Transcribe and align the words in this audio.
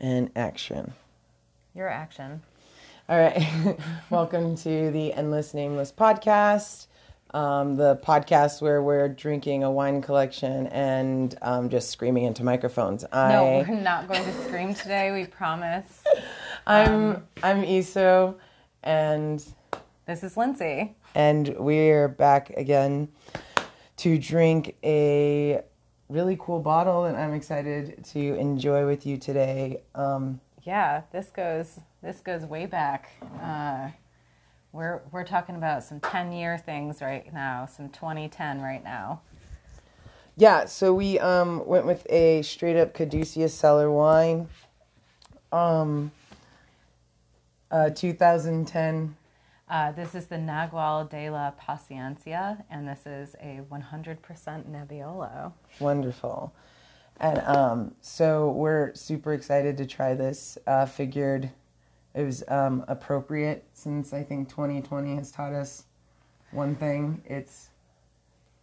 and 0.00 0.30
action. 0.36 0.92
Your 1.74 1.88
action. 1.88 2.42
All 3.08 3.18
right. 3.18 3.78
Welcome 4.10 4.56
to 4.56 4.90
the 4.90 5.12
Endless 5.12 5.54
Nameless 5.54 5.92
podcast, 5.92 6.86
um, 7.32 7.76
the 7.76 7.96
podcast 7.96 8.60
where 8.60 8.82
we're 8.82 9.08
drinking 9.08 9.64
a 9.64 9.70
wine 9.70 10.02
collection 10.02 10.66
and 10.68 11.36
um, 11.42 11.68
just 11.68 11.90
screaming 11.90 12.24
into 12.24 12.44
microphones. 12.44 13.04
I, 13.12 13.32
No, 13.32 13.44
we're 13.68 13.80
not 13.80 14.08
going 14.08 14.24
to 14.24 14.44
scream 14.44 14.74
today. 14.74 15.12
We 15.12 15.26
promise. 15.26 16.02
I'm 16.66 17.26
I'm 17.42 17.62
Iso, 17.62 18.34
and 18.82 19.42
This 20.06 20.22
is 20.22 20.36
Lindsay. 20.36 20.94
and 21.14 21.48
we're 21.58 22.08
back 22.08 22.50
again 22.50 23.08
to 23.98 24.18
drink 24.18 24.76
a 24.84 25.62
really 26.08 26.36
cool 26.40 26.60
bottle 26.60 27.04
that 27.04 27.14
I'm 27.14 27.34
excited 27.34 28.04
to 28.12 28.34
enjoy 28.36 28.86
with 28.86 29.06
you 29.06 29.16
today. 29.16 29.82
Um, 29.94 30.40
Yeah, 30.64 31.02
this 31.12 31.30
goes 31.30 31.80
this 32.02 32.20
goes 32.20 32.42
way 32.44 32.66
back. 32.66 33.10
Uh, 33.42 33.90
we're 34.72 35.00
we're 35.12 35.24
talking 35.24 35.56
about 35.56 35.82
some 35.82 36.00
ten 36.00 36.32
year 36.32 36.58
things 36.58 37.00
right 37.00 37.32
now, 37.32 37.66
some 37.66 37.88
2010 37.90 38.60
right 38.60 38.82
now. 38.82 39.20
Yeah, 40.36 40.66
so 40.66 40.94
we 40.94 41.18
um 41.18 41.66
went 41.66 41.84
with 41.86 42.06
a 42.10 42.42
straight 42.42 42.76
up 42.76 42.94
Caduceus 42.94 43.52
cellar 43.54 43.90
wine. 43.90 44.48
Um 45.52 46.12
uh 47.70 47.90
2010 47.90 49.16
Uh, 49.68 49.92
this 49.92 50.14
is 50.14 50.26
the 50.26 50.36
Nagual 50.36 51.08
de 51.10 51.28
la 51.28 51.50
Paciencia, 51.52 52.64
and 52.70 52.88
this 52.88 53.06
is 53.06 53.34
a 53.40 53.60
100% 53.70 54.18
Nebbiolo. 54.66 55.52
wonderful. 55.78 56.54
And 57.20 57.40
um 57.40 57.94
so 58.00 58.50
we're 58.52 58.94
super 58.94 59.34
excited 59.34 59.76
to 59.78 59.86
try 59.86 60.14
this. 60.14 60.56
Uh 60.66 60.86
figured 60.86 61.50
it 62.14 62.22
was 62.22 62.44
um 62.48 62.84
appropriate 62.88 63.64
since 63.72 64.12
I 64.12 64.22
think 64.22 64.48
2020 64.48 65.16
has 65.16 65.32
taught 65.32 65.52
us 65.52 65.84
one 66.52 66.74
thing, 66.76 67.20
it's 67.26 67.70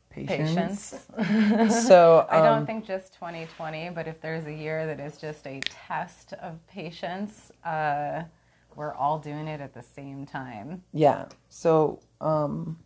patience. 0.10 1.08
Patience. 1.18 1.84
So 1.86 2.26
I 2.32 2.38
don't 2.38 2.60
um, 2.60 2.66
think 2.66 2.86
just 2.86 3.14
2020, 3.14 3.90
but 3.90 4.08
if 4.08 4.22
there's 4.22 4.46
a 4.46 4.54
year 4.54 4.86
that 4.88 5.00
is 5.00 5.18
just 5.18 5.46
a 5.46 5.60
test 5.62 6.34
of 6.34 6.66
patience, 6.68 7.52
uh, 7.64 8.24
we're 8.76 8.94
all 8.94 9.20
doing 9.20 9.48
it 9.48 9.62
at 9.62 9.74
the 9.74 9.82
same 9.84 10.26
time. 10.26 10.84
Yeah. 10.94 11.26
So, 11.50 12.00
um, 12.22 12.78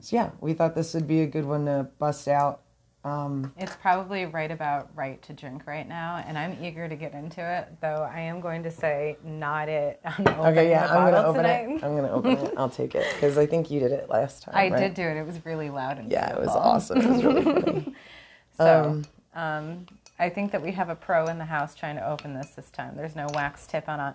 so 0.00 0.16
yeah, 0.16 0.30
we 0.40 0.52
thought 0.52 0.74
this 0.74 0.94
would 0.94 1.06
be 1.06 1.20
a 1.22 1.26
good 1.26 1.44
one 1.44 1.66
to 1.66 1.88
bust 1.98 2.28
out. 2.28 2.60
Um, 3.04 3.52
It's 3.56 3.74
probably 3.74 4.26
right 4.26 4.50
about 4.50 4.90
right 4.94 5.20
to 5.22 5.32
drink 5.32 5.66
right 5.66 5.88
now, 5.88 6.22
and 6.24 6.38
I'm 6.38 6.56
eager 6.62 6.88
to 6.88 6.94
get 6.94 7.14
into 7.14 7.40
it. 7.40 7.68
Though 7.80 8.08
I 8.08 8.20
am 8.20 8.40
going 8.40 8.62
to 8.62 8.70
say 8.70 9.16
not 9.24 9.68
it. 9.68 10.00
I'm 10.04 10.26
okay, 10.28 10.70
yeah, 10.70 10.86
I'm 10.86 11.10
gonna 11.10 11.26
open 11.26 11.42
tonight. 11.42 11.68
it. 11.68 11.84
I'm 11.84 11.96
gonna 11.96 12.12
open 12.12 12.30
it. 12.38 12.54
I'll 12.56 12.68
take 12.70 12.94
it 12.94 13.04
because 13.14 13.36
I 13.38 13.46
think 13.46 13.72
you 13.72 13.80
did 13.80 13.90
it 13.90 14.08
last 14.08 14.44
time. 14.44 14.54
I 14.54 14.68
right? 14.68 14.78
did 14.78 14.94
do 14.94 15.02
it. 15.02 15.16
It 15.16 15.26
was 15.26 15.44
really 15.44 15.68
loud 15.68 15.98
and 15.98 16.12
Yeah, 16.12 16.32
it 16.32 16.38
was 16.38 16.50
awesome. 16.50 16.98
It 16.98 17.10
was 17.10 17.24
really 17.24 17.42
funny. 17.52 17.94
So, 18.56 19.02
um, 19.34 19.86
I 20.20 20.28
think 20.28 20.52
that 20.52 20.62
we 20.62 20.70
have 20.72 20.88
a 20.88 20.94
pro 20.94 21.26
in 21.26 21.38
the 21.38 21.44
house 21.46 21.74
trying 21.74 21.96
to 21.96 22.08
open 22.08 22.34
this 22.34 22.50
this 22.50 22.70
time. 22.70 22.94
There's 22.96 23.16
no 23.16 23.26
wax 23.34 23.66
tip 23.66 23.88
on 23.88 23.98
a, 23.98 24.14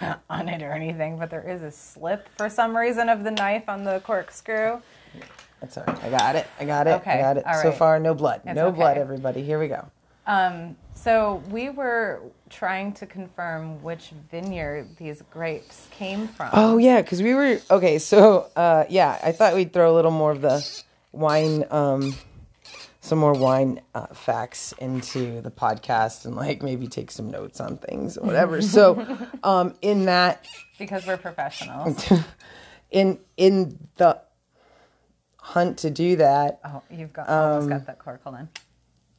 on 0.30 0.48
it 0.48 0.62
or 0.62 0.72
anything, 0.72 1.18
but 1.18 1.30
there 1.30 1.48
is 1.48 1.62
a 1.62 1.70
slip 1.70 2.28
for 2.36 2.48
some 2.48 2.76
reason 2.76 3.08
of 3.08 3.24
the 3.24 3.30
knife 3.30 3.68
on 3.68 3.84
the 3.84 4.00
corkscrew. 4.00 4.80
That's 5.60 5.78
all 5.78 5.84
right. 5.84 6.04
I 6.04 6.10
got 6.10 6.36
it. 6.36 6.46
I 6.58 6.64
got 6.64 6.86
it. 6.86 6.90
Okay, 6.90 7.12
I 7.12 7.20
got 7.20 7.36
it. 7.36 7.44
So 7.62 7.70
far, 7.70 7.98
no 8.00 8.14
blood. 8.14 8.42
It's 8.44 8.56
no 8.56 8.72
blood, 8.72 8.98
everybody. 8.98 9.42
Here 9.42 9.58
we 9.58 9.68
go. 9.68 9.86
Um, 10.26 10.76
so 10.94 11.42
we 11.50 11.70
were 11.70 12.20
trying 12.48 12.92
to 12.94 13.06
confirm 13.06 13.82
which 13.82 14.12
vineyard 14.30 14.96
these 14.96 15.22
grapes 15.30 15.88
came 15.90 16.28
from. 16.28 16.50
Oh 16.52 16.78
yeah, 16.78 17.02
because 17.02 17.22
we 17.22 17.34
were 17.34 17.60
okay. 17.70 17.98
So 17.98 18.50
uh, 18.54 18.84
yeah, 18.88 19.18
I 19.22 19.32
thought 19.32 19.54
we'd 19.54 19.72
throw 19.72 19.92
a 19.92 19.94
little 19.94 20.10
more 20.10 20.30
of 20.30 20.40
the 20.40 20.82
wine, 21.12 21.64
um, 21.70 22.14
some 23.04 23.18
more 23.18 23.32
wine 23.34 23.80
uh, 23.96 24.06
facts 24.14 24.72
into 24.78 25.40
the 25.42 25.50
podcast, 25.50 26.24
and 26.24 26.36
like 26.36 26.62
maybe 26.62 26.86
take 26.86 27.10
some 27.10 27.30
notes 27.30 27.60
on 27.60 27.76
things 27.76 28.16
or 28.16 28.24
whatever. 28.24 28.62
so 28.76 29.04
um, 29.42 29.74
in 29.82 30.04
that, 30.06 30.46
because 30.78 31.04
we're 31.06 31.16
professionals. 31.18 32.10
in 32.90 33.18
in 33.36 33.76
the 33.96 34.20
hunt 35.38 35.78
to 35.78 35.90
do 35.90 36.14
that, 36.16 36.60
Oh, 36.64 36.80
you've 36.90 37.12
got 37.12 37.28
Um, 37.28 37.50
almost 37.52 37.68
got 37.68 37.86
that 37.86 37.98
cork. 37.98 38.22
Hold 38.22 38.36
on. 38.36 38.48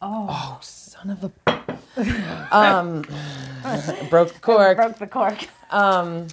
oh 0.01 0.57
son 0.61 1.09
of 1.11 1.31
a, 1.47 2.47
um, 2.57 3.01
broke 4.09 4.33
the 4.33 4.39
cork. 4.39 4.77
Broke 4.77 4.97
the 4.97 5.07
cork. 5.07 5.37
um 5.69 6.27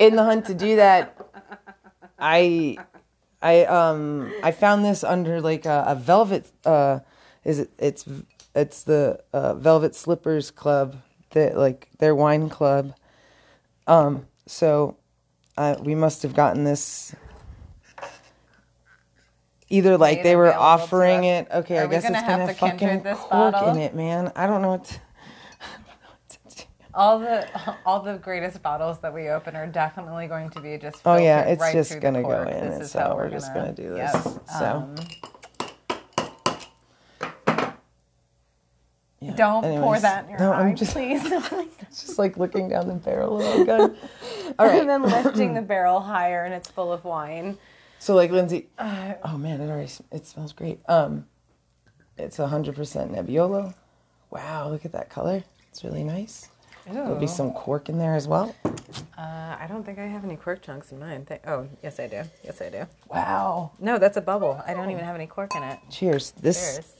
in 0.00 0.16
the 0.16 0.24
hunt 0.24 0.46
to 0.46 0.54
do 0.54 0.74
that 0.76 1.16
i 2.18 2.76
i 3.42 3.64
um 3.64 4.32
i 4.42 4.50
found 4.50 4.84
this 4.84 5.02
under 5.04 5.40
like 5.40 5.64
a, 5.66 5.84
a 5.88 5.94
velvet 5.94 6.50
uh 6.64 7.00
is 7.44 7.58
it 7.60 7.70
it's 7.78 8.04
it's 8.54 8.82
the 8.82 9.20
uh, 9.32 9.54
velvet 9.54 9.94
slippers 9.94 10.50
club 10.50 10.96
that 11.30 11.56
like 11.56 11.88
their 11.98 12.14
wine 12.14 12.48
club. 12.48 12.94
Um 13.86 14.26
so 14.46 14.96
uh, 15.56 15.76
we 15.80 15.94
must 15.94 16.22
have 16.22 16.34
gotten 16.34 16.64
this 16.64 17.14
either 19.68 19.96
like 19.96 20.22
they 20.22 20.34
were 20.36 20.52
offering 20.52 21.24
it. 21.24 21.46
Okay 21.52 21.78
Are 21.78 21.84
i 21.84 21.86
guess 21.86 22.02
gonna 22.02 22.18
it's 22.18 22.26
have 22.26 22.38
gonna 22.38 22.52
to 22.54 22.60
have 22.60 22.72
fucking 22.72 23.02
cork 23.02 23.52
bottle? 23.52 23.74
in 23.74 23.78
it 23.78 23.94
man. 23.94 24.32
I 24.34 24.46
don't 24.46 24.62
know 24.62 24.70
what 24.70 24.84
to, 24.86 25.00
All 27.00 27.18
the 27.18 27.48
all 27.86 28.02
the 28.02 28.18
greatest 28.18 28.62
bottles 28.62 28.98
that 28.98 29.14
we 29.14 29.30
open 29.30 29.56
are 29.56 29.66
definitely 29.66 30.26
going 30.26 30.50
to 30.50 30.60
be 30.60 30.76
just. 30.76 31.00
Oh, 31.06 31.16
yeah, 31.16 31.40
it's 31.44 31.58
right 31.58 31.72
just 31.72 31.98
gonna 31.98 32.22
go 32.22 32.42
in, 32.42 32.68
This 32.68 32.80
is 32.82 32.90
so 32.90 32.98
how 33.00 33.16
we're 33.16 33.30
just 33.30 33.54
gonna 33.54 33.72
do 33.72 33.88
this. 33.88 34.12
Yep. 34.12 34.24
So. 34.58 34.66
Um, 34.66 34.94
Yeah. 39.22 39.34
don't 39.34 39.62
pour 39.62 39.98
that 39.98 40.24
in 40.24 40.30
your 40.30 40.38
no, 40.40 40.52
eye, 40.52 40.60
I'm 40.60 40.76
just, 40.76 40.92
please. 40.92 41.22
it's 41.24 41.50
just 42.04 42.18
like 42.18 42.36
looking 42.36 42.68
down 42.68 42.86
the 42.86 42.94
barrel 42.94 43.40
of 43.40 43.60
a 43.60 43.64
gun. 43.64 43.96
All 44.58 44.66
right. 44.66 44.80
and 44.80 44.88
then 44.90 45.02
lifting 45.02 45.54
the 45.54 45.62
barrel 45.72 46.00
higher, 46.00 46.44
and 46.44 46.52
it's 46.52 46.70
full 46.70 46.92
of 46.92 47.04
wine. 47.04 47.56
So 47.98 48.14
like 48.14 48.30
Lindsay, 48.30 48.68
Uh, 48.76 49.14
oh 49.24 49.38
man, 49.38 49.62
it 49.62 49.70
already 49.70 49.90
it 50.12 50.26
smells 50.26 50.52
great. 50.52 50.80
Um, 50.86 51.26
it's 52.18 52.36
hundred 52.36 52.74
percent 52.74 53.12
Nebbiolo. 53.12 53.72
Wow, 54.30 54.68
look 54.68 54.84
at 54.84 54.92
that 54.92 55.08
color. 55.08 55.42
It's 55.70 55.82
really 55.82 56.04
nice. 56.04 56.49
There'll 56.86 57.16
be 57.16 57.26
some 57.26 57.52
cork 57.52 57.88
in 57.88 57.98
there 57.98 58.14
as 58.14 58.26
well. 58.26 58.54
Uh, 59.16 59.56
I 59.60 59.66
don't 59.68 59.84
think 59.84 59.98
I 59.98 60.06
have 60.06 60.24
any 60.24 60.36
cork 60.36 60.62
chunks 60.62 60.92
in 60.92 60.98
mine. 60.98 61.24
Th- 61.26 61.40
oh, 61.46 61.68
yes, 61.82 62.00
I 62.00 62.06
do. 62.06 62.22
Yes, 62.42 62.60
I 62.60 62.70
do. 62.70 62.86
Wow. 63.08 63.72
No, 63.78 63.98
that's 63.98 64.16
a 64.16 64.20
bubble. 64.20 64.60
I 64.66 64.74
don't 64.74 64.90
even 64.90 65.04
have 65.04 65.14
any 65.14 65.26
cork 65.26 65.54
in 65.54 65.62
it. 65.62 65.78
Cheers. 65.90 66.32
This 66.40 66.74
Cheers. 66.74 66.92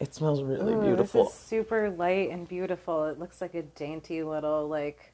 it 0.00 0.14
smells 0.14 0.42
really 0.42 0.72
Ooh, 0.72 0.80
beautiful. 0.80 1.24
This 1.24 1.34
is 1.34 1.38
super 1.38 1.90
light 1.90 2.30
and 2.30 2.48
beautiful. 2.48 3.04
It 3.06 3.18
looks 3.18 3.40
like 3.40 3.54
a 3.54 3.62
dainty 3.62 4.22
little 4.22 4.66
like 4.68 5.12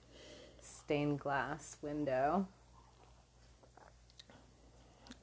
stained 0.61 1.21
glass 1.21 1.77
window. 1.83 2.47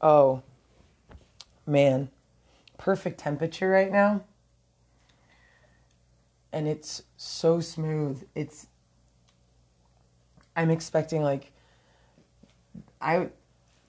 Oh, 0.02 0.44
man. 1.66 2.10
Perfect 2.78 3.20
temperature 3.20 3.70
right 3.70 3.92
now. 3.92 4.24
And 6.56 6.68
it's 6.70 7.04
so 7.18 7.62
smooth. 7.62 8.24
It's. 8.36 8.68
I'm 10.56 10.72
expecting 10.72 11.24
like. 11.24 11.54
I. 13.02 13.30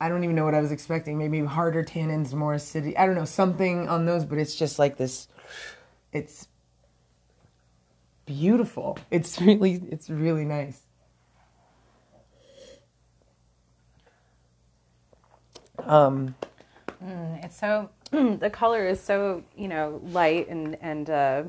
I 0.00 0.10
don't 0.10 0.24
even 0.24 0.36
know 0.36 0.44
what 0.44 0.54
I 0.54 0.60
was 0.62 0.72
expecting. 0.72 1.18
Maybe 1.18 1.40
harder 1.44 1.84
tannins, 1.84 2.34
more 2.34 2.54
acidity. 2.54 2.98
I 2.98 3.06
don't 3.06 3.16
know 3.16 3.24
something 3.26 3.88
on 3.88 4.06
those, 4.06 4.26
but 4.26 4.38
it's 4.38 4.56
just 4.56 4.78
like 4.78 4.98
this. 4.98 5.28
It's 6.12 6.48
beautiful. 8.26 8.98
It's 9.10 9.40
really, 9.42 9.82
it's 9.90 10.10
really 10.10 10.44
nice. 10.44 10.82
Um, 15.78 16.34
It's 17.44 17.58
so 17.58 17.90
the 18.10 18.50
color 18.50 18.86
is 18.86 19.00
so 19.00 19.44
you 19.56 19.68
know 19.68 20.00
light 20.04 20.48
and 20.48 20.76
and 20.80 21.10
uh, 21.10 21.44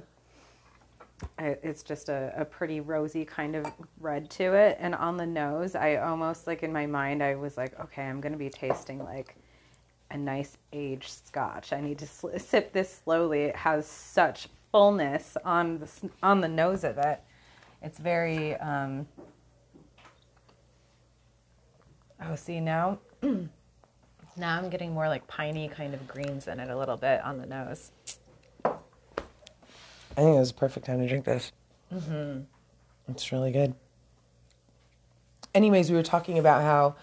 it's 1.39 1.83
just 1.83 2.09
a, 2.09 2.33
a 2.35 2.45
pretty 2.45 2.79
rosy 2.79 3.25
kind 3.25 3.55
of 3.55 3.65
red 3.99 4.29
to 4.31 4.53
it. 4.53 4.77
And 4.79 4.93
on 4.95 5.17
the 5.17 5.25
nose, 5.25 5.75
I 5.75 5.95
almost 5.95 6.47
like 6.47 6.63
in 6.63 6.71
my 6.71 6.85
mind, 6.85 7.23
I 7.23 7.35
was 7.35 7.57
like, 7.57 7.79
okay, 7.79 8.03
I'm 8.03 8.21
gonna 8.21 8.37
be 8.37 8.49
tasting 8.49 9.03
like 9.03 9.35
a 10.11 10.17
nice 10.17 10.57
aged 10.73 11.09
Scotch. 11.25 11.73
I 11.73 11.81
need 11.81 11.97
to 11.99 12.07
sl- 12.07 12.37
sip 12.37 12.71
this 12.71 13.01
slowly. 13.03 13.43
It 13.43 13.55
has 13.55 13.87
such 13.87 14.47
fullness 14.71 15.37
on 15.43 15.79
the 15.79 16.09
on 16.23 16.41
the 16.41 16.47
nose 16.47 16.83
of 16.83 16.97
it. 16.97 17.21
It's 17.81 17.99
very. 17.99 18.55
Um, 18.55 19.07
oh, 22.21 22.35
see 22.35 22.59
now. 22.59 22.99
Now 24.39 24.55
I'm 24.55 24.69
getting 24.69 24.93
more 24.93 25.07
like 25.07 25.25
piney 25.27 25.67
kind 25.67 25.95
of 25.95 26.07
greens 26.07 26.47
in 26.47 26.59
it 26.59 26.69
a 26.69 26.77
little 26.77 26.95
bit 26.95 27.21
on 27.23 27.39
the 27.39 27.47
nose. 27.47 27.91
I 30.17 30.21
think 30.21 30.35
it 30.35 30.39
was 30.39 30.49
a 30.49 30.55
perfect 30.55 30.87
time 30.87 30.99
to 30.99 31.07
drink 31.07 31.25
this. 31.25 31.51
Mm-hmm. 31.93 32.41
It's 33.09 33.31
really 33.31 33.51
good. 33.51 33.75
Anyways, 35.53 35.91
we 35.91 35.95
were 35.95 36.03
talking 36.03 36.39
about 36.39 36.63
how 36.63 36.95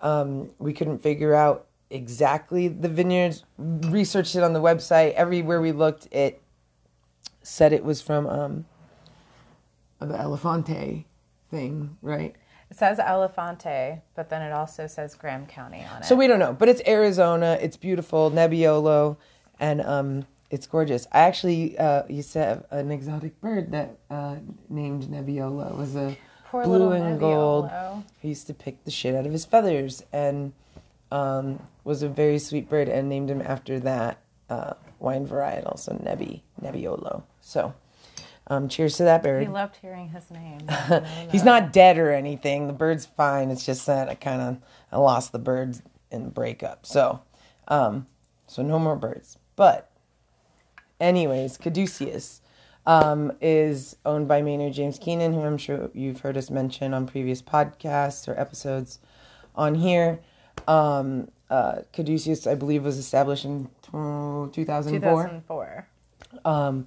um, 0.00 0.50
we 0.58 0.72
couldn't 0.72 0.98
figure 0.98 1.32
out 1.32 1.66
exactly 1.90 2.66
the 2.66 2.88
vineyards. 2.88 3.44
Researched 3.56 4.34
it 4.34 4.42
on 4.42 4.52
the 4.52 4.60
website. 4.60 5.12
Everywhere 5.14 5.60
we 5.60 5.70
looked, 5.70 6.08
it 6.12 6.42
said 7.42 7.72
it 7.72 7.84
was 7.84 8.02
from 8.02 8.26
um, 8.26 8.64
the 10.00 10.20
Eliphante 10.20 11.04
thing, 11.50 11.96
right? 12.02 12.34
It 12.68 12.76
says 12.76 12.98
Eliphante, 12.98 14.02
but 14.16 14.28
then 14.28 14.42
it 14.42 14.52
also 14.52 14.88
says 14.88 15.14
Graham 15.14 15.46
County 15.46 15.84
on 15.84 16.02
it. 16.02 16.04
So 16.04 16.16
we 16.16 16.26
don't 16.26 16.40
know, 16.40 16.52
but 16.52 16.68
it's 16.68 16.82
Arizona. 16.86 17.56
It's 17.60 17.76
beautiful, 17.76 18.32
Nebbiolo, 18.32 19.16
and 19.60 19.80
um, 19.82 20.26
it's 20.50 20.66
gorgeous. 20.66 21.06
I 21.12 21.20
actually 21.20 21.78
uh, 21.78 22.04
used 22.08 22.32
to 22.34 22.38
have 22.40 22.64
an 22.70 22.90
exotic 22.90 23.40
bird 23.40 23.72
that 23.72 23.96
uh, 24.10 24.36
named 24.68 25.04
Nebbiolo. 25.04 25.70
It 25.70 25.76
was 25.76 25.96
a 25.96 26.16
Poor 26.46 26.64
blue 26.64 26.92
and 26.92 27.18
gold. 27.18 27.70
He 28.20 28.28
used 28.28 28.46
to 28.46 28.54
pick 28.54 28.84
the 28.84 28.90
shit 28.90 29.14
out 29.14 29.26
of 29.26 29.32
his 29.32 29.44
feathers, 29.44 30.02
and 30.12 30.52
um, 31.10 31.60
was 31.84 32.02
a 32.02 32.08
very 32.08 32.38
sweet 32.38 32.68
bird, 32.68 32.88
and 32.88 33.08
named 33.08 33.30
him 33.30 33.42
after 33.42 33.80
that 33.80 34.18
uh, 34.48 34.74
wine 34.98 35.26
varietal, 35.26 35.78
so 35.78 35.92
Nebbi 35.92 36.42
Nebbiolo. 36.62 37.22
So. 37.40 37.74
Um, 38.48 38.68
cheers 38.68 38.96
to 38.98 39.02
that 39.02 39.24
bird. 39.24 39.42
He 39.42 39.48
loved 39.48 39.74
hearing 39.82 40.10
his 40.10 40.30
name. 40.30 40.60
He's 41.32 41.42
not 41.42 41.72
dead 41.72 41.98
or 41.98 42.12
anything. 42.12 42.68
The 42.68 42.72
bird's 42.72 43.04
fine. 43.04 43.50
It's 43.50 43.66
just 43.66 43.86
that 43.86 44.08
I 44.08 44.14
kind 44.14 44.40
of 44.40 44.58
I 44.92 44.98
lost 44.98 45.32
the 45.32 45.40
birds 45.40 45.82
in 46.12 46.22
the 46.22 46.30
breakup. 46.30 46.86
So, 46.86 47.22
um, 47.66 48.06
so 48.46 48.62
no 48.62 48.78
more 48.78 48.94
birds. 48.94 49.36
But, 49.56 49.85
anyways, 51.00 51.58
Caduceus 51.58 52.40
um, 52.86 53.32
is 53.40 53.96
owned 54.04 54.28
by 54.28 54.42
Maynard 54.42 54.72
James 54.72 54.98
Keenan, 54.98 55.32
who 55.32 55.40
I'm 55.42 55.58
sure 55.58 55.90
you've 55.94 56.20
heard 56.20 56.36
us 56.36 56.50
mention 56.50 56.94
on 56.94 57.06
previous 57.06 57.42
podcasts 57.42 58.28
or 58.28 58.38
episodes 58.38 58.98
on 59.54 59.74
here. 59.74 60.20
Um, 60.68 61.28
uh, 61.50 61.80
Caduceus, 61.92 62.46
I 62.46 62.54
believe, 62.54 62.84
was 62.84 62.98
established 62.98 63.44
in 63.44 63.68
uh, 63.88 64.48
2004 64.52 64.90
2004. 64.90 65.86
um, 66.44 66.86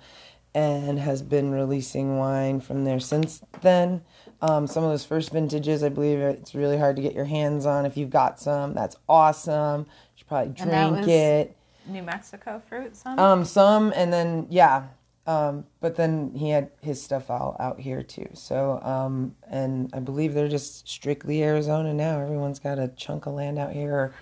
and 0.55 0.99
has 0.99 1.21
been 1.21 1.51
releasing 1.51 2.17
wine 2.17 2.59
from 2.59 2.83
there 2.83 2.99
since 2.99 3.41
then. 3.61 4.01
Um, 4.41 4.67
some 4.67 4.83
of 4.83 4.89
those 4.89 5.05
first 5.05 5.31
vintages, 5.31 5.83
I 5.83 5.89
believe 5.89 6.19
it's 6.19 6.55
really 6.55 6.77
hard 6.77 6.95
to 6.95 7.01
get 7.01 7.13
your 7.13 7.25
hands 7.25 7.65
on. 7.65 7.85
If 7.85 7.97
you've 7.97 8.09
got 8.09 8.39
some, 8.39 8.73
that's 8.73 8.95
awesome. 9.07 9.81
You 9.81 9.85
should 10.15 10.27
probably 10.27 10.53
drink 10.53 11.07
it. 11.07 11.55
New 11.89 12.03
Mexico 12.03 12.61
fruit, 12.67 12.95
some? 12.95 13.19
Um, 13.19 13.45
some, 13.45 13.93
and 13.95 14.11
then 14.11 14.47
yeah, 14.49 14.87
um, 15.27 15.65
but 15.79 15.95
then 15.95 16.33
he 16.33 16.49
had 16.49 16.71
his 16.81 16.99
stuff 17.01 17.29
all 17.29 17.55
out 17.59 17.79
here 17.79 18.01
too. 18.01 18.29
So, 18.33 18.81
um, 18.81 19.35
and 19.47 19.89
I 19.93 19.99
believe 19.99 20.33
they're 20.33 20.47
just 20.47 20.89
strictly 20.89 21.43
Arizona 21.43 21.93
now. 21.93 22.19
Everyone's 22.19 22.57
got 22.57 22.79
a 22.79 22.87
chunk 22.87 23.27
of 23.27 23.33
land 23.33 23.59
out 23.59 23.71
here, 23.71 23.93
or 23.93 24.13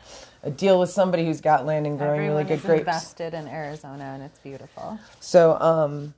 a 0.43 0.51
deal 0.51 0.79
with 0.79 0.89
somebody 0.89 1.25
who's 1.25 1.39
got 1.39 1.65
land 1.65 1.87
and 1.87 1.97
growing 1.97 2.19
Everyone 2.19 2.37
really 2.37 2.43
good 2.43 2.61
grapes. 2.61 2.79
invested 2.81 3.33
in 3.33 3.47
Arizona, 3.47 4.03
and 4.03 4.23
it's 4.23 4.39
beautiful. 4.39 4.99
So, 5.19 5.57
um, 5.61 6.13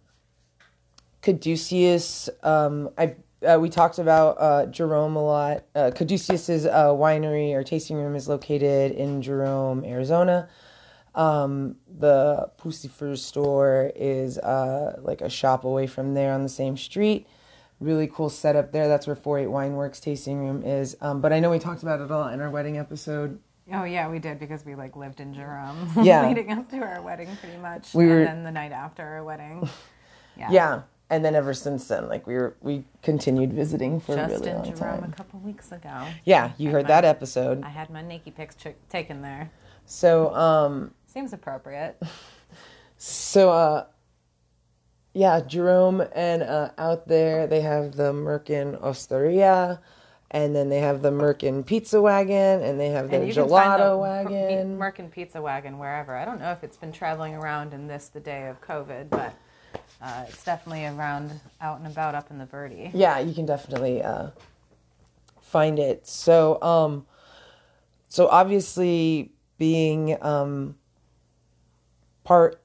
Caduceus, 1.22 2.30
um, 2.42 2.90
I 2.98 3.16
uh, 3.48 3.57
we 3.60 3.69
talked 3.69 4.00
about 4.00 4.38
uh, 4.40 4.66
Jerome 4.66 5.16
a 5.16 5.24
lot. 5.24 5.63
Uh, 5.75 5.92
Caduceus's 5.94 6.66
uh, 6.66 6.88
winery 6.88 7.54
or 7.54 7.63
tasting 7.63 7.98
room 7.98 8.16
is 8.16 8.28
located 8.28 8.92
in 8.94 9.22
Jerome, 9.22 9.86
Arizona. 9.86 10.50
Um, 11.16 11.76
the 12.00 12.50
Puscifer 12.62 13.18
store 13.18 13.92
is 13.96 14.38
uh, 14.38 15.00
like 15.02 15.22
a 15.22 15.30
shop 15.30 15.64
away 15.64 15.88
from 15.88 16.14
there 16.14 16.34
on 16.34 16.44
the 16.44 16.50
same 16.50 16.78
street. 16.78 17.28
Really 17.80 18.08
cool 18.08 18.30
setup 18.30 18.72
there. 18.72 18.88
That's 18.88 19.08
where 19.08 19.16
48 19.16 19.48
Wine 19.48 19.74
Works 19.74 20.00
tasting 20.00 20.40
room 20.40 20.64
is. 20.64 20.96
Um, 21.02 21.22
but 21.22 21.32
I 21.34 21.40
know 21.40 21.50
we 21.50 21.60
talked 21.60 21.82
about 21.84 22.02
it 22.02 22.12
all 22.12 22.28
in 22.28 22.42
our 22.42 22.50
wedding 22.50 22.78
episode. 22.78 23.40
Oh 23.72 23.84
yeah, 23.84 24.10
we 24.10 24.20
did 24.20 24.40
because 24.40 24.66
we 24.66 24.76
like 24.76 24.96
lived 24.96 25.20
in 25.20 25.34
Jerome. 25.34 25.90
Yeah. 26.04 26.28
leading 26.28 26.52
up 26.52 26.70
to 26.72 26.78
our 26.80 27.02
wedding, 27.02 27.30
pretty 27.40 27.58
much. 27.58 27.94
We 27.94 28.08
were- 28.08 28.20
and 28.20 28.28
then 28.28 28.44
the 28.44 28.52
night 28.52 28.72
after 28.72 29.04
our 29.04 29.24
wedding. 29.24 29.68
Yeah, 30.38 30.52
Yeah, 30.52 30.82
and 31.10 31.26
then 31.26 31.36
ever 31.36 31.54
since 31.54 31.88
then, 31.90 32.08
like 32.08 32.26
we 32.26 32.34
were, 32.36 32.56
we 32.62 32.86
continued 33.02 33.52
visiting 33.52 34.00
for 34.00 34.14
a 34.16 34.28
really 34.28 34.52
long 34.54 34.64
Jerome 34.64 34.76
time. 34.78 35.04
a 35.04 35.14
couple 35.14 35.40
weeks 35.42 35.72
ago. 35.74 36.06
Yeah, 36.24 36.52
you 36.58 36.70
heard 36.72 36.88
that 36.88 37.04
episode. 37.04 37.62
I 37.62 37.68
had 37.70 37.90
my 37.90 38.02
naked 38.02 38.36
pics 38.38 38.56
ch- 38.56 38.68
taken 38.90 39.22
there. 39.22 39.52
So, 39.86 40.34
um, 40.34 40.94
Seems 41.12 41.34
appropriate. 41.34 42.00
so, 42.98 43.50
uh, 43.50 43.86
yeah, 45.14 45.40
Jerome 45.42 46.04
and 46.14 46.44
uh, 46.44 46.70
out 46.78 47.08
there 47.08 47.48
they 47.48 47.62
have 47.62 47.96
the 47.96 48.14
Merkin 48.14 48.80
Osteria, 48.84 49.82
and 50.30 50.56
then 50.56 50.70
they 50.70 50.80
have 50.80 51.02
the 51.02 51.10
Merkin 51.10 51.66
Pizza 51.66 52.00
Wagon, 52.00 52.62
and 52.62 52.80
they 52.80 52.90
have 52.90 53.10
their 53.10 53.22
And 53.22 53.28
you 53.28 53.34
can 53.34 53.50
find 53.50 53.82
the 53.82 53.86
Gelato 53.86 54.28
P- 54.28 54.30
Wagon. 54.30 54.78
Merkin 54.78 55.12
Pizza 55.12 55.42
Wagon 55.42 55.80
wherever. 55.80 56.16
I 56.16 56.26
don't 56.26 56.40
know 56.40 56.52
if 56.52 56.64
it's 56.64 56.78
been 56.78 56.92
traveling 56.92 57.34
around 57.34 57.74
in 57.74 57.88
this 57.88 58.10
the 58.10 58.20
day 58.20 58.48
of 58.48 58.62
COVID, 58.62 59.10
but 59.10 59.34
uh, 60.04 60.26
it's 60.28 60.44
definitely 60.44 60.86
around 60.86 61.32
out 61.60 61.80
and 61.80 61.88
about 61.88 62.14
up 62.14 62.30
in 62.30 62.38
the 62.38 62.46
Verde. 62.46 62.92
yeah, 62.94 63.18
you 63.18 63.34
can 63.34 63.48
definitely 63.48 64.04
uh, 64.04 64.28
find 65.42 65.80
it. 65.80 66.06
So, 66.06 66.62
um, 66.62 67.08
so 68.10 68.28
obviously 68.28 69.32
being 69.58 70.16
um, 70.24 70.76
part 72.30 72.62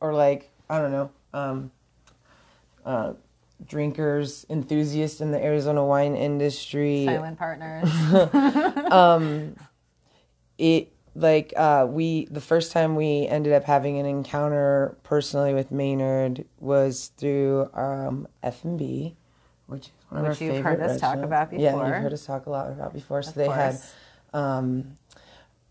or 0.00 0.12
like 0.12 0.50
I 0.68 0.80
don't 0.80 0.90
know, 0.90 1.10
um, 1.32 1.70
uh, 2.84 3.12
drinkers, 3.64 4.44
enthusiasts 4.50 5.20
in 5.20 5.30
the 5.30 5.42
Arizona 5.42 5.84
wine 5.84 6.16
industry. 6.16 7.04
Silent 7.06 7.38
partners. 7.38 7.88
it 10.58 10.92
like 11.14 11.52
uh 11.56 11.86
we 11.88 12.24
the 12.26 12.40
first 12.40 12.72
time 12.72 12.96
we 12.96 13.26
ended 13.28 13.52
up 13.52 13.64
having 13.64 13.98
an 13.98 14.06
encounter 14.06 14.96
personally 15.04 15.54
with 15.54 15.70
Maynard 15.70 16.44
was 16.58 17.12
through 17.16 17.70
um 17.74 18.26
F&B 18.42 19.16
which 19.66 19.86
is 19.86 19.92
one 20.08 20.24
of 20.24 20.30
Which 20.30 20.42
our 20.42 20.46
you've 20.48 20.64
heard 20.64 20.80
us 20.80 21.00
talk 21.00 21.14
restaurants. 21.14 21.24
about 21.24 21.52
Yeah, 21.52 21.72
before. 21.72 21.86
you've 21.86 22.02
heard 22.02 22.12
us 22.12 22.26
talk 22.26 22.46
a 22.46 22.50
lot 22.50 22.70
about 22.70 22.92
before. 22.94 23.22
So 23.22 23.30
Of 23.30 23.34
they 23.36 23.48
had 23.48 23.78
um 24.34 24.97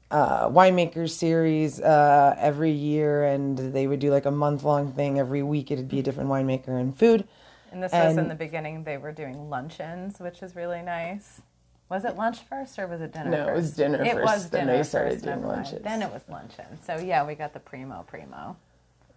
uh 0.09 0.47
winemaker 0.49 1.09
series 1.09 1.81
uh 1.81 2.33
every 2.39 2.71
year 2.71 3.25
and 3.25 3.57
they 3.57 3.87
would 3.87 3.99
do 3.99 4.09
like 4.09 4.25
a 4.25 4.31
month 4.31 4.63
long 4.63 4.91
thing 4.93 5.19
every 5.19 5.43
week 5.43 5.69
it'd 5.69 5.89
be 5.89 5.99
a 5.99 6.03
different 6.03 6.29
winemaker 6.29 6.69
and 6.79 6.97
food. 6.97 7.27
And 7.71 7.83
this 7.83 7.91
was 7.91 8.15
in 8.17 8.29
the 8.29 8.35
beginning. 8.35 8.85
They 8.85 8.97
were 8.97 9.11
doing 9.11 9.49
luncheons, 9.49 10.19
which 10.19 10.41
is 10.41 10.55
really 10.55 10.81
nice. 10.81 11.41
Was 11.89 12.05
it 12.05 12.15
lunch 12.15 12.39
first 12.39 12.79
or 12.79 12.87
was 12.87 13.01
it 13.01 13.11
dinner 13.11 13.29
No, 13.29 13.37
first? 13.45 13.49
it 13.49 13.55
was 13.55 13.71
dinner 13.75 14.03
It 14.05 14.13
first, 14.13 14.23
was 14.25 14.49
then 14.49 14.67
dinner 14.67 14.77
they 14.77 14.83
started 14.83 15.11
first, 15.13 15.23
doing 15.25 15.43
lunches. 15.45 15.81
Then 15.83 16.01
it 16.01 16.11
was 16.11 16.21
luncheon. 16.29 16.65
So 16.85 16.97
yeah, 16.97 17.25
we 17.27 17.35
got 17.35 17.53
the 17.53 17.59
primo 17.59 18.03
primo. 18.07 18.55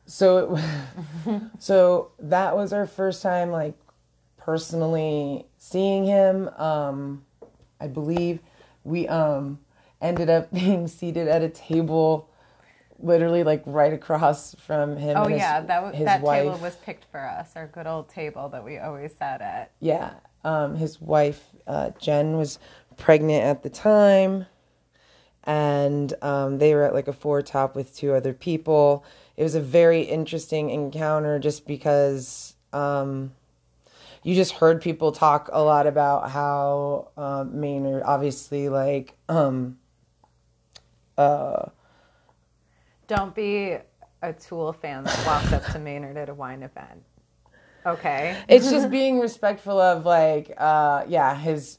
so 0.06 0.56
it, 0.56 1.42
so 1.60 2.10
that 2.18 2.56
was 2.56 2.72
our 2.72 2.86
first 2.86 3.22
time 3.22 3.50
like 3.52 3.74
personally 4.36 5.46
seeing 5.58 6.04
him 6.04 6.48
um 6.56 7.22
i 7.80 7.86
believe 7.86 8.40
we 8.82 9.06
um 9.08 9.58
ended 10.00 10.30
up 10.30 10.50
being 10.54 10.88
seated 10.88 11.28
at 11.28 11.42
a 11.42 11.48
table 11.48 12.28
literally 13.02 13.44
like 13.44 13.62
right 13.64 13.94
across 13.94 14.54
from 14.56 14.96
him 14.96 15.16
Oh 15.16 15.24
and 15.24 15.32
his, 15.32 15.40
yeah, 15.40 15.60
that 15.62 15.98
that 16.04 16.20
wife 16.20 16.42
table 16.44 16.58
was 16.58 16.76
picked 16.76 17.06
for 17.10 17.20
us. 17.20 17.52
Our 17.56 17.66
good 17.66 17.86
old 17.86 18.10
table 18.10 18.48
that 18.50 18.62
we 18.64 18.78
always 18.78 19.14
sat 19.16 19.40
at. 19.40 19.72
yeah 19.80 20.14
um 20.44 20.74
his 20.76 21.00
wife 21.00 21.44
uh 21.66 21.90
jen 21.98 22.36
was 22.36 22.58
pregnant 22.96 23.44
at 23.44 23.62
the 23.62 23.70
time 23.70 24.46
and 25.44 26.12
um, 26.22 26.58
they 26.58 26.74
were 26.74 26.84
at 26.84 26.94
like 26.94 27.08
a 27.08 27.12
four 27.12 27.42
top 27.42 27.74
with 27.74 27.96
two 27.96 28.14
other 28.14 28.32
people. 28.32 29.04
It 29.36 29.42
was 29.42 29.54
a 29.54 29.60
very 29.60 30.02
interesting 30.02 30.70
encounter 30.70 31.38
just 31.38 31.66
because 31.66 32.54
um, 32.72 33.32
you 34.22 34.34
just 34.34 34.52
heard 34.52 34.82
people 34.82 35.12
talk 35.12 35.48
a 35.52 35.62
lot 35.62 35.86
about 35.86 36.30
how 36.30 37.08
um, 37.16 37.58
Maynard 37.58 38.02
obviously 38.04 38.68
like 38.68 39.16
um, 39.28 39.78
Don't 43.06 43.34
be 43.34 43.76
a 44.22 44.32
Tool 44.32 44.72
fan 44.72 45.04
that 45.04 45.26
walks 45.26 45.52
up 45.52 45.64
to 45.72 45.78
Maynard 45.78 46.16
at 46.16 46.28
a 46.28 46.34
wine 46.34 46.62
event. 46.62 47.02
Okay. 47.86 48.36
it's 48.48 48.70
just 48.70 48.90
being 48.90 49.20
respectful 49.20 49.80
of 49.80 50.04
like 50.04 50.52
uh 50.58 51.04
yeah 51.08 51.34
his 51.34 51.78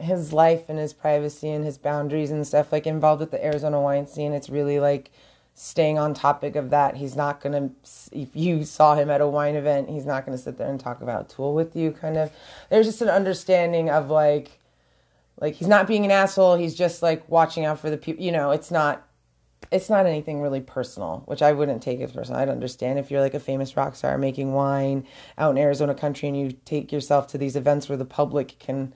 his 0.00 0.32
life 0.32 0.68
and 0.68 0.78
his 0.78 0.92
privacy 0.92 1.48
and 1.48 1.64
his 1.64 1.78
boundaries 1.78 2.32
and 2.32 2.44
stuff 2.44 2.72
like 2.72 2.86
involved 2.86 3.20
with 3.20 3.30
the 3.30 3.44
Arizona 3.44 3.80
wine 3.80 4.06
scene 4.08 4.32
it's 4.32 4.50
really 4.50 4.80
like 4.80 5.12
staying 5.54 5.98
on 5.98 6.12
topic 6.12 6.56
of 6.56 6.70
that 6.70 6.96
he's 6.96 7.14
not 7.14 7.40
gonna 7.40 7.70
if 8.10 8.34
you 8.34 8.64
saw 8.64 8.96
him 8.96 9.10
at 9.10 9.20
a 9.20 9.26
wine 9.26 9.54
event 9.54 9.88
he's 9.88 10.06
not 10.06 10.24
gonna 10.24 10.36
sit 10.38 10.58
there 10.58 10.68
and 10.68 10.80
talk 10.80 11.00
about 11.00 11.28
tool 11.28 11.54
with 11.54 11.76
you 11.76 11.92
kind 11.92 12.16
of 12.16 12.32
there's 12.70 12.86
just 12.86 13.02
an 13.02 13.08
understanding 13.08 13.88
of 13.88 14.10
like 14.10 14.58
like 15.42 15.54
he's 15.54 15.68
not 15.68 15.86
being 15.86 16.06
an 16.06 16.10
asshole 16.10 16.56
he's 16.56 16.74
just 16.74 17.02
like 17.02 17.28
watching 17.28 17.66
out 17.66 17.78
for 17.78 17.90
the 17.90 17.98
people 17.98 18.24
you 18.24 18.32
know 18.32 18.50
it's 18.50 18.70
not 18.70 19.06
it's 19.70 19.88
not 19.88 20.06
anything 20.06 20.40
really 20.40 20.60
personal, 20.60 21.22
which 21.26 21.42
I 21.42 21.52
wouldn't 21.52 21.82
take 21.82 22.00
as 22.00 22.12
personal. 22.12 22.40
I'd 22.40 22.48
understand 22.48 22.98
if 22.98 23.10
you're 23.10 23.20
like 23.20 23.34
a 23.34 23.40
famous 23.40 23.76
rock 23.76 23.94
star 23.96 24.18
making 24.18 24.52
wine 24.52 25.06
out 25.38 25.52
in 25.52 25.58
Arizona 25.58 25.94
country 25.94 26.28
and 26.28 26.38
you 26.38 26.52
take 26.64 26.92
yourself 26.92 27.26
to 27.28 27.38
these 27.38 27.56
events 27.56 27.88
where 27.88 27.98
the 27.98 28.04
public 28.04 28.58
can 28.58 28.92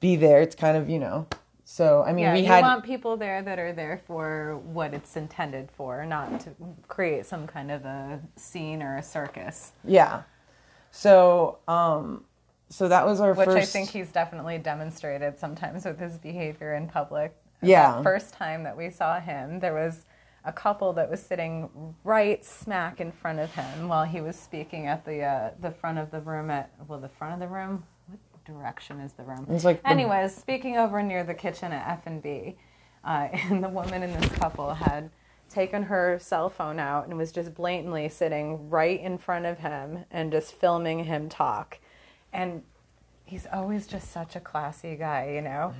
be 0.00 0.16
there. 0.16 0.40
It's 0.40 0.54
kind 0.54 0.76
of, 0.76 0.88
you 0.88 0.98
know. 0.98 1.26
So, 1.64 2.04
I 2.06 2.12
mean, 2.12 2.24
yeah, 2.24 2.34
we 2.34 2.40
you 2.40 2.46
had 2.46 2.62
want 2.62 2.84
people 2.84 3.16
there 3.16 3.42
that 3.42 3.58
are 3.58 3.72
there 3.72 4.00
for 4.06 4.60
what 4.64 4.92
it's 4.92 5.16
intended 5.16 5.70
for, 5.72 6.04
not 6.04 6.40
to 6.40 6.50
create 6.88 7.24
some 7.24 7.46
kind 7.46 7.70
of 7.70 7.84
a 7.84 8.20
scene 8.36 8.82
or 8.82 8.96
a 8.96 9.02
circus. 9.02 9.72
yeah. 9.84 10.22
So, 10.90 11.58
um 11.66 12.24
so 12.68 12.88
that 12.88 13.06
was 13.06 13.20
our 13.20 13.34
Which 13.34 13.46
first 13.46 13.58
I 13.58 13.64
think 13.64 13.90
he's 13.90 14.10
definitely 14.10 14.58
demonstrated 14.58 15.38
sometimes 15.38 15.84
with 15.84 15.98
his 15.98 16.18
behavior 16.18 16.74
in 16.74 16.88
public. 16.88 17.36
Yeah. 17.62 17.96
That 17.96 18.02
first 18.02 18.34
time 18.34 18.62
that 18.64 18.76
we 18.76 18.90
saw 18.90 19.20
him, 19.20 19.60
there 19.60 19.74
was 19.74 20.04
a 20.44 20.52
couple 20.52 20.92
that 20.94 21.10
was 21.10 21.20
sitting 21.20 21.94
right 22.04 22.44
smack 22.44 23.00
in 23.00 23.10
front 23.10 23.38
of 23.38 23.54
him 23.54 23.88
while 23.88 24.04
he 24.04 24.20
was 24.20 24.36
speaking 24.36 24.86
at 24.86 25.04
the 25.04 25.22
uh, 25.22 25.50
the 25.60 25.70
front 25.70 25.98
of 25.98 26.10
the 26.10 26.20
room 26.20 26.50
at 26.50 26.70
well 26.88 27.00
the 27.00 27.08
front 27.08 27.34
of 27.34 27.40
the 27.40 27.48
room. 27.48 27.84
What 28.08 28.44
direction 28.44 29.00
is 29.00 29.12
the 29.12 29.22
room? 29.22 29.46
It's 29.50 29.64
like 29.64 29.82
the- 29.82 29.88
Anyways, 29.88 30.34
speaking 30.34 30.76
over 30.76 31.02
near 31.02 31.24
the 31.24 31.34
kitchen 31.34 31.72
at 31.72 31.86
F 31.88 32.06
and 32.06 32.22
B, 32.22 32.56
uh, 33.04 33.28
and 33.32 33.62
the 33.62 33.68
woman 33.68 34.02
in 34.02 34.12
this 34.12 34.30
couple 34.32 34.74
had 34.74 35.10
taken 35.48 35.84
her 35.84 36.18
cell 36.20 36.48
phone 36.50 36.78
out 36.78 37.06
and 37.06 37.16
was 37.16 37.30
just 37.32 37.54
blatantly 37.54 38.08
sitting 38.08 38.68
right 38.68 39.00
in 39.00 39.16
front 39.16 39.46
of 39.46 39.58
him 39.58 40.04
and 40.10 40.32
just 40.32 40.52
filming 40.52 41.04
him 41.04 41.28
talk. 41.28 41.78
And 42.34 42.64
he's 43.24 43.46
always 43.50 43.86
just 43.86 44.10
such 44.10 44.34
a 44.34 44.40
classy 44.40 44.96
guy, 44.96 45.30
you 45.34 45.40
know? 45.40 45.72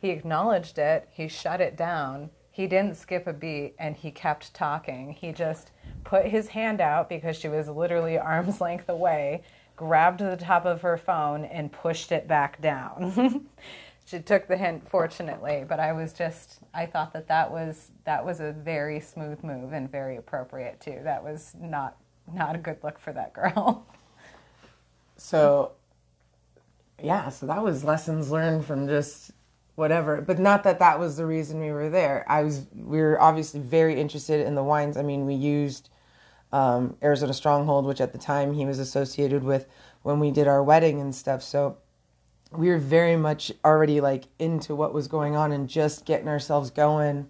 He 0.00 0.08
acknowledged 0.10 0.78
it, 0.78 1.08
he 1.12 1.28
shut 1.28 1.60
it 1.60 1.76
down, 1.76 2.30
he 2.50 2.66
didn't 2.66 2.96
skip 2.96 3.26
a 3.26 3.32
beat, 3.32 3.74
and 3.78 3.94
he 3.94 4.10
kept 4.10 4.54
talking. 4.54 5.12
He 5.12 5.32
just 5.32 5.70
put 6.04 6.24
his 6.24 6.48
hand 6.48 6.80
out 6.80 7.08
because 7.08 7.36
she 7.36 7.48
was 7.48 7.68
literally 7.68 8.18
arm's 8.18 8.60
length 8.62 8.88
away, 8.88 9.42
grabbed 9.76 10.20
the 10.20 10.36
top 10.36 10.64
of 10.64 10.80
her 10.80 10.96
phone, 10.96 11.44
and 11.44 11.70
pushed 11.70 12.10
it 12.10 12.26
back 12.26 12.60
down. 12.60 13.46
she 14.06 14.18
took 14.18 14.48
the 14.48 14.56
hint 14.56 14.88
fortunately 14.88 15.66
but 15.68 15.78
i 15.78 15.92
was 15.92 16.14
just 16.14 16.60
i 16.72 16.86
thought 16.86 17.12
that 17.12 17.28
that 17.28 17.50
was 17.50 17.90
that 18.04 18.24
was 18.24 18.40
a 18.40 18.52
very 18.52 18.98
smooth 19.00 19.42
move 19.44 19.74
and 19.74 19.92
very 19.92 20.16
appropriate 20.16 20.80
too 20.80 20.98
that 21.04 21.22
was 21.22 21.54
not 21.60 21.94
not 22.32 22.54
a 22.54 22.58
good 22.58 22.78
look 22.82 22.98
for 22.98 23.12
that 23.12 23.34
girl 23.34 23.86
So, 25.18 25.72
yeah, 27.02 27.28
so 27.28 27.46
that 27.46 27.62
was 27.62 27.84
lessons 27.84 28.30
learned 28.30 28.64
from 28.64 28.88
just 28.88 29.30
whatever. 29.74 30.20
But 30.20 30.38
not 30.38 30.64
that 30.64 30.80
that 30.80 30.98
was 30.98 31.16
the 31.16 31.26
reason 31.26 31.60
we 31.60 31.70
were 31.70 31.88
there. 31.88 32.24
I 32.28 32.42
was, 32.42 32.66
we 32.74 33.00
were 33.00 33.20
obviously 33.20 33.60
very 33.60 34.00
interested 34.00 34.44
in 34.46 34.54
the 34.54 34.64
wines. 34.64 34.96
I 34.96 35.02
mean, 35.02 35.24
we 35.24 35.34
used 35.34 35.90
um, 36.52 36.96
Arizona 37.02 37.32
Stronghold, 37.32 37.86
which 37.86 38.00
at 38.00 38.12
the 38.12 38.18
time 38.18 38.54
he 38.54 38.66
was 38.66 38.78
associated 38.78 39.44
with 39.44 39.66
when 40.02 40.18
we 40.18 40.30
did 40.30 40.48
our 40.48 40.62
wedding 40.62 41.00
and 41.00 41.14
stuff. 41.14 41.42
So 41.42 41.78
we 42.50 42.68
were 42.68 42.78
very 42.78 43.16
much 43.16 43.52
already 43.64 44.00
like 44.00 44.24
into 44.38 44.74
what 44.74 44.94
was 44.94 45.06
going 45.06 45.36
on 45.36 45.52
and 45.52 45.68
just 45.68 46.04
getting 46.04 46.28
ourselves 46.28 46.70
going 46.70 47.28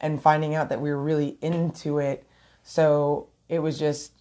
and 0.00 0.22
finding 0.22 0.54
out 0.54 0.68
that 0.68 0.80
we 0.80 0.90
were 0.90 1.02
really 1.02 1.36
into 1.42 1.98
it. 1.98 2.24
So 2.62 3.28
it 3.48 3.58
was 3.58 3.78
just 3.78 4.12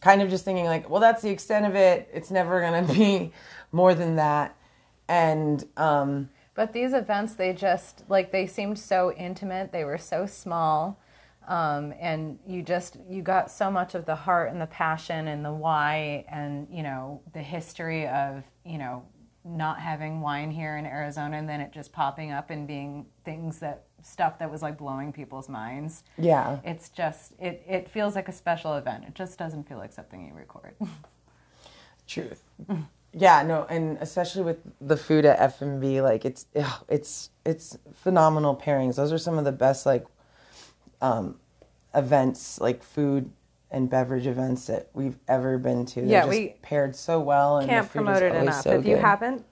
kind 0.00 0.22
of 0.22 0.30
just 0.30 0.44
thinking 0.44 0.66
like, 0.66 0.88
well, 0.88 1.00
that's 1.00 1.22
the 1.22 1.30
extent 1.30 1.66
of 1.66 1.74
it. 1.74 2.08
It's 2.12 2.30
never 2.30 2.60
going 2.60 2.86
to 2.86 2.92
be 2.92 3.32
more 3.72 3.94
than 3.94 4.16
that. 4.16 4.56
And 5.08 5.64
um, 5.76 6.30
but 6.54 6.72
these 6.72 6.92
events 6.92 7.34
they 7.34 7.52
just 7.52 8.04
like 8.08 8.32
they 8.32 8.46
seemed 8.46 8.78
so 8.78 9.12
intimate 9.12 9.72
they 9.72 9.84
were 9.84 9.98
so 9.98 10.26
small 10.26 11.00
um, 11.48 11.92
and 11.98 12.38
you 12.46 12.62
just 12.62 12.96
you 13.08 13.22
got 13.22 13.50
so 13.50 13.70
much 13.70 13.94
of 13.94 14.04
the 14.06 14.14
heart 14.14 14.52
and 14.52 14.60
the 14.60 14.66
passion 14.66 15.26
and 15.26 15.44
the 15.44 15.52
why 15.52 16.24
and 16.28 16.68
you 16.70 16.82
know 16.82 17.22
the 17.32 17.40
history 17.40 18.06
of 18.06 18.44
you 18.64 18.78
know 18.78 19.02
not 19.44 19.80
having 19.80 20.20
wine 20.20 20.50
here 20.50 20.76
in 20.76 20.84
Arizona 20.86 21.38
and 21.38 21.48
then 21.48 21.60
it 21.60 21.72
just 21.72 21.92
popping 21.92 22.30
up 22.30 22.50
and 22.50 22.68
being 22.68 23.06
things 23.24 23.58
that 23.58 23.84
stuff 24.02 24.38
that 24.38 24.50
was 24.50 24.62
like 24.62 24.78
blowing 24.78 25.12
people's 25.12 25.48
minds. 25.48 26.04
yeah, 26.18 26.58
It's 26.64 26.88
just 26.88 27.32
it 27.40 27.62
it 27.66 27.88
feels 27.88 28.14
like 28.14 28.28
a 28.28 28.32
special 28.32 28.74
event. 28.74 29.04
It 29.08 29.14
just 29.14 29.38
doesn't 29.38 29.68
feel 29.68 29.78
like 29.78 29.92
something 29.92 30.26
you 30.26 30.34
record. 30.34 30.74
truth. 32.06 32.42
Yeah, 33.12 33.42
no, 33.42 33.66
and 33.68 33.98
especially 34.00 34.42
with 34.44 34.58
the 34.80 34.96
food 34.96 35.24
at 35.24 35.40
F 35.40 35.62
and 35.62 35.80
B, 35.80 36.00
like 36.00 36.24
it's 36.24 36.46
it's 36.88 37.30
it's 37.44 37.76
phenomenal 37.92 38.54
pairings. 38.56 38.96
Those 38.96 39.12
are 39.12 39.18
some 39.18 39.36
of 39.38 39.44
the 39.44 39.52
best 39.52 39.84
like 39.84 40.06
um, 41.00 41.40
events, 41.94 42.60
like 42.60 42.82
food 42.82 43.30
and 43.70 43.88
beverage 43.90 44.26
events 44.26 44.66
that 44.66 44.90
we've 44.94 45.18
ever 45.28 45.58
been 45.58 45.86
to. 45.86 46.00
They're 46.02 46.08
Yeah, 46.10 46.20
just 46.20 46.30
we 46.30 46.54
paired 46.62 46.94
so 46.94 47.18
well, 47.20 47.58
and 47.58 47.68
Can't 47.68 47.86
the 47.86 47.92
food 47.92 48.00
is 48.02 48.04
promote 48.04 48.22
it 48.22 48.34
enough. 48.34 48.62
so 48.62 48.70
if 48.78 48.86
you 48.86 48.94
good. 48.94 49.04
haven't 49.04 49.44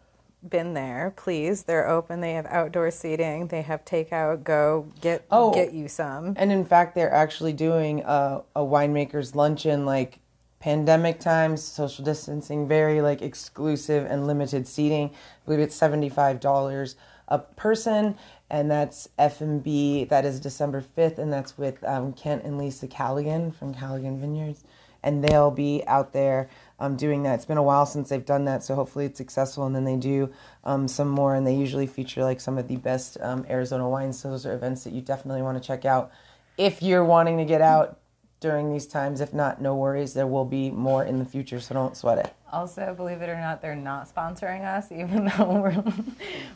been 0.49 0.73
there, 0.75 1.13
please. 1.17 1.65
They're 1.65 1.89
open. 1.89 2.21
They 2.21 2.35
have 2.35 2.47
outdoor 2.47 2.93
seating. 2.93 3.49
They 3.49 3.63
have 3.63 3.85
takeout. 3.85 4.45
Go 4.45 4.87
get 5.01 5.25
Oh. 5.33 5.53
get 5.53 5.73
you 5.73 5.89
some. 5.89 6.35
And 6.37 6.53
in 6.53 6.65
fact, 6.65 6.95
they're 6.95 7.13
actually 7.13 7.55
doing 7.55 8.03
a, 8.05 8.43
a 8.55 8.61
winemaker's 8.61 9.35
luncheon, 9.35 9.85
like 9.85 10.21
pandemic 10.61 11.21
times, 11.21 11.63
social 11.63 12.05
distancing, 12.05 12.67
very 12.67 13.01
like 13.01 13.23
exclusive 13.23 14.07
and 14.11 14.27
limited 14.27 14.67
seating. 14.67 15.11
I 15.11 15.45
believe 15.45 15.61
it's 15.61 15.77
seventy 15.77 16.09
five 16.09 16.41
dollars 16.41 16.97
a 17.29 17.39
person, 17.39 18.17
and 18.51 18.71
that's 18.71 19.09
F 19.19 19.41
and 19.41 19.63
B. 19.63 20.05
That 20.05 20.25
is 20.25 20.41
December 20.41 20.81
fifth, 20.81 21.19
and 21.19 21.33
that's 21.33 21.59
with 21.59 21.83
um, 21.85 22.13
Kent 22.13 22.45
and 22.45 22.59
Lisa 22.59 22.87
Callaghan 22.87 23.53
from 23.53 23.75
Callaghan 23.75 24.19
Vineyards, 24.19 24.65
and 25.03 25.23
they'll 25.23 25.51
be 25.51 25.83
out 25.87 26.13
there 26.13 26.49
um, 26.81 26.97
doing 26.97 27.23
that. 27.25 27.35
It's 27.35 27.45
been 27.45 27.59
a 27.59 27.63
while 27.63 27.87
since 27.87 28.09
they've 28.09 28.25
done 28.25 28.47
that, 28.47 28.65
so 28.65 28.75
hopefully 28.75 29.05
it's 29.05 29.19
successful. 29.19 29.67
And 29.67 29.77
then 29.77 29.85
they 29.85 29.97
do 29.97 30.33
um, 30.65 30.89
some 30.89 31.09
more, 31.09 31.35
and 31.35 31.47
they 31.47 31.55
usually 31.55 31.87
feature 31.87 32.23
like 32.25 32.41
some 32.41 32.57
of 32.57 32.67
the 32.67 32.77
best 32.77 33.19
um, 33.21 33.45
Arizona 33.49 33.89
wines. 33.89 34.19
So 34.19 34.31
those 34.31 34.47
are 34.47 34.55
events 34.55 34.85
that 34.85 34.93
you 34.93 35.03
definitely 35.03 35.43
want 35.43 35.63
to 35.63 35.67
check 35.67 35.85
out 35.85 36.11
if 36.57 36.83
you're 36.83 37.05
wanting 37.05 37.39
to 37.39 37.45
get 37.45 37.61
out 37.61 38.01
during 38.41 38.73
these 38.73 38.87
times. 38.87 39.21
If 39.21 39.35
not, 39.35 39.61
no 39.61 39.75
worries. 39.75 40.15
There 40.15 40.27
will 40.27 40.45
be 40.45 40.71
more 40.71 41.05
in 41.05 41.19
the 41.19 41.25
future, 41.25 41.61
so 41.61 41.75
don't 41.75 41.97
sweat 41.97 42.19
it. 42.19 42.35
Also, 42.53 42.95
believe 42.97 43.21
it 43.21 43.29
or 43.29 43.37
not, 43.37 43.61
they're 43.61 43.75
not 43.77 44.13
sponsoring 44.13 44.65
us, 44.65 44.91
even 44.93 45.27
though 45.37 45.61
we're 45.61 45.85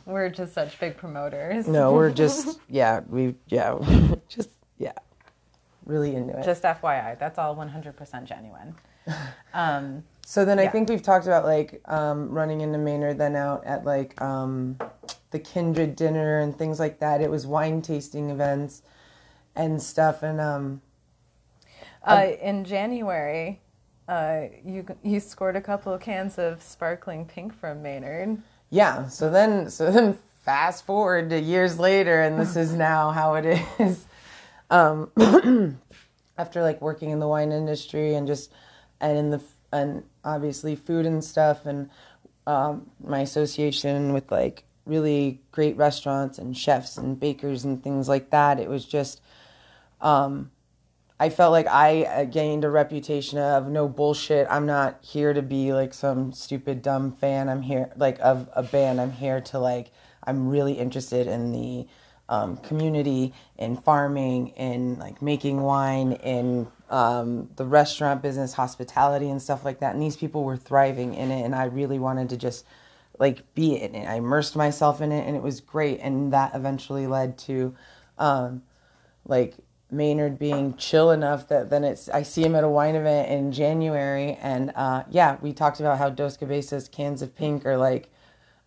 we're 0.07 0.29
just 0.31 0.55
such 0.55 0.79
big 0.81 0.97
promoters. 0.97 1.67
No, 1.67 1.93
we're 1.93 2.11
just 2.25 2.61
yeah, 2.69 3.01
we 3.09 3.35
yeah, 3.49 3.79
just 4.29 4.51
yeah, 4.79 4.93
really 5.85 6.15
into 6.15 6.39
it. 6.39 6.45
Just 6.45 6.63
FYI, 6.63 7.19
that's 7.19 7.39
all 7.39 7.55
100% 7.57 8.25
genuine. 8.25 8.75
Um, 9.53 10.05
So 10.25 10.45
then 10.45 10.59
I 10.61 10.69
think 10.69 10.89
we've 10.89 11.03
talked 11.03 11.27
about 11.27 11.45
like 11.45 11.83
um, 11.87 12.31
running 12.31 12.61
into 12.61 12.79
Maynard, 12.79 13.19
then 13.19 13.35
out 13.37 13.65
at 13.67 13.85
like 13.85 14.21
um, 14.23 14.79
the 15.33 15.39
Kindred 15.41 15.97
dinner 15.97 16.39
and 16.39 16.57
things 16.57 16.79
like 16.79 17.01
that. 17.01 17.21
It 17.21 17.31
was 17.31 17.47
wine 17.47 17.83
tasting 17.83 18.31
events 18.31 18.83
and 19.57 19.83
stuff, 19.83 20.23
and 20.23 20.41
um, 20.41 20.81
uh, 22.05 22.27
in 22.41 22.65
January, 22.65 23.61
uh, 24.09 24.43
you 24.65 24.85
you 25.03 25.21
scored 25.21 25.57
a 25.57 25.61
couple 25.61 25.93
of 25.93 26.01
cans 26.01 26.39
of 26.39 26.63
sparkling 26.63 27.27
pink 27.27 27.55
from 27.55 27.83
Maynard. 27.83 28.39
yeah. 28.71 29.09
So 29.09 29.31
then, 29.31 29.71
so 29.71 29.91
then, 29.91 30.19
fast 30.43 30.85
forward 30.85 31.31
to 31.31 31.41
years 31.41 31.79
later, 31.79 32.23
and 32.23 32.39
this 32.41 32.57
is 32.57 32.73
now 32.73 33.11
how 33.11 33.35
it 33.35 33.61
is. 33.79 34.05
Um, 34.71 35.11
after 36.39 36.63
like 36.63 36.81
working 36.81 37.11
in 37.11 37.21
the 37.21 37.29
wine 37.29 37.53
industry 37.53 38.15
and 38.15 38.27
just 38.27 38.51
and 39.01 39.17
in 39.17 39.31
the 39.31 39.41
and 39.73 40.03
obviously 40.25 40.77
food 40.77 41.07
and 41.07 41.23
stuff 41.23 41.67
and 41.67 41.89
um, 42.47 42.91
my 43.03 43.21
association 43.21 44.13
with 44.13 44.31
like 44.31 44.65
really 44.85 45.41
great 45.53 45.77
restaurants 45.77 46.39
and 46.39 46.57
chefs 46.57 46.97
and 46.97 47.21
bakers 47.21 47.65
and 47.65 47.83
things 47.83 48.09
like 48.09 48.31
that 48.31 48.59
it 48.59 48.69
was 48.69 48.85
just 48.85 49.21
um, 50.01 50.51
I 51.23 51.31
felt 51.31 51.53
like 51.53 51.69
I 51.69 52.03
uh, 52.03 52.25
gained 52.25 52.65
a 52.65 52.69
reputation 52.69 53.39
of 53.39 53.69
no 53.69 53.89
bullshit. 53.89 54.45
I'm 54.51 54.67
not 54.67 54.99
here 55.03 55.33
to 55.33 55.41
be 55.41 55.73
like 55.73 55.95
some 55.95 56.33
stupid 56.33 56.83
dumb 56.83 57.13
fan. 57.13 57.49
I'm 57.49 57.63
here 57.63 57.93
like 57.95 58.19
of 58.19 58.49
a 58.57 58.65
band. 58.65 59.01
I'm 59.01 59.13
here 59.13 59.41
to 59.41 59.61
like 59.61 59.93
I'm 60.25 60.49
really 60.49 60.73
interested 60.73 61.29
in 61.29 61.53
the 61.53 61.87
um, 62.29 62.57
community, 62.57 63.35
in 63.57 63.77
farming, 63.77 64.49
in 64.57 64.99
like 64.99 65.23
making 65.23 65.63
wine, 65.63 66.15
in 66.15 66.67
um, 66.91 67.49
the 67.55 67.67
restaurant 67.67 68.21
business, 68.21 68.53
hospitality, 68.53 69.31
and 69.31 69.41
stuff 69.41 69.65
like 69.65 69.79
that. 69.79 69.95
And 69.95 70.03
these 70.03 70.17
people 70.17 70.43
were 70.43 70.57
thriving 70.57 71.15
in 71.15 71.31
it, 71.31 71.45
and 71.45 71.55
I 71.55 71.67
really 71.67 72.01
wanted 72.01 72.31
to 72.31 72.37
just 72.37 72.67
like 73.21 73.55
be 73.55 73.81
in 73.81 73.95
it. 73.95 74.09
I 74.09 74.17
immersed 74.17 74.57
myself 74.57 75.01
in 75.01 75.13
it, 75.13 75.25
and 75.25 75.37
it 75.37 75.43
was 75.43 75.61
great. 75.61 76.01
And 76.01 76.33
that 76.33 76.57
eventually 76.57 77.07
led 77.07 77.39
to 77.47 77.77
um, 78.19 78.65
like 79.25 79.55
Maynard 79.93 80.39
being 80.39 80.75
chill 80.77 81.11
enough 81.11 81.49
that 81.49 81.71
then 81.71 81.85
it's 81.85 82.09
I 82.09 82.23
see 82.23 82.43
him 82.43 82.55
at 82.55 82.65
a 82.65 82.69
wine 82.69 82.95
event 82.95 83.31
in 83.31 83.53
January 83.53 84.39
and 84.41 84.73
uh, 84.75 85.05
yeah, 85.11 85.37
we 85.41 85.53
talked 85.53 85.81
about 85.81 85.99
how 85.99 86.11
Dos 86.11 86.37
Cabezas 86.37 86.89
cans 86.89 87.23
of 87.23 87.37
pink 87.37 87.67
are 87.67 87.77
like 87.77 88.09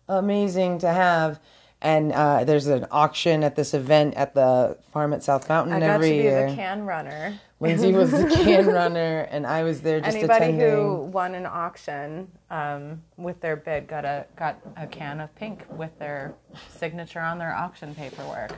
amazing 0.08 0.78
to 0.78 0.88
have 0.88 1.40
and 1.82 2.12
uh, 2.12 2.44
there's 2.44 2.66
an 2.68 2.86
auction 2.90 3.44
at 3.44 3.54
this 3.54 3.74
event 3.74 4.14
at 4.14 4.34
the 4.34 4.78
farm 4.92 5.12
at 5.12 5.22
South 5.22 5.48
Mountain 5.48 5.74
I 5.74 5.80
got 5.80 5.90
every 5.90 6.10
to 6.10 6.16
be 6.16 6.22
year. 6.22 6.48
the 6.50 6.56
can 6.56 6.86
runner. 6.86 7.38
Lindsay 7.60 7.92
was 7.92 8.10
the 8.10 8.28
can 8.44 8.66
runner, 8.66 9.28
and 9.30 9.46
I 9.46 9.62
was 9.62 9.80
there 9.82 10.00
just 10.00 10.16
Anybody 10.16 10.44
attending. 10.46 10.70
who 10.70 10.96
won 11.04 11.34
an 11.34 11.46
auction 11.46 12.30
um, 12.50 13.02
with 13.16 13.40
their 13.40 13.56
bid 13.56 13.88
got 13.88 14.04
a 14.04 14.26
got 14.36 14.58
a 14.76 14.86
can 14.86 15.20
of 15.20 15.34
pink 15.36 15.64
with 15.70 15.98
their 15.98 16.34
signature 16.68 17.20
on 17.20 17.38
their 17.38 17.54
auction 17.54 17.94
paperwork. 17.94 18.52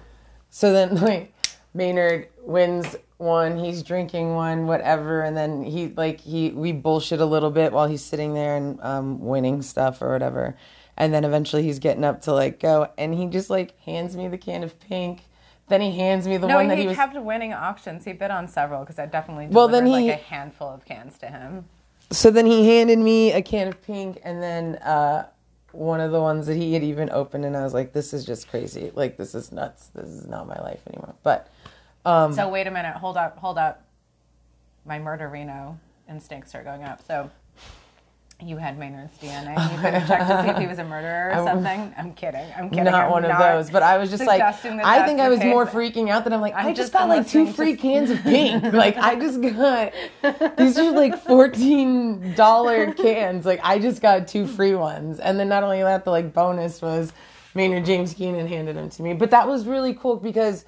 So 0.51 0.73
then, 0.73 0.97
like, 0.97 1.33
Maynard 1.75 2.29
wins 2.43 2.97
one, 3.19 3.59
he's 3.59 3.83
drinking 3.83 4.35
one, 4.35 4.67
whatever, 4.67 5.23
and 5.23 5.37
then 5.37 5.63
he 5.65 5.89
like 5.97 6.21
he 6.21 6.51
we 6.51 6.73
bullshit 6.73 7.21
a 7.21 7.25
little 7.27 7.51
bit 7.51 7.73
while 7.73 7.89
he's 7.89 8.05
sitting 8.05 8.35
there 8.35 8.57
and 8.57 8.81
um, 8.83 9.21
winning 9.21 9.61
stuff 9.63 10.01
or 10.01 10.11
whatever, 10.13 10.57
and 10.97 11.13
then 11.13 11.25
eventually 11.25 11.63
he's 11.65 11.79
getting 11.79 12.05
up 12.05 12.23
to 12.23 12.33
like 12.33 12.61
go, 12.61 12.89
and 12.97 13.15
he 13.15 13.27
just 13.27 13.51
like 13.51 13.79
hands 13.83 14.17
me 14.17 14.29
the 14.29 14.39
can 14.39 14.63
of 14.63 14.79
pink. 14.81 15.23
Then 15.69 15.81
he 15.83 15.93
hands 15.97 16.27
me 16.27 16.39
the 16.39 16.47
No, 16.47 16.55
one 16.57 16.69
that 16.69 16.77
he, 16.79 16.83
he 16.85 16.89
was. 16.89 16.97
kept 16.97 17.15
winning 17.21 17.53
auctions. 17.53 18.05
He 18.05 18.15
bid 18.15 18.31
on 18.31 18.49
several 18.49 18.81
because 18.81 18.99
I 18.99 19.05
definitely 19.05 19.49
Well, 19.49 19.69
then 19.69 19.85
he- 19.85 20.09
like 20.09 20.21
a 20.21 20.23
handful 20.23 20.69
of 20.69 20.85
cans 20.87 21.19
to 21.19 21.27
him. 21.27 21.67
So 22.11 22.31
then 22.31 22.47
he 22.47 22.67
handed 22.79 22.99
me 22.99 23.33
a 23.33 23.43
can 23.43 23.69
of 23.69 23.83
pink, 23.83 24.19
and 24.25 24.43
then 24.43 24.77
uh, 24.77 25.27
one 25.73 26.01
of 26.01 26.11
the 26.11 26.21
ones 26.23 26.47
that 26.47 26.57
he 26.57 26.73
had 26.73 26.83
even 26.83 27.11
opened, 27.11 27.45
and 27.45 27.55
I 27.55 27.63
was 27.65 27.75
like, 27.75 27.93
"This 27.93 28.15
is 28.15 28.25
just 28.25 28.49
crazy! 28.49 28.91
Like 28.95 29.19
this 29.19 29.35
is 29.35 29.53
nuts! 29.53 29.89
This 29.89 30.07
is 30.09 30.27
not 30.27 30.47
my 30.49 30.59
life 30.63 30.81
anymore." 30.87 31.15
But 31.23 31.51
um, 32.09 32.33
So 32.33 32.49
wait 32.49 32.67
a 32.67 32.71
minute, 32.71 32.97
hold 32.97 33.17
up, 33.17 33.38
hold 33.38 33.59
up. 33.59 33.85
My 34.85 34.99
murderino 34.99 35.77
instincts 36.09 36.55
are 36.55 36.65
going 36.65 36.83
up. 36.83 37.03
So 37.07 37.31
you 38.41 38.57
had 38.57 38.79
Maynard's 38.79 39.19
DNA. 39.19 39.50
You 39.50 39.79
could 39.83 39.95
have 39.95 40.07
checked 40.07 40.29
to 40.29 40.43
see 40.43 40.49
if 40.50 40.59
he 40.59 40.67
was 40.69 40.79
a 40.79 40.85
murderer 40.85 41.33
or 41.35 41.45
something. 41.45 41.93
I'm 41.99 42.15
kidding. 42.15 42.47
I'm 42.57 42.71
kidding. 42.71 42.85
not 42.85 43.07
I'm 43.07 43.11
one 43.11 43.25
of 43.25 43.37
those. 43.37 43.69
But 43.69 43.83
I 43.83 43.99
was 43.99 44.11
just 44.11 44.25
like, 44.25 44.41
I 44.41 44.53
think 45.05 45.21
I 45.21 45.29
was 45.29 45.41
more 45.41 45.67
freaking 45.67 46.09
out 46.09 46.23
than 46.23 46.33
I'm 46.33 46.41
like, 46.41 46.55
I'm 46.55 46.67
I 46.67 46.69
just 46.71 46.79
just 46.79 46.93
got 46.93 47.09
like 47.09 47.29
two 47.29 47.53
free 47.53 47.77
cans 47.77 48.11
of 48.11 48.23
pink. 48.23 48.62
like 48.73 48.97
I 48.97 49.17
just 49.17 49.41
got 49.43 49.93
these 50.57 50.79
are 50.79 50.93
like 50.93 51.21
fourteen 51.25 52.35
dollar 52.35 52.93
cans. 52.95 53.45
Like 53.45 53.61
I 53.65 53.81
just 53.81 54.00
got 54.00 54.29
two 54.29 54.47
free 54.47 54.75
ones, 54.75 55.19
and 55.19 55.38
then 55.38 55.49
not 55.49 55.65
only 55.65 55.83
that, 55.83 56.05
the 56.05 56.11
like 56.11 56.33
bonus 56.33 56.81
was 56.81 57.12
Maynard 57.55 57.85
James 57.85 58.15
Keenan 58.15 58.47
handed 58.47 58.77
them 58.77 58.88
to 58.88 59.03
me. 59.03 59.15
But 59.15 59.33
that 59.33 59.49
was 59.49 59.67
really 59.67 59.95
cool 59.95 60.17
because 60.17 60.65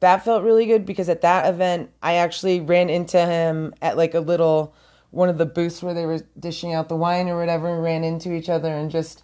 that 0.00 0.24
felt 0.24 0.42
really 0.42 0.66
good 0.66 0.84
because 0.84 1.08
at 1.08 1.22
that 1.22 1.46
event 1.52 1.90
I 2.02 2.14
actually 2.14 2.60
ran 2.60 2.90
into 2.90 3.24
him 3.24 3.74
at 3.80 3.96
like 3.96 4.14
a 4.14 4.20
little 4.20 4.74
one 5.10 5.28
of 5.28 5.38
the 5.38 5.46
booths 5.46 5.82
where 5.82 5.94
they 5.94 6.06
were 6.06 6.20
dishing 6.38 6.74
out 6.74 6.88
the 6.88 6.96
wine 6.96 7.28
or 7.28 7.38
whatever 7.38 7.72
and 7.72 7.82
ran 7.82 8.04
into 8.04 8.32
each 8.32 8.48
other 8.48 8.68
and 8.68 8.90
just 8.90 9.22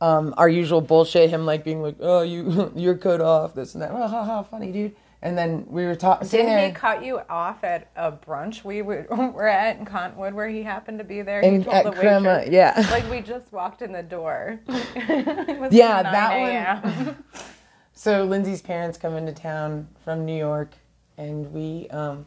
um, 0.00 0.34
our 0.36 0.48
usual 0.48 0.80
bullshit 0.80 1.30
him 1.30 1.46
like 1.46 1.62
being 1.64 1.82
like 1.82 1.96
oh 2.00 2.22
you 2.22 2.72
you're 2.76 2.96
cut 2.96 3.20
off 3.20 3.54
this 3.54 3.74
and 3.74 3.82
that 3.82 3.90
oh, 3.92 4.08
ha, 4.08 4.24
ha, 4.24 4.42
funny 4.42 4.72
dude 4.72 4.94
and 5.22 5.38
then 5.38 5.64
we 5.68 5.84
were 5.84 5.94
talking 5.94 6.26
Didn't 6.26 6.46
there 6.46 6.66
he 6.66 6.74
cut 6.74 7.04
you 7.04 7.20
off 7.30 7.62
at 7.62 7.88
a 7.94 8.10
brunch 8.10 8.64
we 8.64 8.82
were, 8.82 9.06
were 9.10 9.46
at 9.46 9.78
in 9.78 9.84
Cottonwood 9.84 10.34
where 10.34 10.48
he 10.48 10.64
happened 10.64 10.98
to 10.98 11.04
be 11.04 11.22
there? 11.22 11.40
In- 11.40 11.58
he 11.58 11.64
told 11.64 11.76
at 11.76 11.84
the 11.84 11.92
Crema, 11.92 12.44
yeah. 12.48 12.86
Like 12.90 13.08
we 13.08 13.20
just 13.20 13.52
walked 13.52 13.82
in 13.82 13.92
the 13.92 14.02
door. 14.02 14.58
Yeah, 15.70 16.02
9 16.02 16.12
that 16.12 17.06
one-. 17.06 17.24
So 17.94 18.24
Lindsay's 18.24 18.62
parents 18.62 18.98
come 18.98 19.16
into 19.16 19.32
town 19.32 19.88
from 20.04 20.24
New 20.24 20.36
York 20.36 20.70
and 21.16 21.52
we 21.52 21.88
um 21.90 22.26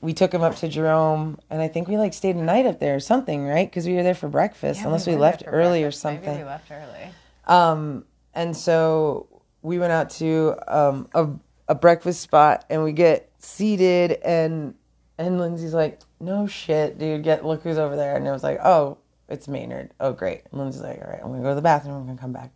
we 0.00 0.12
took 0.12 0.32
him 0.32 0.42
up 0.42 0.54
to 0.56 0.68
Jerome 0.68 1.38
and 1.50 1.60
I 1.62 1.68
think 1.68 1.88
we 1.88 1.96
like 1.96 2.12
stayed 2.14 2.36
a 2.36 2.42
night 2.42 2.66
up 2.66 2.78
there 2.80 2.94
or 2.96 3.00
something 3.00 3.46
right 3.46 3.68
because 3.68 3.86
we 3.86 3.94
were 3.94 4.02
there 4.02 4.14
for 4.14 4.28
breakfast 4.28 4.80
Yeah, 4.80 4.86
unless 4.86 5.06
we, 5.06 5.12
went 5.12 5.22
left 5.22 5.42
early 5.46 5.80
breakfast. 5.80 5.98
or 5.98 6.00
something 6.00 6.30
Maybe 6.30 6.42
we 6.42 6.48
left 6.48 6.70
early. 6.70 7.10
Um, 7.46 8.04
and 8.34 8.56
so 8.56 9.26
we 9.62 9.78
went 9.78 9.92
out 9.92 10.10
to 10.10 10.54
um, 10.68 11.08
a, 11.14 11.28
a 11.68 11.74
breakfast 11.74 12.20
spot 12.20 12.64
and 12.68 12.84
we 12.84 12.92
get 12.92 13.30
seated 13.38 14.12
and 14.24 14.74
and 15.18 15.40
Lindsay's 15.40 15.72
like, 15.72 16.00
no 16.20 16.46
shit, 16.46 16.98
dude, 16.98 17.22
get 17.22 17.44
look 17.44 17.62
who's 17.62 17.78
over 17.78 17.96
there. 17.96 18.16
And 18.16 18.26
it 18.28 18.30
was 18.30 18.42
like, 18.42 18.58
oh, 18.62 18.98
it's 19.30 19.48
Maynard. 19.48 19.92
Oh, 19.98 20.12
great. 20.12 20.42
And 20.52 20.60
Lindsay's 20.60 20.82
like, 20.82 21.00
all 21.00 21.10
right, 21.10 21.20
I'm 21.22 21.30
gonna 21.30 21.42
go 21.42 21.48
to 21.48 21.54
the 21.54 21.62
bathroom. 21.62 21.96
I'm 21.96 22.06
gonna 22.06 22.18
come 22.18 22.32
back. 22.34 22.52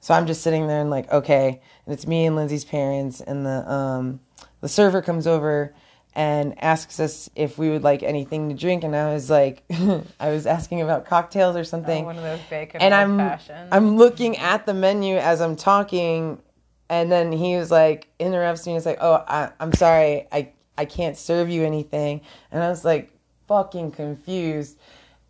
So 0.00 0.14
I'm 0.14 0.26
just 0.26 0.42
sitting 0.42 0.66
there 0.66 0.80
and 0.80 0.90
like, 0.90 1.10
okay. 1.12 1.60
And 1.86 1.92
it's 1.94 2.06
me 2.06 2.26
and 2.26 2.36
Lindsay's 2.36 2.64
parents 2.64 3.20
and 3.20 3.44
the 3.44 3.70
um, 3.70 4.20
the 4.60 4.68
server 4.68 5.02
comes 5.02 5.26
over 5.26 5.74
and 6.14 6.60
asks 6.62 6.98
us 6.98 7.30
if 7.36 7.58
we 7.58 7.70
would 7.70 7.82
like 7.82 8.02
anything 8.02 8.48
to 8.48 8.54
drink. 8.54 8.82
And 8.84 8.94
I 8.96 9.12
was 9.12 9.28
like, 9.30 9.62
I 10.20 10.30
was 10.30 10.46
asking 10.46 10.80
about 10.82 11.06
cocktails 11.06 11.54
or 11.56 11.64
something 11.64 12.02
Oh, 12.04 12.06
one 12.06 12.16
of 12.16 12.22
those 12.22 12.40
bacon 12.50 12.80
and 12.80 12.94
I'm 12.94 13.18
fashions. 13.18 13.68
I'm 13.70 13.96
looking 13.96 14.36
at 14.38 14.66
the 14.66 14.74
menu 14.74 15.16
as 15.16 15.40
I'm 15.40 15.54
talking, 15.56 16.40
and 16.88 17.12
then 17.12 17.30
he 17.32 17.56
was 17.56 17.70
like 17.70 18.08
interrupts 18.18 18.66
me. 18.66 18.72
and 18.72 18.80
He's 18.80 18.86
like, 18.86 18.98
"Oh, 19.00 19.22
I, 19.28 19.50
I'm 19.60 19.72
sorry, 19.74 20.26
I 20.32 20.50
I 20.76 20.84
can't 20.86 21.16
serve 21.16 21.50
you 21.50 21.64
anything," 21.64 22.22
and 22.50 22.62
I 22.62 22.68
was 22.68 22.84
like 22.84 23.10
fucking 23.46 23.92
confused. 23.92 24.78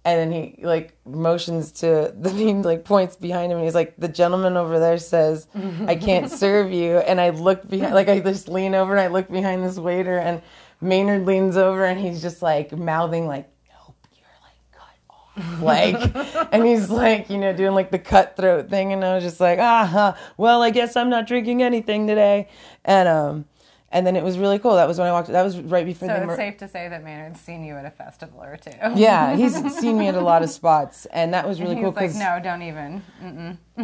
And 0.05 0.33
then 0.33 0.33
he 0.33 0.65
like 0.65 0.97
motions 1.05 1.73
to 1.73 2.15
the 2.19 2.31
he 2.31 2.55
like 2.55 2.85
points 2.85 3.17
behind 3.17 3.53
him 3.53 3.59
and 3.59 3.65
he's 3.65 3.75
like, 3.75 3.97
the 3.97 4.09
gentleman 4.09 4.57
over 4.57 4.79
there 4.79 4.99
says, 4.99 5.49
I 5.87 5.97
can't 5.97 6.31
serve 6.45 6.73
you. 6.73 6.99
And 6.99 7.21
I 7.21 7.31
look 7.31 7.69
behind, 7.69 7.95
like 8.01 8.09
I 8.09 8.21
just 8.21 8.49
lean 8.49 8.75
over 8.75 8.93
and 8.93 9.01
I 9.01 9.09
look 9.09 9.29
behind 9.31 9.65
this 9.65 9.79
waiter 9.79 10.19
and 10.19 10.43
Maynard 10.81 11.27
leans 11.27 11.57
over 11.57 11.85
and 11.85 12.01
he's 12.01 12.23
just 12.23 12.41
like 12.41 12.73
mouthing 12.73 13.27
like, 13.27 13.51
nope, 13.69 13.97
you're 14.15 14.27
like 14.43 14.73
cut 14.73 14.99
off. 15.11 15.61
Like 15.61 16.53
and 16.53 16.65
he's 16.65 16.89
like 16.89 17.29
you 17.31 17.39
know 17.39 17.53
doing 17.53 17.75
like 17.75 17.91
the 17.91 17.99
cutthroat 17.99 18.71
thing 18.71 18.93
and 18.93 19.05
i 19.05 19.15
was 19.17 19.25
just 19.25 19.41
like 19.41 19.59
ah 19.59 19.85
huh, 19.85 20.15
well 20.37 20.63
i 20.63 20.71
guess 20.71 20.97
i'm 20.97 21.11
not 21.11 21.27
drinking 21.27 21.63
anything 21.63 22.07
today. 22.07 22.49
And 22.85 23.09
um 23.09 23.45
and 23.91 24.07
then 24.07 24.17
it 24.17 24.23
was 24.23 24.39
really 24.39 24.59
cool 24.59 24.75
that 24.75 24.87
was 24.87 24.99
when 24.99 25.07
i 25.09 25.13
walked 25.13 25.29
that 25.29 25.43
was 25.43 25.59
right 25.61 25.87
before 25.87 26.09
so 26.09 26.15
the 26.15 26.25
it's 26.25 26.37
safe 26.37 26.57
to 26.59 26.69
say 26.69 26.89
that 26.89 27.03
Maynard's 27.03 27.41
seen 27.41 27.65
you 27.65 27.75
at 27.75 27.85
a 27.87 27.91
festival 27.91 28.43
or 28.43 28.57
two. 28.57 28.71
yeah 28.97 29.35
he's 29.35 29.55
seen 29.81 29.97
me 29.99 30.09
at 30.09 30.15
a 30.15 30.21
lot 30.21 30.43
of 30.43 30.51
spots 30.51 31.07
and 31.07 31.33
that 31.35 31.47
was 31.49 31.61
really 31.61 31.75
cool 31.77 31.93
like, 31.93 32.15
no, 32.15 32.39
don't 32.43 32.63
even. 32.63 33.03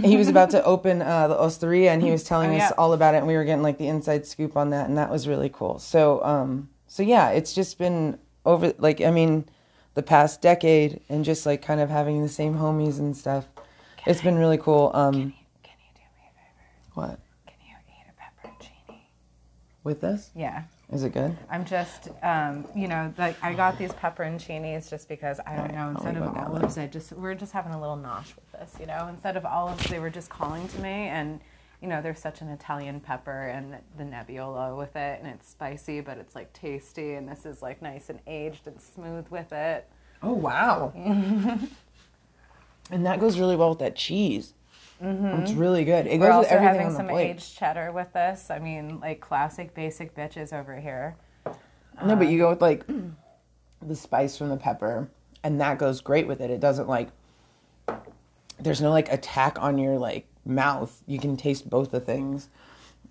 He 0.02 0.16
was 0.16 0.28
about 0.28 0.50
to 0.50 0.62
open 0.64 1.00
uh, 1.02 1.28
the 1.28 1.38
osteria 1.40 1.92
and 1.92 2.02
he 2.02 2.10
was 2.10 2.22
telling 2.32 2.50
Oh, 2.50 2.56
us 2.56 2.70
yeah. 2.70 2.72
all 2.76 2.92
about 2.92 3.14
it 3.14 3.18
and 3.18 3.26
we 3.26 3.34
were 3.34 3.44
getting 3.44 3.62
like 3.62 3.78
the 3.78 3.88
inside 3.88 4.26
scoop 4.26 4.56
on 4.56 4.70
that 4.70 4.88
and 4.88 4.98
that 4.98 5.10
was 5.10 5.26
really 5.26 5.48
cool 5.48 5.78
so 5.78 6.22
um 6.24 6.68
so 6.86 7.02
yeah 7.02 7.30
it's 7.30 7.54
just 7.54 7.78
been 7.78 8.18
over 8.44 8.74
like 8.78 9.00
i 9.00 9.10
mean 9.10 9.46
the 9.94 10.02
past 10.02 10.42
decade 10.42 11.00
and 11.08 11.24
just 11.24 11.46
like 11.46 11.62
kind 11.62 11.80
of 11.80 11.88
having 11.88 12.20
the 12.22 12.28
same 12.28 12.54
homies 12.56 12.98
and 12.98 13.16
stuff 13.16 13.46
it's 14.06 14.20
been 14.20 14.36
really 14.36 14.58
cool 14.58 14.90
um 14.92 15.32
Can 15.62 15.72
you 15.80 15.90
do 15.94 16.00
me 16.00 16.28
a 16.28 16.34
favor? 16.34 17.08
what 17.08 17.18
Can 17.46 17.56
you 17.66 17.74
eat 17.88 18.06
a 18.10 18.14
pepperoncini? 18.20 18.98
With 19.84 20.00
this 20.00 20.30
Yeah. 20.34 20.64
is 20.92 21.04
it 21.04 21.12
good 21.12 21.36
I'm 21.50 21.64
just, 21.64 22.08
um, 22.22 22.66
you 22.74 22.88
know, 22.88 23.12
like 23.18 23.36
I 23.42 23.54
got 23.54 23.78
these 23.78 23.92
pepperoncinis 23.92 24.90
just 24.90 25.08
because 25.08 25.38
I 25.46 25.54
don't 25.56 25.72
know. 25.72 25.90
Instead 25.90 26.16
of 26.16 26.36
olives, 26.36 26.76
I 26.78 26.86
just 26.88 27.12
we're 27.12 27.34
just 27.34 27.52
having 27.52 27.72
a 27.72 27.80
little 27.80 27.96
nosh 27.96 28.34
with 28.34 28.50
this, 28.52 28.74
you 28.80 28.86
know. 28.86 29.06
Instead 29.08 29.36
of 29.36 29.44
olives, 29.46 29.86
they 29.88 29.98
were 29.98 30.10
just 30.10 30.28
calling 30.30 30.66
to 30.68 30.80
me, 30.80 31.08
and 31.08 31.40
you 31.82 31.88
know, 31.88 32.00
there's 32.00 32.18
such 32.18 32.40
an 32.40 32.48
Italian 32.48 32.98
pepper 33.00 33.48
and 33.48 33.76
the 33.98 34.04
Nebbiolo 34.04 34.76
with 34.78 34.96
it, 34.96 35.20
and 35.22 35.28
it's 35.28 35.48
spicy, 35.50 36.00
but 36.00 36.16
it's 36.18 36.34
like 36.34 36.50
tasty, 36.54 37.14
and 37.14 37.28
this 37.28 37.44
is 37.44 37.60
like 37.62 37.82
nice 37.82 38.08
and 38.08 38.20
aged 38.26 38.66
and 38.66 38.80
smooth 38.80 39.28
with 39.28 39.52
it. 39.52 39.86
oh 40.22 40.32
wow 40.32 40.92
and 42.90 43.04
that 43.06 43.20
goes 43.20 43.38
really 43.38 43.56
well 43.56 43.70
with 43.70 43.78
that 43.80 43.96
cheese 43.96 44.54
Mm-hmm. 45.02 45.42
it's 45.42 45.52
really 45.52 45.84
good 45.84 46.06
it 46.06 46.20
We're 46.20 46.28
goes 46.28 46.44
with 46.44 46.52
also 46.52 46.54
everything 46.56 46.78
having 46.82 46.96
some 46.96 47.08
plate 47.08 47.30
aged 47.30 47.58
cheddar 47.58 47.90
with 47.92 48.12
this. 48.12 48.48
I 48.50 48.58
mean, 48.60 49.00
like 49.00 49.20
classic 49.20 49.74
basic 49.74 50.14
bitches 50.14 50.52
over 50.52 50.76
here. 50.78 51.16
no 52.04 52.14
but 52.16 52.28
you 52.28 52.38
go 52.38 52.46
um, 52.46 52.50
with 52.52 52.62
like 52.62 52.86
the 53.82 53.96
spice 53.96 54.36
from 54.38 54.48
the 54.50 54.56
pepper 54.56 55.08
and 55.42 55.60
that 55.60 55.78
goes 55.78 56.00
great 56.00 56.26
with 56.26 56.40
it 56.40 56.50
it 56.50 56.60
doesn't 56.60 56.88
like 56.88 57.08
there's 58.60 58.80
no 58.80 58.90
like 58.90 59.10
attack 59.12 59.60
on 59.60 59.78
your 59.78 59.98
like 59.98 60.26
mouth 60.46 61.02
you 61.06 61.18
can 61.18 61.36
taste 61.36 61.68
both 61.68 61.90
the 61.90 62.00
things 62.00 62.48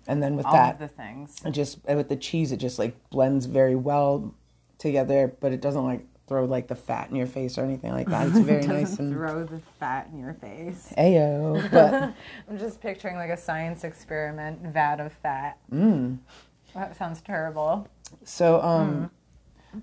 and 0.06 0.22
then 0.22 0.36
with 0.36 0.46
All 0.46 0.52
that 0.52 0.74
of 0.74 0.78
the 0.80 0.88
things. 0.88 1.36
it 1.44 1.50
just 1.52 1.78
and 1.86 1.96
with 1.98 2.08
the 2.08 2.16
cheese 2.16 2.50
it 2.50 2.56
just 2.58 2.78
like 2.78 2.94
blends 3.10 3.46
very 3.46 3.74
well 3.76 4.34
together 4.78 5.34
but 5.40 5.52
it 5.52 5.60
doesn't 5.60 5.84
like 5.84 6.04
throw 6.26 6.44
like 6.46 6.68
the 6.68 6.74
fat 6.74 7.10
in 7.10 7.16
your 7.16 7.26
face 7.26 7.58
or 7.58 7.64
anything 7.64 7.92
like 7.92 8.06
that 8.08 8.28
it's 8.28 8.38
very 8.54 8.66
nice 8.66 8.98
and 8.98 9.12
throw 9.12 9.44
the 9.44 9.60
fat 9.78 10.08
in 10.12 10.18
your 10.18 10.32
face. 10.34 10.92
ayo 10.96 11.70
but 11.70 11.92
I'm 12.48 12.58
just 12.58 12.80
picturing 12.80 13.16
like 13.16 13.30
a 13.30 13.36
science 13.36 13.84
experiment 13.84 14.60
vat 14.62 15.00
of 15.00 15.12
fat. 15.12 15.58
Mm. 15.72 16.18
That 16.74 16.96
sounds 16.96 17.20
terrible. 17.20 17.88
so 18.24 18.60
um 18.62 19.10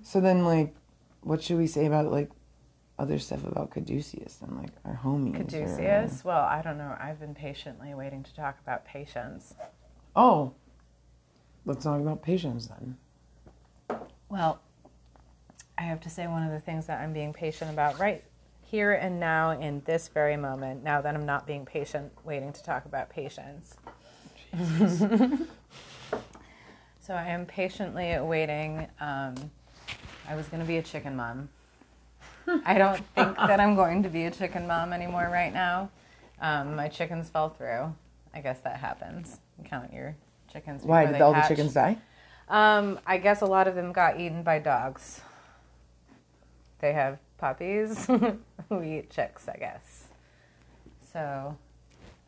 so 0.02 0.20
then 0.20 0.44
like 0.44 0.74
what 1.22 1.42
should 1.42 1.58
we 1.58 1.66
say 1.68 1.86
about 1.86 2.10
like 2.10 2.30
other 2.98 3.18
stuff 3.18 3.44
about 3.46 3.70
caduceus 3.70 4.38
and 4.42 4.56
like 4.60 4.70
our 4.84 4.98
homies 5.02 5.34
or- 5.34 5.38
Caduceus? 5.44 6.24
Well, 6.24 6.42
I 6.44 6.60
don't 6.62 6.76
know. 6.78 6.94
I've 7.00 7.18
been 7.20 7.34
patiently 7.34 7.94
waiting 7.94 8.22
to 8.24 8.34
talk 8.34 8.58
about 8.62 8.84
patience. 8.84 9.54
oh 10.16 10.52
let's 11.64 11.84
talk 11.84 12.00
about 12.00 12.22
patience 12.22 12.66
then 12.66 12.96
Well, 14.28 14.60
I 15.82 15.86
have 15.86 16.00
to 16.02 16.10
say 16.10 16.28
one 16.28 16.44
of 16.44 16.52
the 16.52 16.60
things 16.60 16.86
that 16.86 17.00
I'm 17.00 17.12
being 17.12 17.32
patient 17.32 17.68
about 17.68 17.98
right 17.98 18.22
here 18.62 18.92
and 18.92 19.18
now 19.18 19.50
in 19.50 19.82
this 19.84 20.06
very 20.06 20.36
moment, 20.36 20.84
now 20.84 21.00
that 21.00 21.12
I'm 21.12 21.26
not 21.26 21.44
being 21.44 21.66
patient, 21.66 22.12
waiting 22.22 22.52
to 22.52 22.62
talk 22.62 22.84
about 22.84 23.10
patience. 23.10 23.74
so 27.00 27.14
I 27.14 27.24
am 27.24 27.46
patiently 27.46 28.12
awaiting. 28.12 28.86
Um, 29.00 29.34
I 30.28 30.36
was 30.36 30.46
going 30.46 30.60
to 30.60 30.66
be 30.66 30.76
a 30.76 30.82
chicken 30.82 31.16
mom. 31.16 31.48
I 32.64 32.78
don't 32.78 33.04
think 33.16 33.36
that 33.38 33.58
I'm 33.58 33.74
going 33.74 34.04
to 34.04 34.08
be 34.08 34.26
a 34.26 34.30
chicken 34.30 34.68
mom 34.68 34.92
anymore 34.92 35.28
right 35.32 35.52
now. 35.52 35.90
Um, 36.40 36.76
my 36.76 36.86
chickens 36.86 37.28
fell 37.28 37.48
through. 37.48 37.92
I 38.32 38.40
guess 38.40 38.60
that 38.60 38.76
happens. 38.76 39.40
You 39.58 39.64
Count 39.64 39.92
your 39.92 40.14
chickens. 40.52 40.84
Why 40.84 41.06
did 41.06 41.20
all 41.20 41.34
the 41.34 41.42
chickens 41.48 41.74
die? 41.74 41.98
Um, 42.48 43.00
I 43.04 43.18
guess 43.18 43.40
a 43.40 43.46
lot 43.46 43.66
of 43.66 43.74
them 43.74 43.90
got 43.90 44.20
eaten 44.20 44.44
by 44.44 44.60
dogs. 44.60 45.22
They 46.82 46.92
have 46.92 47.18
puppies 47.38 48.06
who 48.68 48.82
eat 48.82 49.08
chicks, 49.10 49.48
I 49.48 49.56
guess. 49.56 50.08
So, 51.12 51.56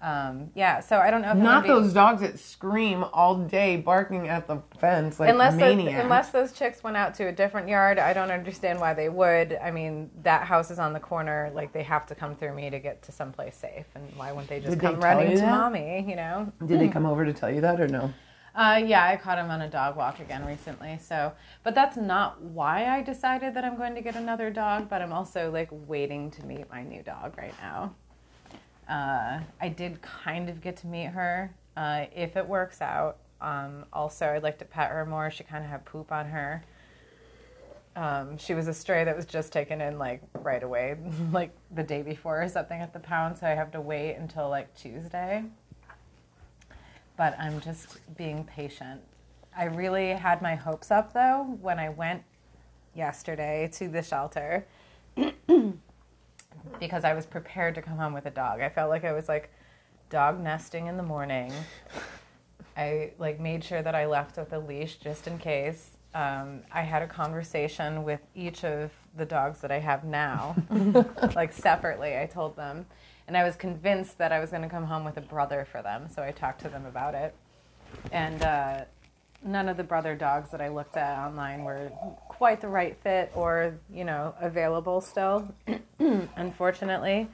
um, 0.01 0.51
yeah. 0.55 0.79
So 0.81 0.99
I 0.99 1.11
don't 1.11 1.23
know 1.23 1.33
if 1.33 1.37
Not 1.37 1.65
be- 1.65 1.69
those 1.71 1.93
dogs 1.93 2.21
that 2.21 2.39
scream 2.39 3.05
all 3.13 3.37
day, 3.37 3.77
barking 3.77 4.29
at 4.29 4.47
the 4.47 4.63
fence 4.79 5.19
like 5.19 5.31
unless 5.31 5.55
those, 5.55 5.77
maniacs. 5.77 6.03
unless 6.05 6.31
those 6.31 6.53
chicks 6.53 6.83
went 6.85 6.97
out 6.97 7.15
to 7.15 7.27
a 7.27 7.33
different 7.33 7.69
yard. 7.69 7.99
I 7.99 8.13
don't 8.13 8.31
understand 8.31 8.81
why 8.81 8.95
they 8.95 9.09
would. 9.09 9.59
I 9.61 9.71
mean, 9.73 10.11
that 10.23 10.47
house 10.47 10.71
is 10.71 10.79
on 10.79 10.93
the 10.93 11.01
corner. 11.01 11.51
Like 11.53 11.73
they 11.73 11.83
have 11.83 12.07
to 12.07 12.15
come 12.15 12.37
through 12.37 12.55
me 12.55 12.71
to 12.71 12.79
get 12.79 13.03
to 13.03 13.13
someplace 13.13 13.57
safe. 13.57 13.87
And 13.97 14.05
why 14.17 14.31
wouldn't 14.31 14.49
they 14.49 14.61
just 14.61 14.71
Did 14.71 14.81
come 14.81 14.95
tell 14.95 15.03
running 15.03 15.31
to 15.33 15.37
that? 15.39 15.51
mommy? 15.51 16.05
You 16.09 16.17
know. 16.17 16.53
Did 16.65 16.79
they 16.81 16.89
come 16.89 17.07
over 17.07 17.25
to 17.25 17.33
tell 17.33 17.51
you 17.51 17.61
that 17.63 17.81
or 17.81 17.89
no? 17.89 18.13
Uh, 18.55 18.81
yeah, 18.87 19.05
I 19.05 19.17
caught 19.17 19.39
him 19.39 19.51
on 19.51 19.63
a 19.63 19.69
dog 19.69 19.97
walk 19.97 20.21
again 20.21 20.45
recently. 20.45 20.99
So, 21.03 21.33
but 21.65 21.75
that's 21.75 21.97
not 21.97 22.41
why 22.41 22.87
I 22.87 23.03
decided 23.03 23.55
that 23.55 23.65
I'm 23.65 23.77
going 23.77 23.97
to 23.97 24.01
get 24.01 24.15
another 24.15 24.51
dog. 24.51 24.89
But 24.89 25.03
I'm 25.03 25.13
also 25.13 25.51
like 25.51 25.69
waiting 25.71 26.31
to 26.33 26.47
meet 26.47 26.71
my 26.71 26.83
new 26.83 27.03
dog 27.03 27.37
right 27.37 27.55
now. 27.61 27.95
Uh, 28.89 29.41
I 29.61 29.69
did 29.69 30.01
kind 30.03 30.49
of 30.49 30.61
get 30.61 30.77
to 30.79 30.87
meet 30.87 31.07
her. 31.07 31.53
Uh, 31.77 32.07
if 32.15 32.37
it 32.37 32.47
works 32.47 32.81
out, 32.81 33.17
um, 33.41 33.87
also 33.93 34.27
I'd 34.29 34.45
like 34.45 34.59
to 34.59 34.65
pet 34.65 34.91
her 34.91 35.05
more. 35.05 35.31
She 35.31 35.43
kind 35.43 35.65
of 35.65 35.71
had 35.71 35.85
poop 35.85 36.13
on 36.13 36.27
her. 36.27 36.63
Um, 37.97 38.39
she 38.39 38.55
was 38.55 38.67
a 38.69 38.75
stray 38.75 39.05
that 39.05 39.15
was 39.15 39.25
just 39.25 39.53
taken 39.53 39.81
in 39.81 39.99
like 39.99 40.23
right 40.41 40.63
away, 40.63 40.97
like 41.33 41.51
the 41.73 41.83
day 41.83 42.03
before 42.03 42.43
or 42.43 42.49
something 42.49 42.81
at 42.81 42.93
the 42.93 43.01
pound. 43.01 43.39
So 43.39 43.47
I 43.47 43.51
have 43.51 43.73
to 43.73 43.81
wait 43.81 44.15
until 44.15 44.49
like 44.49 44.73
Tuesday 44.77 45.45
but 47.17 47.39
I'm 47.39 47.61
just 47.61 47.99
being 48.17 48.45
patient. 48.45 49.01
I 49.57 49.65
really 49.65 50.11
had 50.11 50.43
my 50.43 50.55
hopes 50.55 50.91
up 50.91 51.13
though 51.13 51.57
when 51.61 51.79
I 51.79 51.89
went 51.89 52.23
yesterday 52.95 53.69
to 53.75 53.89
the 53.89 54.03
shelter 54.03 54.67
because 56.81 57.05
I 57.05 57.15
was 57.15 57.27
prepared 57.27 57.75
to 57.77 57.83
come 57.83 57.99
home 57.99 58.13
with 58.13 58.27
a 58.27 58.31
dog. 58.31 58.61
I 58.61 58.69
felt 58.69 58.91
like 58.91 59.05
I 59.05 59.13
was 59.13 59.29
like 59.29 59.51
dog 60.11 60.41
nesting 60.41 60.87
in 60.87 60.97
the 60.97 61.03
morning. 61.03 61.53
I 62.77 63.13
like 63.19 63.39
made 63.41 63.63
sure 63.63 63.83
that 63.83 63.95
I 63.95 64.07
left 64.07 64.37
with 64.37 64.53
a 64.53 64.59
leash 64.59 64.97
just 64.97 65.27
in 65.27 65.39
case. 65.39 65.91
Um, 66.15 66.63
I 66.71 66.83
had 66.83 67.03
a 67.03 67.09
conversation 67.09 68.05
with 68.05 68.21
each 68.35 68.65
of 68.65 68.93
the 69.17 69.25
dogs 69.25 69.61
that 69.61 69.73
I 69.73 69.79
have 69.81 70.05
now, 70.05 70.57
like 71.35 71.53
separately. 71.53 72.17
I 72.17 72.27
told 72.27 72.57
them, 72.57 72.87
and 73.27 73.37
I 73.37 73.45
was 73.45 73.57
convinced 73.57 74.19
that 74.19 74.33
I 74.33 74.41
was 74.41 74.51
going 74.51 74.63
to 74.63 74.69
come 74.69 74.85
home 74.85 75.05
with 75.05 75.17
a 75.17 75.23
brother 75.23 75.67
for 75.71 75.83
them. 75.83 76.09
So 76.09 76.23
I 76.23 76.31
talked 76.31 76.61
to 76.63 76.69
them 76.69 76.87
about 76.87 77.15
it, 77.15 77.35
and 78.13 78.43
uh, 78.43 78.85
none 79.43 79.69
of 79.69 79.77
the 79.77 79.85
brother 79.85 80.15
dogs 80.15 80.51
that 80.51 80.61
I 80.61 80.69
looked 80.69 80.97
at 80.97 81.19
online 81.19 81.65
were 81.65 81.91
quite 82.29 82.61
the 82.61 82.69
right 82.69 82.97
fit 83.03 83.31
or 83.35 83.79
you 83.93 84.05
know 84.05 84.35
available 84.41 85.01
still, 85.01 85.55
unfortunately. 86.37 87.29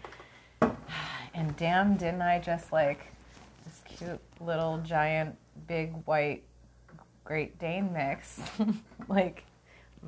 And 1.34 1.56
damn, 1.56 1.96
didn't 1.96 2.22
I 2.22 2.38
just 2.38 2.72
like 2.72 3.06
this 3.64 3.82
cute 3.96 4.20
little 4.40 4.78
giant 4.78 5.36
big 5.66 5.94
white 6.04 6.42
Great 7.24 7.58
Dane 7.58 7.92
mix? 7.92 8.40
like, 9.08 9.44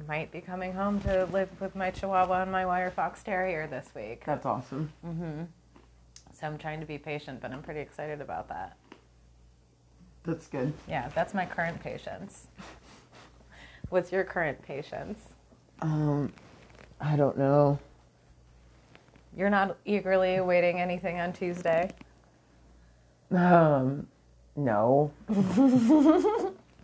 might 0.09 0.33
be 0.33 0.41
coming 0.41 0.73
home 0.73 1.01
to 1.03 1.27
live 1.27 1.49
with 1.61 1.77
my 1.77 1.91
Chihuahua 1.91 2.43
and 2.43 2.53
my 2.53 2.67
Wire 2.67 2.91
Fox 2.91 3.23
Terrier 3.23 3.67
this 3.67 3.89
week. 3.95 4.25
That's 4.25 4.47
awesome. 4.47 4.93
So 6.43 6.49
I'm 6.49 6.59
trying 6.59 6.81
to 6.81 6.87
be 6.87 6.99
patient, 6.99 7.41
but 7.41 7.53
I'm 7.53 7.63
pretty 7.63 7.79
excited 7.79 8.21
about 8.21 8.49
that. 8.49 8.77
That's 10.25 10.49
good. 10.49 10.73
Yeah, 10.89 11.09
that's 11.15 11.35
my 11.35 11.47
current 11.47 11.81
patience. 11.81 12.49
What's 13.91 14.11
your 14.11 14.25
current 14.25 14.61
patience? 14.61 15.21
Um, 15.83 16.33
I 17.01 17.15
don't 17.15 17.39
know. 17.39 17.79
You're 19.37 19.51
not 19.51 19.77
eagerly 19.85 20.35
awaiting 20.35 20.81
anything 20.81 21.21
on 21.21 21.33
Tuesday. 21.33 21.93
Um, 23.31 24.09
no. 24.57 25.13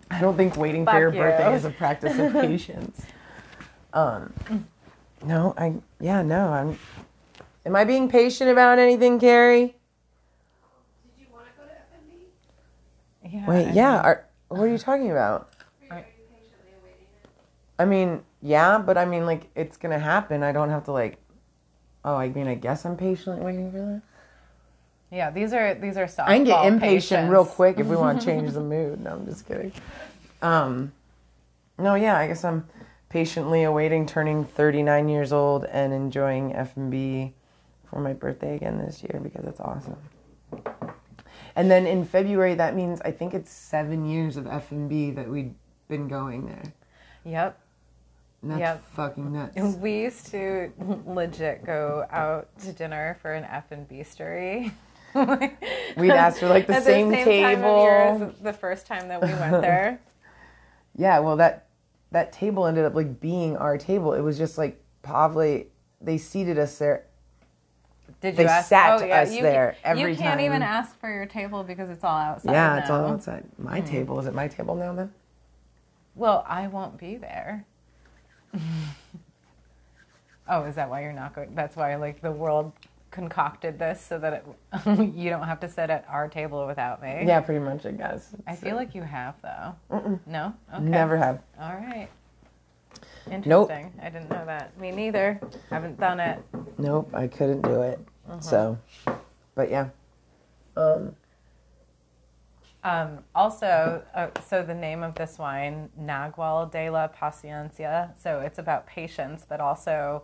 I 0.08 0.20
don't 0.20 0.36
think 0.36 0.56
waiting 0.56 0.84
Fuck 0.84 0.94
for 0.94 1.00
your 1.00 1.12
you. 1.12 1.18
birthday 1.18 1.54
is 1.56 1.64
a 1.64 1.70
practice 1.70 2.16
of 2.16 2.32
patience. 2.40 3.04
Um, 3.92 4.32
no, 5.24 5.52
I 5.58 5.74
yeah, 5.98 6.22
no, 6.22 6.52
I'm. 6.52 6.78
Am 7.66 7.76
I 7.76 7.84
being 7.84 8.08
patient 8.08 8.50
about 8.50 8.78
anything, 8.78 9.18
Carrie? 9.18 9.66
Did 9.66 9.74
you 11.18 11.26
want 11.32 11.46
to 11.46 11.52
go 11.60 11.66
to 11.66 11.72
F&B? 11.72 13.36
Yeah, 13.36 13.46
Wait, 13.46 13.68
I 13.68 13.72
yeah. 13.72 13.92
mean- 13.92 14.00
Are, 14.04 14.24
what 14.48 14.60
are 14.62 14.68
you 14.68 14.78
talking 14.78 15.10
about? 15.10 15.50
I 17.80 17.84
mean, 17.84 18.22
yeah, 18.42 18.78
but 18.78 18.98
I 18.98 19.04
mean, 19.04 19.24
like, 19.24 19.48
it's 19.54 19.76
gonna 19.76 20.00
happen. 20.00 20.42
I 20.42 20.50
don't 20.50 20.70
have 20.70 20.84
to 20.86 20.92
like. 20.92 21.18
Oh, 22.04 22.16
I 22.16 22.28
mean, 22.28 22.48
I 22.48 22.54
guess 22.56 22.84
I'm 22.84 22.96
patiently 22.96 23.40
waiting 23.44 23.70
for 23.70 23.78
that. 23.78 24.02
Yeah, 25.12 25.30
these 25.30 25.52
are 25.52 25.74
these 25.74 25.96
are 25.96 26.06
softball 26.06 26.24
I 26.28 26.36
can 26.38 26.44
get 26.44 26.66
impatient 26.66 27.20
patience. 27.20 27.30
real 27.30 27.44
quick 27.46 27.78
if 27.78 27.86
we 27.86 27.94
want 27.94 28.20
to 28.20 28.26
change 28.26 28.52
the 28.52 28.60
mood. 28.62 29.00
No, 29.00 29.10
I'm 29.12 29.26
just 29.26 29.46
kidding. 29.46 29.70
Um, 30.42 30.90
no, 31.78 31.94
yeah, 31.94 32.16
I 32.18 32.26
guess 32.26 32.44
I'm 32.44 32.66
patiently 33.10 33.62
awaiting 33.62 34.06
turning 34.06 34.44
39 34.44 35.08
years 35.08 35.32
old 35.32 35.64
and 35.66 35.92
enjoying 35.92 36.54
F&B 36.56 37.32
for 37.90 38.00
my 38.00 38.12
birthday 38.12 38.54
again 38.56 38.78
this 38.78 39.02
year 39.02 39.20
because 39.22 39.44
it's 39.44 39.60
awesome. 39.60 39.96
And 41.56 41.70
then 41.70 41.86
in 41.86 42.04
February, 42.04 42.54
that 42.54 42.74
means 42.76 43.00
I 43.02 43.10
think 43.10 43.34
it's 43.34 43.50
seven 43.50 44.04
years 44.08 44.36
of 44.36 44.46
F&B 44.46 45.10
that 45.12 45.28
we've 45.28 45.52
been 45.88 46.06
going 46.08 46.46
there. 46.46 46.62
Yep. 47.24 47.58
And 48.42 48.50
that's 48.52 48.60
Yep. 48.60 48.82
fucking 48.94 49.32
nuts. 49.32 49.56
We 49.80 50.00
used 50.02 50.26
to 50.28 50.72
legit 51.06 51.64
go 51.64 52.06
out 52.10 52.48
to 52.60 52.72
dinner 52.72 53.16
for 53.20 53.32
an 53.32 53.44
F 53.44 53.72
and 53.72 53.88
B 53.88 54.02
story. 54.04 54.72
We'd 55.14 56.10
ask 56.12 56.38
for 56.38 56.48
like 56.48 56.66
the 56.66 56.80
same, 56.80 57.10
Time 57.10 57.20
of 57.64 57.82
year 57.82 58.04
table. 58.12 58.28
as 58.28 58.38
the 58.40 58.52
first 58.52 58.86
time 58.86 59.08
that 59.08 59.20
we 59.22 59.28
went 59.28 59.60
there. 59.62 60.00
Yeah, 60.96 61.18
well 61.20 61.36
that 61.36 61.66
that 62.12 62.32
table 62.32 62.66
ended 62.66 62.84
up 62.84 62.94
like 62.94 63.18
being 63.20 63.56
our 63.56 63.76
table. 63.76 64.12
It 64.12 64.20
was 64.20 64.38
just 64.38 64.56
like 64.58 64.80
Pavle 65.02 65.64
they 66.00 66.18
seated 66.18 66.58
us 66.58 66.78
there. 66.78 67.06
Did 68.20 68.30
you 68.30 68.36
They 68.38 68.46
ask? 68.46 68.68
sat 68.68 69.00
oh, 69.00 69.04
yeah, 69.04 69.20
us 69.22 69.32
you, 69.32 69.42
there 69.42 69.76
can- 69.82 69.98
every 69.98 70.12
You 70.12 70.16
can't 70.16 70.38
time. 70.38 70.46
even 70.46 70.62
ask 70.62 70.98
for 70.98 71.12
your 71.12 71.26
table 71.26 71.62
because 71.62 71.90
it's 71.90 72.04
all 72.04 72.16
outside. 72.16 72.52
yeah, 72.52 72.78
it's 72.78 72.90
all 72.90 73.04
outside. 73.06 73.44
My 73.58 73.80
hmm. 73.80 73.86
table. 73.86 74.18
Is 74.18 74.26
it 74.26 74.34
my 74.34 74.48
table 74.48 74.74
now 74.74 74.92
then? 74.92 75.12
Well, 76.14 76.44
I 76.48 76.66
won't 76.66 76.98
be 76.98 77.16
there. 77.16 77.64
oh, 80.48 80.64
is 80.64 80.74
that 80.74 80.90
why 80.90 81.02
you're 81.02 81.12
not 81.12 81.34
going? 81.34 81.54
That's 81.54 81.76
why 81.76 81.94
like 81.96 82.20
the 82.20 82.32
world 82.32 82.72
concocted 83.10 83.78
this 83.78 84.00
so 84.00 84.18
that 84.18 84.32
it, 84.32 84.44
you 85.14 85.30
don't 85.30 85.46
have 85.46 85.60
to 85.60 85.68
sit 85.68 85.90
at 85.90 86.04
our 86.08 86.28
table 86.28 86.66
without 86.66 87.00
me. 87.00 87.24
Yeah, 87.26 87.40
pretty 87.40 87.60
much 87.60 87.86
I 87.86 87.92
guess. 87.92 88.30
I 88.46 88.56
feel 88.56 88.76
like 88.76 88.94
you 88.94 89.02
have 89.02 89.34
though. 89.42 89.74
Mm-mm. 89.90 90.18
No. 90.26 90.54
Okay. 90.74 90.82
Never 90.82 91.16
have. 91.16 91.40
All 91.60 91.74
right. 91.74 92.08
Nope. 93.46 93.70
I 93.70 94.10
didn't 94.10 94.30
know 94.30 94.44
that. 94.46 94.78
Me 94.80 94.90
neither. 94.90 95.40
Haven't 95.70 95.98
done 96.00 96.20
it. 96.20 96.42
Nope, 96.78 97.10
I 97.14 97.26
couldn't 97.26 97.62
do 97.62 97.82
it. 97.82 98.00
So, 98.40 98.78
but 99.54 99.70
yeah. 99.70 99.88
Um, 100.76 101.14
Um, 102.84 103.24
also, 103.34 104.02
uh, 104.14 104.28
so 104.48 104.62
the 104.62 104.74
name 104.74 105.02
of 105.02 105.14
this 105.16 105.38
wine, 105.38 105.90
Nagual 106.00 106.70
de 106.70 106.90
la 106.90 107.08
Paciencia. 107.08 108.12
So 108.18 108.40
it's 108.40 108.58
about 108.58 108.86
patience, 108.86 109.44
but 109.48 109.60
also 109.60 110.22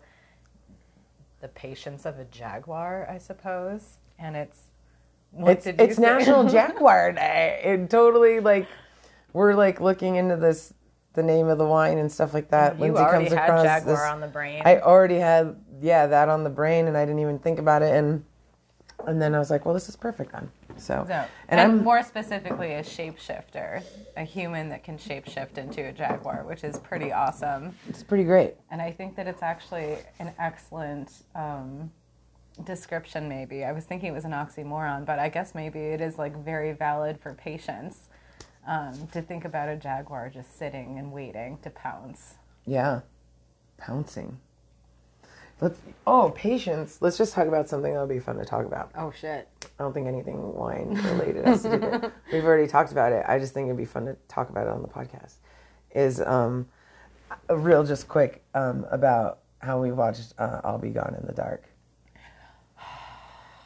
the 1.40 1.48
patience 1.48 2.06
of 2.06 2.18
a 2.18 2.24
jaguar, 2.26 3.08
I 3.10 3.18
suppose. 3.18 3.98
And 4.18 4.36
it's 4.36 4.60
what 5.32 5.58
it's 5.58 5.64
did 5.64 5.80
you 5.80 5.86
it's 5.86 5.96
say? 5.96 6.02
National 6.02 6.44
Jaguar 6.48 7.12
Day. 7.12 7.60
It 7.64 7.90
totally 7.90 8.40
like 8.40 8.68
we're 9.32 9.54
like 9.54 9.80
looking 9.80 10.16
into 10.16 10.36
this 10.36 10.72
the 11.14 11.22
name 11.22 11.46
of 11.48 11.58
the 11.58 11.64
wine 11.64 11.98
and 11.98 12.10
stuff 12.10 12.34
like 12.34 12.50
that. 12.50 12.74
you 12.74 12.82
Lindsay 12.82 13.00
already 13.02 13.24
comes 13.26 13.38
had 13.38 13.44
across 13.48 13.62
jaguar 13.64 13.96
this- 13.96 14.04
on 14.04 14.20
the 14.20 14.26
brain. 14.26 14.62
I 14.64 14.80
already 14.80 15.18
had 15.18 15.56
yeah 15.80 16.06
that 16.06 16.28
on 16.28 16.44
the 16.44 16.50
brain 16.50 16.86
and 16.86 16.96
I 16.96 17.04
didn't 17.04 17.20
even 17.20 17.38
think 17.38 17.58
about 17.58 17.82
it 17.82 17.94
and 17.94 18.24
and 19.06 19.20
then 19.20 19.34
I 19.34 19.38
was 19.38 19.50
like, 19.50 19.64
well, 19.64 19.74
this 19.74 19.88
is 19.88 19.96
perfect 19.96 20.32
then. 20.32 20.50
So, 20.76 21.04
So, 21.06 21.12
and, 21.12 21.28
and, 21.48 21.60
I'm 21.60 21.84
more 21.84 22.02
specifically 22.02 22.74
a 22.74 22.82
shapeshifter, 22.82 23.82
a 24.16 24.24
human 24.24 24.70
that 24.70 24.82
can 24.82 24.96
shapeshift 24.96 25.58
into 25.58 25.86
a 25.86 25.92
jaguar, 25.92 26.44
which 26.46 26.64
is 26.64 26.78
pretty 26.78 27.12
awesome. 27.12 27.74
it's 27.88 28.02
pretty 28.02 28.24
great. 28.24 28.54
And 28.70 28.80
I 28.80 28.92
think 28.92 29.14
that 29.16 29.26
it's 29.26 29.42
actually 29.42 29.98
an 30.20 30.32
excellent 30.38 31.12
um, 31.34 31.90
description, 32.64 33.28
maybe. 33.28 33.64
I 33.64 33.72
was 33.72 33.84
thinking 33.84 34.08
it 34.08 34.14
was 34.14 34.24
an 34.24 34.32
oxymoron, 34.32 35.04
but 35.04 35.18
I 35.18 35.28
guess 35.28 35.54
maybe 35.54 35.80
it 35.80 36.00
is 36.00 36.18
like 36.18 36.36
very 36.42 36.72
valid 36.72 37.20
for 37.20 37.34
patients 37.34 38.08
um, 38.66 39.08
to 39.12 39.22
think 39.22 39.44
about 39.44 39.68
a 39.68 39.76
jaguar 39.76 40.30
just 40.30 40.58
sitting 40.58 40.98
and 40.98 41.12
waiting 41.12 41.58
to 41.62 41.70
pounce. 41.70 42.34
Yeah, 42.66 43.00
pouncing. 43.78 44.38
Let's. 45.60 45.78
Oh, 46.06 46.32
patience. 46.34 46.98
Let's 47.00 47.16
just 47.16 47.32
talk 47.32 47.46
about 47.46 47.68
something 47.68 47.92
that'll 47.92 48.06
be 48.06 48.18
fun 48.18 48.36
to 48.38 48.44
talk 48.44 48.66
about. 48.66 48.90
Oh, 48.96 49.12
shit. 49.18 49.48
I 49.78 49.82
don't 49.82 49.92
think 49.92 50.06
anything 50.06 50.54
wine 50.54 50.94
related 50.94 51.46
has 51.46 51.62
to 51.62 51.78
do 51.78 51.86
with 51.86 52.04
it. 52.04 52.12
We've 52.32 52.44
already 52.44 52.66
talked 52.66 52.92
about 52.92 53.12
it. 53.12 53.24
I 53.28 53.38
just 53.38 53.54
think 53.54 53.66
it'd 53.66 53.76
be 53.76 53.84
fun 53.84 54.06
to 54.06 54.16
talk 54.28 54.50
about 54.50 54.66
it 54.66 54.72
on 54.72 54.82
the 54.82 54.88
podcast. 54.88 55.34
Is 55.94 56.20
um, 56.20 56.68
a 57.48 57.56
real 57.56 57.84
just 57.84 58.08
quick 58.08 58.42
um, 58.54 58.84
about 58.90 59.40
how 59.60 59.80
we 59.80 59.92
watched 59.92 60.34
uh, 60.38 60.60
I'll 60.64 60.78
Be 60.78 60.90
Gone 60.90 61.16
in 61.18 61.26
the 61.26 61.32
Dark. 61.32 61.64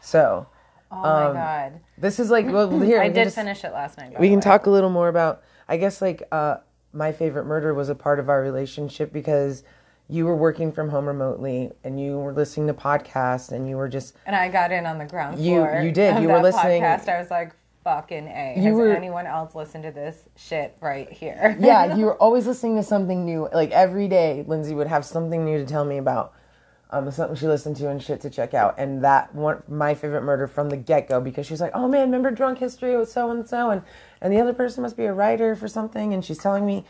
So 0.01 0.47
Oh, 0.91 0.97
Um, 0.97 1.35
my 1.35 1.41
God. 1.41 1.81
this 1.99 2.19
is 2.19 2.31
like 2.31 2.47
well 2.47 2.81
here 2.81 3.01
I 3.01 3.09
did 3.09 3.25
just- 3.25 3.37
finish 3.37 3.63
it 3.65 3.73
last 3.73 3.99
night. 3.99 4.19
we 4.19 4.29
can 4.29 4.37
way. 4.37 4.43
talk 4.43 4.67
a 4.67 4.71
little 4.71 4.89
more 4.91 5.09
about 5.09 5.43
i 5.69 5.77
guess 5.77 6.01
like 6.01 6.23
uh 6.33 6.57
my 6.95 7.13
favorite 7.13 7.45
murder 7.45 7.75
was 7.75 7.91
a 7.91 7.95
part 7.95 8.19
of 8.19 8.29
our 8.31 8.41
relationship 8.41 9.13
because 9.13 9.63
you 10.09 10.25
were 10.25 10.35
working 10.37 10.73
from 10.73 10.89
home 10.89 11.07
remotely 11.07 11.71
and 11.85 12.01
you 12.01 12.19
were 12.19 12.33
listening 12.33 12.67
to 12.69 12.73
podcasts 12.73 13.53
and 13.53 13.69
you 13.69 13.77
were 13.77 13.89
just 13.89 14.17
And 14.25 14.35
I 14.35 14.49
got 14.49 14.73
in 14.73 14.87
on 14.87 14.97
the 14.97 15.05
ground 15.05 15.39
You- 15.39 15.57
floor. 15.57 15.81
you 15.83 15.93
did. 15.93 16.23
You 16.23 16.29
were 16.29 16.41
listening- 16.41 16.81
Podcast. 16.83 17.07
I 17.11 17.19
was 17.21 17.31
like, 17.31 17.53
"Fucking 17.85 18.27
a." 18.27 18.55
You 18.57 18.71
Has 18.71 18.75
were- 18.79 18.97
anyone 18.97 19.27
else 19.27 19.55
listened 19.55 19.85
to 19.85 19.91
this 19.91 20.27
shit 20.37 20.75
right 20.81 21.13
here? 21.13 21.55
yeah 21.61 21.95
you 21.99 22.07
were 22.07 22.15
always 22.17 22.47
listening 22.47 22.77
to 22.77 22.83
something 22.83 23.27
new 23.27 23.47
like 23.53 23.71
every 23.73 24.09
day 24.09 24.45
lindsay 24.47 24.75
would 24.75 24.87
have 24.87 25.05
something 25.05 25.45
new 25.45 25.59
to 25.59 25.67
tell 25.67 25.85
me 25.85 25.99
about 25.99 26.33
um, 26.91 27.11
something 27.11 27.37
she 27.37 27.47
listened 27.47 27.77
to 27.77 27.89
and 27.91 28.03
shit 28.03 28.21
to 28.23 28.31
check 28.31 28.55
out 28.55 28.75
and 28.79 29.05
that 29.05 29.35
one 29.35 29.63
my 29.69 29.95
favorite 29.95 30.23
murder 30.23 30.47
from 30.47 30.71
the 30.71 30.77
get-go 30.77 31.21
because 31.21 31.47
she's 31.47 31.61
like 31.61 31.73
oh 31.75 31.87
man 31.89 32.03
remember 32.07 32.31
drunk 32.31 32.59
history 32.59 32.97
with 32.97 33.11
so 33.11 33.31
and 33.31 33.47
so 33.49 33.71
and 33.71 33.83
and 34.21 34.33
the 34.33 34.41
other 34.41 34.53
person 34.55 34.83
must 34.83 34.97
be 34.97 35.05
a 35.05 35.13
writer 35.13 35.55
for 35.55 35.69
something 35.69 36.15
and 36.15 36.25
she's 36.25 36.39
telling 36.39 36.65
me 36.65 36.85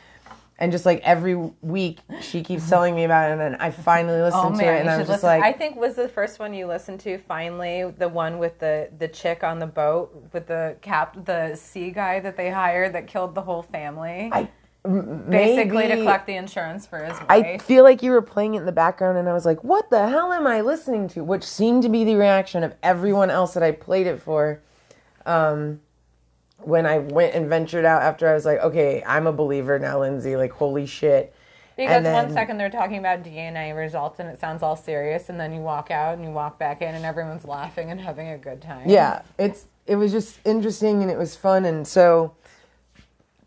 and 0.61 0.73
just 0.73 0.85
like 0.87 1.01
every 1.03 1.35
week 1.63 1.99
she 2.21 2.43
keeps 2.43 2.69
telling 2.69 2.95
me 2.95 3.05
about 3.05 3.29
it 3.29 3.33
and 3.33 3.41
then 3.41 3.55
i 3.61 3.71
finally 3.71 4.21
listened 4.21 4.43
Oh 4.47 4.51
to 4.51 4.57
man, 4.57 4.75
it 4.75 4.81
and 4.81 4.91
I'm 4.91 4.99
just 5.01 5.11
listen. 5.11 5.27
like 5.29 5.43
I 5.43 5.53
think 5.53 5.77
was 5.77 5.95
the 5.97 6.09
first 6.09 6.39
one 6.39 6.53
you 6.55 6.67
listened 6.67 7.01
to. 7.01 7.19
Finally, 7.19 7.93
the 7.97 8.09
one 8.09 8.39
with 8.39 8.59
the 8.59 8.89
the 8.99 9.07
chick 9.09 9.43
on 9.45 9.59
the 9.61 9.67
boat 9.67 10.31
with 10.33 10.47
the 10.49 10.77
cap, 10.81 11.25
the 11.25 11.55
sea 11.57 11.91
guy 11.91 12.21
that 12.21 12.37
they 12.37 12.51
hired 12.51 12.93
that 12.95 13.07
killed 13.07 13.35
the 13.35 13.43
whole 13.43 13.63
family. 13.63 14.31
I- 14.33 14.49
basically 14.89 15.89
to 15.89 15.97
collect 15.97 16.27
the 16.27 16.37
insurance 16.37 16.87
for 16.87 16.99
his 16.99 17.17
I 17.29 17.59
feel 17.59 17.85
like 17.85 18.03
you 18.03 18.11
were 18.11 18.23
playing 18.23 18.55
it 18.55 18.61
in 18.61 18.67
the 18.67 18.73
background, 18.73 19.19
and 19.19 19.29
I 19.29 19.33
was 19.33 19.45
like, 19.45 19.63
"What 19.63 19.91
the 19.91 20.09
hell 20.09 20.33
am 20.33 20.47
I 20.47 20.61
listening 20.61 21.09
to?" 21.09 21.25
Which 21.25 21.45
seemed 21.45 21.83
to 21.83 21.89
be 21.89 22.05
the 22.05 22.17
reaction 22.17 22.65
of 22.65 22.75
everyone 22.83 23.31
else 23.31 23.55
that 23.55 23.63
I 23.63 23.73
played 23.73 24.07
it 24.07 24.21
for. 24.21 24.61
Um, 25.27 25.81
when 26.59 26.87
I 26.87 26.99
went 26.99 27.35
and 27.35 27.49
ventured 27.49 27.85
out 27.85 28.03
after 28.03 28.29
I 28.29 28.35
was 28.35 28.45
like, 28.45 28.59
"Okay, 28.61 29.03
I'm 29.07 29.27
a 29.27 29.33
believer 29.33 29.79
now, 29.79 30.01
Lindsay." 30.01 30.37
Like, 30.37 30.53
holy 30.53 30.87
shit! 30.87 31.35
because 31.77 32.05
and 32.05 32.13
one 32.13 32.25
then- 32.27 32.35
second 32.35 32.59
they're 32.59 32.71
talking 32.71 32.99
about 32.99 33.23
DNA 33.23 33.73
results 33.77 34.19
and 34.19 34.29
it 34.29 34.41
sounds 34.41 34.63
all 34.63 34.77
serious, 34.77 35.29
and 35.29 35.39
then 35.39 35.53
you 35.53 35.61
walk 35.61 35.91
out 35.91 36.15
and 36.15 36.25
you 36.25 36.31
walk 36.31 36.59
back 36.59 36.83
in 36.83 36.95
and 36.95 37.05
everyone's 37.05 37.45
laughing 37.45 37.91
and 37.91 38.01
having 38.01 38.31
a 38.31 38.39
good 38.39 38.61
time. 38.61 38.89
Yeah, 38.89 39.23
it's 39.39 39.67
it 39.87 39.97
was 39.97 40.13
just 40.13 40.39
interesting 40.45 41.03
and 41.03 41.11
it 41.11 41.17
was 41.17 41.37
fun, 41.37 41.65
and 41.65 41.87
so 41.87 42.35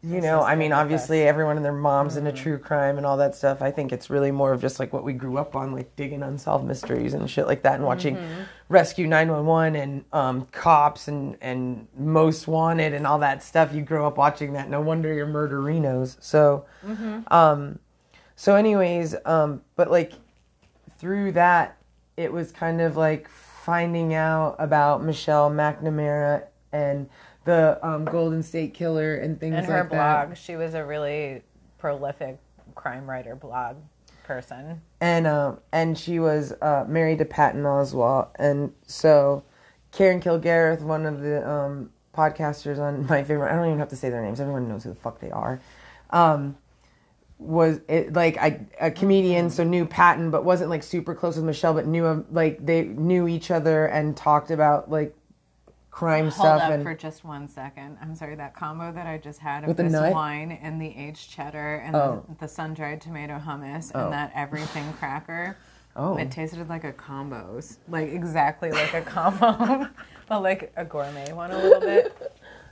you 0.04 0.20
know, 0.20 0.42
I 0.42 0.56
mean, 0.56 0.74
obviously, 0.74 1.24
us. 1.24 1.30
everyone 1.30 1.58
and 1.58 1.66
their 1.66 1.72
moms 1.72 2.16
Mm-hmm. 2.16 2.26
into 2.28 2.42
true 2.42 2.58
crime 2.58 2.98
and 2.98 3.06
all 3.06 3.18
that 3.18 3.36
stuff. 3.36 3.62
I 3.62 3.70
think 3.70 3.92
it's 3.92 4.10
really 4.10 4.32
more 4.32 4.52
of 4.52 4.60
just 4.60 4.80
like 4.80 4.92
what 4.94 5.04
we 5.04 5.14
grew 5.14 5.38
up 5.38 5.56
on, 5.56 5.74
like 5.74 5.96
digging 5.96 6.24
unsolved 6.24 6.66
mysteries 6.66 7.14
and 7.14 7.30
shit 7.30 7.46
like 7.46 7.62
that, 7.64 7.76
and 7.76 7.86
watching 7.86 8.16
Mm-hmm. 8.16 8.42
Rescue 8.70 9.06
Nine 9.06 9.30
One 9.30 9.46
One 9.46 9.76
and 9.76 10.04
um, 10.14 10.48
Cops 10.52 11.08
and 11.08 11.38
and 11.42 11.88
Most 11.98 12.48
Wanted 12.48 12.94
and 12.94 13.06
all 13.06 13.20
that 13.20 13.44
stuff. 13.44 13.74
You 13.74 13.82
grow 13.82 14.08
up 14.08 14.18
watching 14.18 14.54
that. 14.54 14.70
No 14.70 14.82
wonder 14.82 15.14
you're 15.14 15.28
murderinos. 15.28 16.18
So, 16.20 16.66
Mm-hmm. 16.86 17.32
um, 17.34 17.80
so 18.36 18.56
anyways, 18.56 19.16
um, 19.26 19.62
but 19.76 19.92
like 19.92 20.14
through 20.98 21.34
that, 21.34 21.78
it 22.18 22.32
was 22.32 22.52
kind 22.52 22.82
of 22.82 22.98
like 22.98 23.28
finding 23.30 24.14
out 24.16 24.56
about 24.58 25.04
Michelle 25.04 25.52
McNamara 25.52 26.46
and 26.72 27.10
the 27.44 27.80
um, 27.86 28.06
Golden 28.06 28.44
State 28.44 28.74
Killer 28.74 29.16
and 29.16 29.40
things 29.40 29.56
And 29.56 29.68
like 29.68 29.68
that. 29.68 29.80
And 29.82 29.92
her 29.92 30.26
blog, 30.28 30.38
she 30.38 30.56
was 30.56 30.74
a 30.74 30.86
really 30.86 31.42
prolific 31.78 32.38
crime 32.76 33.10
writer 33.10 33.36
blog 33.36 33.78
person. 34.24 34.82
and 35.02 35.28
um, 35.28 35.60
and 35.72 35.98
she 35.98 36.20
was 36.20 36.54
uh, 36.62 36.86
married 36.88 37.18
to 37.20 37.26
Patton 37.26 37.64
Oswalt, 37.64 38.30
and 38.36 38.72
so 38.86 39.44
Karen 39.92 40.22
Kilgariff, 40.22 40.82
one 40.82 41.06
of 41.06 41.22
the 41.22 41.48
um, 41.50 41.90
podcasters 42.16 42.80
on 42.80 43.06
my 43.10 43.24
favorite. 43.24 43.52
I 43.52 43.56
don't 43.56 43.68
even 43.68 43.80
have 43.80 43.90
to 43.90 43.96
say 43.96 44.10
their 44.10 44.22
names; 44.22 44.40
everyone 44.40 44.68
knows 44.68 44.84
who 44.84 44.90
the 44.90 44.96
fuck 44.96 45.20
they 45.20 45.32
are. 45.32 45.60
Um, 46.12 46.58
was 47.40 47.80
it 47.88 48.14
like 48.14 48.38
I, 48.38 48.62
a 48.80 48.92
comedian, 48.92 49.50
so 49.50 49.64
knew 49.64 49.86
Patton, 49.86 50.30
but 50.30 50.46
wasn't 50.46 50.70
like 50.70 50.84
super 50.84 51.16
close 51.16 51.36
with 51.36 51.46
Michelle, 51.46 51.74
but 51.74 51.88
knew 51.88 52.26
like 52.32 52.64
they 52.64 52.84
knew 52.84 53.28
each 53.28 53.50
other 53.50 53.88
and 53.88 54.16
talked 54.16 54.52
about 54.52 54.92
like 54.92 55.16
crime 55.92 56.24
Hold 56.30 56.34
stuff 56.34 56.62
up 56.64 56.72
and 56.72 56.84
for 56.84 56.96
just 56.96 57.24
one 57.24 57.48
second. 57.48 57.98
I'm 58.02 58.16
sorry, 58.16 58.36
that 58.36 58.56
combo 58.56 58.92
that 58.94 59.06
I 59.08 59.18
just 59.18 59.40
had 59.40 59.64
of 59.64 59.68
With 59.68 59.78
this 59.78 59.94
wine 60.14 60.52
and 60.62 60.82
the 60.82 60.88
aged 60.98 61.30
cheddar 61.30 61.76
and 61.86 61.96
Oh. 61.96 62.26
the, 62.30 62.36
the 62.40 62.48
sun-dried 62.48 63.02
tomato 63.02 63.38
hummus 63.38 63.92
Oh. 63.94 64.06
and 64.06 64.14
that 64.14 64.32
everything 64.34 64.92
cracker. 64.94 65.58
Oh. 65.96 66.16
It 66.18 66.32
tasted 66.32 66.70
like 66.70 66.86
a 66.86 66.94
combos, 66.94 67.78
like 67.90 68.10
exactly 68.10 68.72
like 68.72 68.94
a 68.94 69.02
combo, 69.02 69.88
but 70.30 70.42
like 70.42 70.72
a 70.78 70.86
gourmet 70.86 71.34
one 71.34 71.52
a 71.52 71.58
little 71.58 71.82
bit. 71.82 72.18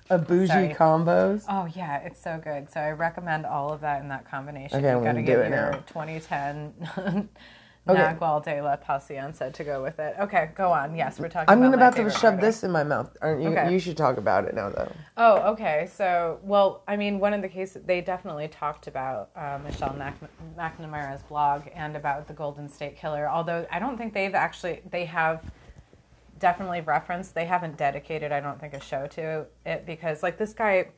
a 0.10 0.18
bougie 0.18 0.48
Sorry. 0.48 0.70
combos. 0.70 1.44
Oh 1.50 1.68
yeah, 1.76 1.98
it's 1.98 2.22
so 2.22 2.40
good. 2.42 2.72
So 2.72 2.80
I 2.80 2.92
recommend 2.92 3.46
all 3.46 3.74
of 3.74 3.82
that 3.82 4.02
in 4.02 4.08
that 4.08 4.26
combination. 4.32 4.78
Okay, 4.80 4.90
I'm 4.90 5.00
you 5.00 5.04
got 5.04 5.14
to 5.14 5.22
get 5.22 5.36
do 5.36 5.42
it 5.42 5.50
your 5.50 5.72
now. 5.72 5.84
2010 5.88 7.30
Okay. 7.88 8.00
Nagual 8.00 8.44
de 8.44 8.62
la 8.62 8.76
Paciencia 8.76 9.52
to 9.52 9.64
go 9.64 9.82
with 9.82 10.00
it. 10.00 10.16
Okay, 10.20 10.52
go 10.54 10.72
on. 10.72 10.96
Yes, 10.96 11.20
we're 11.20 11.30
talking. 11.30 11.50
I'm 11.50 11.64
about 11.64 11.94
about 11.94 11.96
to 11.96 12.20
shove 12.20 12.40
this 12.40 12.64
in 12.64 12.72
my 12.72 12.84
mouth. 12.84 13.16
You? 13.24 13.50
Okay. 13.50 13.72
You 13.72 13.80
should 13.80 13.98
talk 13.98 14.18
about 14.18 14.46
it 14.46 14.54
now, 14.54 14.70
though. 14.70 14.92
Oh, 15.18 15.38
okay. 15.54 15.90
So, 15.92 16.40
well, 16.44 16.84
I 16.88 16.98
mean, 16.98 17.20
one 17.20 17.34
of 17.34 17.42
the 17.42 17.50
cases 17.50 17.82
they 17.86 18.02
definitely 18.02 18.48
talked 18.48 18.88
about 18.88 19.32
uh, 19.36 19.60
Michelle 19.64 19.96
Mac- 19.96 20.20
McNamara's 20.58 21.24
blog 21.24 21.64
and 21.74 21.96
about 21.96 22.28
the 22.28 22.34
Golden 22.34 22.70
State 22.70 22.96
Killer. 22.96 23.28
Although 23.28 23.66
I 23.72 23.80
don't 23.80 23.98
think 23.98 24.14
they've 24.14 24.36
actually 24.36 24.82
they 24.92 25.06
have 25.06 25.44
definitely 26.38 26.82
referenced. 26.82 27.34
They 27.34 27.46
haven't 27.46 27.78
dedicated, 27.78 28.32
I 28.32 28.40
don't 28.40 28.60
think, 28.60 28.74
a 28.74 28.82
show 28.82 29.08
to 29.08 29.46
it 29.66 29.86
because 29.86 30.22
like 30.22 30.38
this 30.38 30.54
guy, 30.54 30.90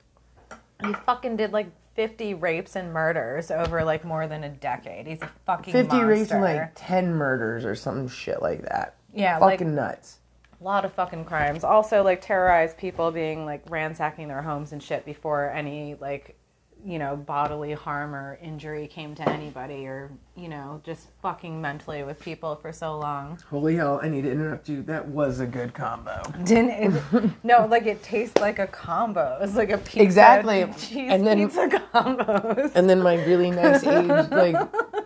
he 0.86 0.94
fucking 1.06 1.38
did 1.38 1.52
like. 1.54 1.72
50 1.94 2.36
rapes 2.36 2.78
and 2.78 2.94
murders 2.94 3.52
over 3.52 3.84
like 3.84 4.06
more 4.06 4.26
than 4.26 4.46
a 4.46 4.50
decade. 4.50 5.06
He's 5.08 5.22
a 5.22 5.30
fucking 5.46 5.74
50 5.74 5.90
monster. 5.90 6.08
rapes 6.08 6.32
and 6.32 6.42
like 6.42 6.72
10 6.74 7.14
murders 7.14 7.66
or 7.66 7.76
some 7.76 8.08
shit 8.08 8.42
like 8.42 8.62
that. 8.62 8.96
Yeah, 9.14 9.38
like- 9.40 9.60
Fucking 9.60 9.76
nuts. 9.76 10.20
A 10.62 10.64
lot 10.64 10.86
of 10.86 10.94
fucking 10.94 11.26
crimes. 11.26 11.66
Also, 11.66 12.02
like 12.02 12.22
terrorized 12.22 12.78
people, 12.78 13.12
being 13.12 13.46
like 13.46 13.62
ransacking 13.70 14.30
their 14.30 14.42
homes 14.42 14.72
and 14.72 14.82
shit 14.82 15.04
before 15.06 15.50
any 15.50 15.96
like, 16.00 16.38
you 16.86 16.98
know, 17.00 17.16
bodily 17.16 17.74
harm 17.74 18.16
or 18.16 18.38
injury 18.42 18.88
came 18.88 19.14
to 19.16 19.30
anybody, 19.30 19.86
or 19.88 20.12
you 20.36 20.48
know, 20.48 20.82
just 20.84 21.08
fucking 21.22 21.62
mentally 21.62 22.04
with 22.04 22.20
people 22.20 22.56
for 22.56 22.72
so 22.74 22.98
long. 22.98 23.38
Holy 23.50 23.76
hell, 23.76 24.00
I 24.02 24.10
need 24.10 24.24
to 24.24 24.32
interrupt 24.32 24.68
you. 24.70 24.82
That 24.84 25.08
was 25.08 25.40
a 25.40 25.46
good 25.46 25.74
combo. 25.74 26.22
Didn't 26.44 26.70
it? 26.72 27.32
no, 27.44 27.66
like 27.68 27.86
it 27.86 28.02
tastes 28.04 28.40
like 28.40 28.60
a 28.60 28.68
combo. 28.68 29.38
It's 29.42 29.56
like 29.56 29.70
a 29.72 29.78
pizza, 29.78 30.02
Exactly. 30.02 30.66
cheese 30.78 31.12
And 31.12 31.26
then- 31.26 31.38
pizza 31.38 31.68
combos. 31.94 32.72
And 32.76 32.90
then 32.90 33.02
my 33.02 33.24
really 33.26 33.52
nice 33.52 33.84
aged 33.84 34.32
like 34.32 34.56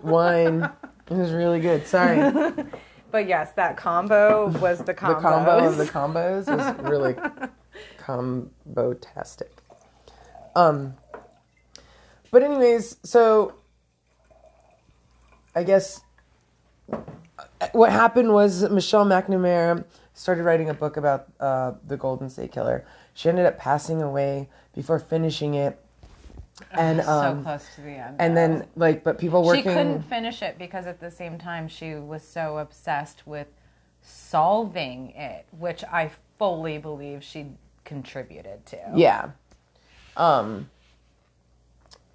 wine. 0.04 0.70
It 1.10 1.14
was 1.16 1.32
really 1.32 1.60
good. 1.60 1.86
Sorry. 1.86 2.18
but 3.12 3.28
yes, 3.28 3.52
that 3.54 3.78
combo 3.78 4.48
was 4.60 4.80
the 4.80 4.94
combo. 4.94 5.16
The 5.20 5.22
combo 5.22 5.68
of 5.68 5.78
the 5.78 5.86
combos 5.86 6.48
was 6.48 6.90
really 6.90 7.16
combo-tastic. 7.98 9.52
Um, 10.56 10.94
but 12.36 12.44
anyways, 12.44 12.98
so 13.02 13.54
I 15.56 15.64
guess 15.64 16.02
what 17.72 17.90
happened 17.90 18.34
was 18.34 18.70
Michelle 18.70 19.06
McNamara 19.06 19.86
started 20.14 20.44
writing 20.44 20.70
a 20.70 20.74
book 20.74 20.98
about 20.98 21.28
uh, 21.40 21.76
the 21.88 21.96
Golden 21.96 22.30
State 22.30 22.52
Killer. 22.52 22.86
She 23.14 23.30
ended 23.30 23.46
up 23.46 23.58
passing 23.58 24.02
away 24.02 24.50
before 24.74 25.00
finishing 25.00 25.54
it, 25.54 25.80
and 26.74 27.02
so 27.02 27.10
um, 27.10 27.44
close 27.44 27.74
to 27.76 27.82
the 27.82 27.92
end. 27.92 28.18
and 28.20 28.36
then 28.36 28.68
like, 28.76 29.06
but 29.06 29.18
people 29.18 29.42
working. 29.42 29.64
She 29.64 29.70
couldn't 29.70 30.02
finish 30.02 30.42
it 30.42 30.58
because 30.58 30.88
at 30.88 31.00
the 31.00 31.12
same 31.12 31.38
time 31.38 31.70
she 31.70 31.96
was 31.96 32.22
so 32.22 32.58
obsessed 32.58 33.26
with 33.26 33.48
solving 34.02 35.12
it, 35.12 35.46
which 35.58 35.86
I 35.86 36.12
fully 36.38 36.80
believe 36.80 37.24
she 37.24 37.46
contributed 37.86 38.66
to. 38.66 38.92
Yeah. 38.94 39.30
Um. 40.18 40.70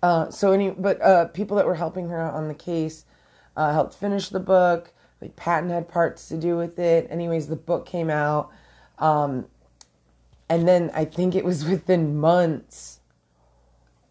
Uh. 0.02 0.30
So 0.30 0.52
any, 0.52 0.70
but 0.70 1.00
uh, 1.02 1.26
people 1.26 1.56
that 1.56 1.66
were 1.66 1.74
helping 1.74 2.08
her 2.08 2.20
on 2.22 2.48
the 2.48 2.54
case, 2.54 3.04
uh, 3.56 3.72
helped 3.72 3.94
finish 3.94 4.28
the 4.28 4.40
book. 4.40 4.92
Like 5.20 5.36
Patton 5.36 5.68
had 5.70 5.88
parts 5.88 6.28
to 6.28 6.36
do 6.36 6.56
with 6.56 6.78
it. 6.78 7.06
Anyways, 7.10 7.46
the 7.48 7.56
book 7.56 7.86
came 7.86 8.10
out. 8.10 8.50
Um. 8.98 9.46
And 10.48 10.66
then 10.66 10.90
I 10.94 11.04
think 11.04 11.36
it 11.36 11.44
was 11.44 11.64
within 11.68 12.18
months. 12.18 13.00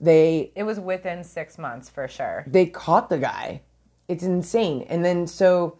They 0.02 0.52
It 0.56 0.63
was 0.63 0.80
within 0.80 1.23
six 1.23 1.58
months 1.58 1.89
for 1.89 2.08
sure. 2.08 2.45
they 2.47 2.65
caught 2.65 3.10
the 3.10 3.17
guy. 3.17 3.62
It's 4.08 4.23
insane. 4.23 4.86
And 4.89 5.04
then 5.04 5.28
so 5.28 5.78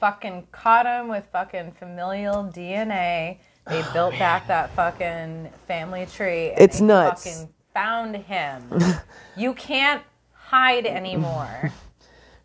Fucking 0.00 0.46
caught 0.50 0.86
him 0.86 1.08
with 1.08 1.26
fucking 1.30 1.72
familial 1.72 2.44
DNA. 2.44 3.36
They 3.66 3.84
built 3.92 4.18
back 4.18 4.46
that 4.48 4.70
fucking 4.74 5.50
family 5.68 6.06
tree. 6.06 6.54
It's 6.56 6.80
nuts. 6.80 7.24
Fucking 7.24 7.48
found 7.74 8.16
him. 8.16 8.62
you 9.36 9.54
can't 9.54 10.02
hide 10.32 10.86
anymore. 10.86 11.72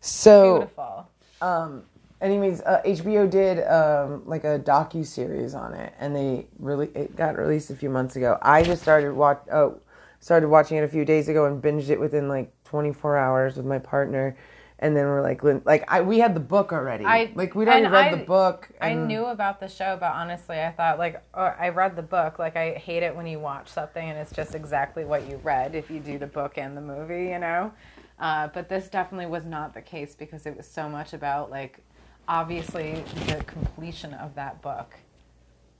so 0.00 0.58
Beautiful. 0.58 1.08
um 1.40 1.82
anyways 2.20 2.60
uh, 2.62 2.80
hbo 2.86 3.28
did 3.28 3.66
um 3.66 4.22
like 4.26 4.44
a 4.44 4.58
docu-series 4.60 5.54
on 5.54 5.74
it 5.74 5.92
and 5.98 6.14
they 6.14 6.46
really 6.60 6.86
it 6.94 7.16
got 7.16 7.36
released 7.36 7.70
a 7.70 7.74
few 7.76 7.90
months 7.90 8.14
ago 8.16 8.38
i 8.42 8.62
just 8.62 8.80
started 8.80 9.12
watch 9.12 9.40
oh 9.52 9.76
started 10.20 10.48
watching 10.48 10.76
it 10.76 10.84
a 10.84 10.88
few 10.88 11.04
days 11.04 11.28
ago 11.28 11.44
and 11.46 11.60
binged 11.62 11.90
it 11.90 11.98
within 11.98 12.28
like 12.28 12.50
24 12.64 13.16
hours 13.16 13.56
with 13.56 13.66
my 13.66 13.78
partner 13.78 14.36
and 14.78 14.94
then 14.96 15.06
we're 15.06 15.22
like 15.22 15.42
like 15.64 15.84
i 15.88 16.00
we 16.00 16.18
had 16.18 16.34
the 16.34 16.40
book 16.40 16.72
already 16.72 17.04
I 17.04 17.32
like 17.34 17.54
we'd 17.54 17.68
already 17.68 17.86
read 17.86 18.14
I- 18.14 18.16
the 18.16 18.24
book 18.24 18.68
I 18.80 18.92
knew 18.94 19.24
about 19.26 19.58
the 19.58 19.68
show, 19.68 19.96
but 19.98 20.12
honestly, 20.12 20.60
I 20.60 20.70
thought 20.70 20.98
like 20.98 21.22
or 21.34 21.56
I 21.58 21.70
read 21.70 21.96
the 21.96 22.02
book. 22.02 22.38
Like 22.38 22.56
I 22.56 22.72
hate 22.72 23.02
it 23.02 23.14
when 23.16 23.26
you 23.26 23.38
watch 23.38 23.68
something 23.68 24.10
and 24.10 24.18
it's 24.18 24.32
just 24.32 24.54
exactly 24.54 25.04
what 25.04 25.26
you 25.28 25.36
read 25.38 25.74
if 25.74 25.90
you 25.90 25.98
do 26.00 26.18
the 26.18 26.26
book 26.26 26.58
and 26.58 26.76
the 26.76 26.80
movie, 26.82 27.30
you 27.30 27.38
know. 27.38 27.72
Uh, 28.18 28.48
but 28.48 28.68
this 28.68 28.88
definitely 28.88 29.26
was 29.26 29.44
not 29.44 29.72
the 29.74 29.82
case 29.82 30.14
because 30.14 30.46
it 30.46 30.56
was 30.56 30.66
so 30.66 30.88
much 30.88 31.12
about 31.14 31.50
like 31.50 31.80
obviously 32.28 33.02
the 33.26 33.42
completion 33.46 34.12
of 34.14 34.34
that 34.34 34.60
book 34.62 34.94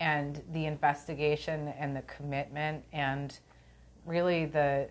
and 0.01 0.43
the 0.53 0.67
investigation 0.67 1.69
and 1.79 1.95
the 1.97 2.03
commitment 2.03 2.85
and 2.93 3.39
really 4.05 4.47
the 4.47 4.89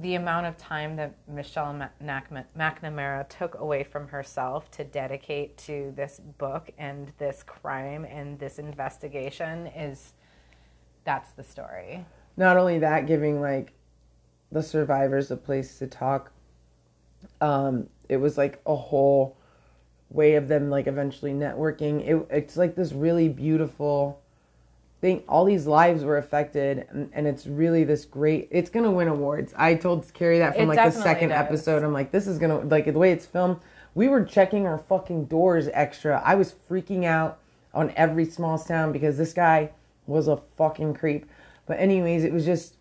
the 0.00 0.14
amount 0.14 0.46
of 0.46 0.56
time 0.56 0.96
that 0.96 1.14
Michelle 1.28 1.88
McNamara 2.02 3.28
took 3.28 3.58
away 3.58 3.84
from 3.84 4.08
herself 4.08 4.70
to 4.72 4.84
dedicate 4.84 5.56
to 5.58 5.92
this 5.96 6.20
book 6.38 6.70
and 6.78 7.12
this 7.18 7.42
crime 7.42 8.04
and 8.04 8.38
this 8.38 8.58
investigation 8.58 9.66
is 9.68 10.14
that's 11.04 11.32
the 11.32 11.42
story. 11.42 12.04
not 12.36 12.56
only 12.56 12.78
that 12.78 13.06
giving 13.06 13.40
like 13.40 13.72
the 14.52 14.62
survivors 14.62 15.30
a 15.30 15.36
place 15.36 15.78
to 15.78 15.86
talk 15.86 16.32
um 17.40 17.88
it 18.08 18.16
was 18.16 18.38
like 18.38 18.60
a 18.66 18.74
whole 18.74 19.36
way 20.10 20.34
of 20.34 20.48
them 20.48 20.70
like 20.70 20.86
eventually 20.86 21.32
networking 21.32 22.06
it, 22.06 22.26
it's 22.30 22.56
like 22.56 22.74
this 22.74 22.92
really 22.92 23.28
beautiful 23.28 24.21
thing 25.02 25.22
all 25.28 25.44
these 25.44 25.66
lives 25.66 26.04
were 26.04 26.16
affected 26.16 26.86
and, 26.90 27.10
and 27.12 27.26
it's 27.26 27.46
really 27.46 27.82
this 27.82 28.04
great 28.04 28.48
it's 28.52 28.70
gonna 28.70 28.90
win 28.90 29.08
awards 29.08 29.52
i 29.56 29.74
told 29.74 30.10
carrie 30.14 30.38
that 30.38 30.54
from 30.54 30.70
It 30.70 30.76
like 30.76 30.92
the 30.94 31.02
second 31.02 31.30
does. 31.30 31.38
episode 31.40 31.82
i'm 31.82 31.92
like 31.92 32.12
this 32.12 32.26
is 32.28 32.38
gonna 32.38 32.60
like 32.60 32.86
the 32.86 32.92
way 32.92 33.10
it's 33.10 33.26
filmed 33.26 33.58
we 33.94 34.06
were 34.08 34.24
checking 34.24 34.64
our 34.66 34.78
fucking 34.78 35.24
doors 35.26 35.68
extra 35.72 36.22
i 36.24 36.36
was 36.36 36.54
freaking 36.70 37.04
out 37.04 37.40
on 37.74 37.92
every 37.96 38.24
small 38.24 38.56
sound 38.56 38.92
because 38.92 39.18
this 39.18 39.32
guy 39.32 39.68
was 40.06 40.28
a 40.28 40.36
fucking 40.36 40.94
creep 40.94 41.26
but 41.66 41.80
anyways 41.80 42.22
it 42.22 42.32
was 42.32 42.44
just 42.44 42.76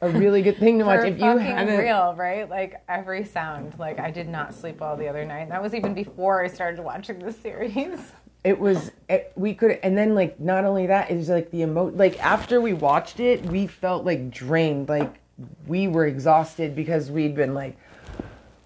a 0.00 0.08
really 0.08 0.40
good 0.40 0.56
thing 0.58 0.78
to 0.78 0.84
watch 0.86 1.04
if 1.06 1.18
you 1.18 1.24
haven't 1.38 1.78
real, 1.78 2.14
right? 2.18 2.50
Like 2.50 2.82
every 2.86 3.24
sound. 3.24 3.78
Like 3.78 3.98
I 3.98 4.10
did 4.10 4.28
not 4.28 4.54
sleep 4.54 4.82
all 4.82 4.94
the 4.94 5.08
other 5.08 5.24
night. 5.24 5.48
That 5.48 5.62
was 5.62 5.72
even 5.72 5.94
before 5.94 6.44
I 6.44 6.48
started 6.48 6.82
watching 6.84 7.18
the 7.18 7.32
series. 7.32 8.12
it 8.46 8.60
was 8.60 8.92
it, 9.08 9.32
we 9.34 9.54
could 9.54 9.72
and 9.82 9.98
then 9.98 10.14
like 10.14 10.38
not 10.38 10.64
only 10.64 10.86
that 10.86 11.10
it 11.10 11.16
was 11.16 11.28
like 11.28 11.50
the 11.50 11.62
emo 11.62 11.86
like 11.90 12.16
after 12.24 12.60
we 12.60 12.72
watched 12.72 13.18
it 13.18 13.44
we 13.46 13.66
felt 13.66 14.04
like 14.04 14.30
drained. 14.30 14.88
Like 14.88 15.18
we 15.66 15.88
were 15.88 16.06
exhausted 16.06 16.76
because 16.76 17.10
we'd 17.10 17.34
been 17.34 17.54
like 17.54 17.76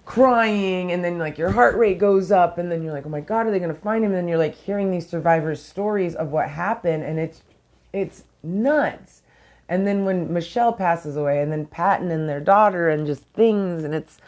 crying 0.05 0.93
and 0.93 1.03
then 1.03 1.17
like 1.17 1.39
your 1.39 1.51
heart 1.51 1.77
rate 1.77 1.99
goes 1.99 2.31
up 2.31 2.59
and 2.59 2.71
then 2.71 2.83
you're 2.83 2.93
like 2.93 3.07
oh 3.07 3.09
my 3.09 3.21
god 3.21 3.47
are 3.47 3.51
they 3.51 3.59
going 3.59 3.75
to 3.75 3.81
find 3.81 4.05
him? 4.05 4.11
And 4.11 4.19
then 4.19 4.29
you're 4.29 4.37
like 4.37 4.55
hearing 4.55 4.91
these 4.91 5.09
survivors 5.09 5.63
stories 5.63 6.15
of 6.15 6.29
what 6.29 6.51
happened 6.51 7.03
and 7.03 7.19
it's 7.19 7.41
it's 7.95 8.25
nuts. 8.43 9.23
And 9.67 9.87
then 9.87 10.05
when 10.05 10.31
michelle 10.31 10.75
passes 10.75 11.17
away 11.17 11.41
and 11.41 11.51
then 11.51 11.65
patton 11.65 12.11
and 12.11 12.29
their 12.29 12.41
daughter 12.41 12.91
and 12.91 13.07
just 13.07 13.23
things 13.33 13.85
and 13.85 13.95
it's 13.95 14.19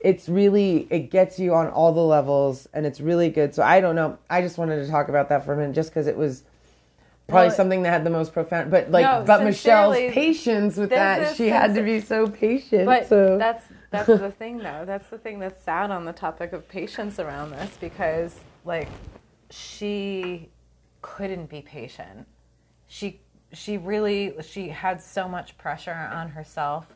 it's 0.00 0.28
really 0.28 0.86
it 0.90 1.10
gets 1.10 1.38
you 1.38 1.54
on 1.54 1.68
all 1.68 1.92
the 1.92 2.00
levels 2.00 2.68
and 2.72 2.86
it's 2.86 3.00
really 3.00 3.28
good. 3.28 3.54
So 3.54 3.62
i 3.62 3.80
don't 3.80 3.94
know. 3.94 4.18
I 4.28 4.40
just 4.42 4.58
wanted 4.58 4.84
to 4.84 4.90
talk 4.90 5.08
about 5.08 5.28
that 5.28 5.44
for 5.44 5.52
a 5.52 5.56
minute 5.56 5.74
just 5.74 5.90
because 5.90 6.06
it 6.06 6.16
was 6.16 6.42
probably 7.28 7.48
Well, 7.48 7.56
something 7.56 7.82
that 7.82 7.90
had 7.90 8.04
the 8.04 8.10
most 8.10 8.32
profound 8.32 8.70
but 8.70 8.90
like 8.90 9.04
No, 9.04 9.24
but 9.26 9.44
michelle's 9.44 9.96
patience 10.12 10.76
with 10.76 10.90
that. 10.90 11.36
she 11.36 11.48
had 11.48 11.74
to 11.74 11.82
be 11.82 12.00
so 12.00 12.26
patient 12.26 12.86
But 12.86 13.08
so. 13.08 13.36
that's 13.38 13.64
that's 13.90 14.06
the 14.06 14.30
thing 14.30 14.58
though. 14.58 14.84
That's 14.86 15.08
the 15.10 15.18
thing 15.18 15.40
that's 15.40 15.62
sad 15.64 15.90
on 15.90 16.04
the 16.04 16.12
topic 16.12 16.52
of 16.52 16.68
patience 16.68 17.18
around 17.18 17.50
this 17.50 17.76
because 17.80 18.38
like 18.64 18.88
she 19.50 20.48
couldn't 21.02 21.48
be 21.50 21.60
patient. 21.62 22.26
She 22.86 23.20
she 23.52 23.76
really 23.78 24.34
she 24.42 24.68
had 24.68 25.02
so 25.02 25.28
much 25.28 25.58
pressure 25.58 26.08
on 26.12 26.28
herself 26.30 26.86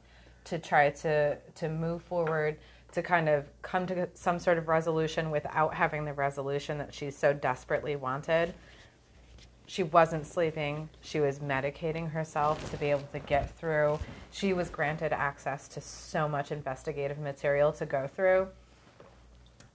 to 0.45 0.59
try 0.59 0.91
to 0.91 1.37
to 1.57 1.69
move 1.69 2.03
forward 2.03 2.59
to 2.95 3.03
kind 3.03 3.29
of 3.29 3.47
come 3.63 3.87
to 3.87 4.09
some 4.15 4.39
sort 4.39 4.59
of 4.59 4.69
resolution 4.69 5.31
without 5.31 5.75
having 5.75 6.05
the 6.05 6.13
resolution 6.13 6.79
that 6.79 6.95
she 6.95 7.11
so 7.11 7.33
desperately 7.33 7.97
wanted 7.97 8.55
she 9.67 9.83
wasn't 9.83 10.27
sleeping. 10.27 10.89
She 11.01 11.21
was 11.21 11.39
medicating 11.39 12.11
herself 12.11 12.71
to 12.71 12.77
be 12.77 12.91
able 12.91 13.09
to 13.13 13.19
get 13.19 13.57
through. 13.57 13.99
She 14.31 14.53
was 14.53 14.69
granted 14.69 15.13
access 15.13 15.69
to 15.69 15.81
so 15.81 16.29
much 16.29 16.53
investigative 16.53 17.19
material 17.19 17.73
to 17.73 17.87
go 17.87 18.07
through. 18.07 18.49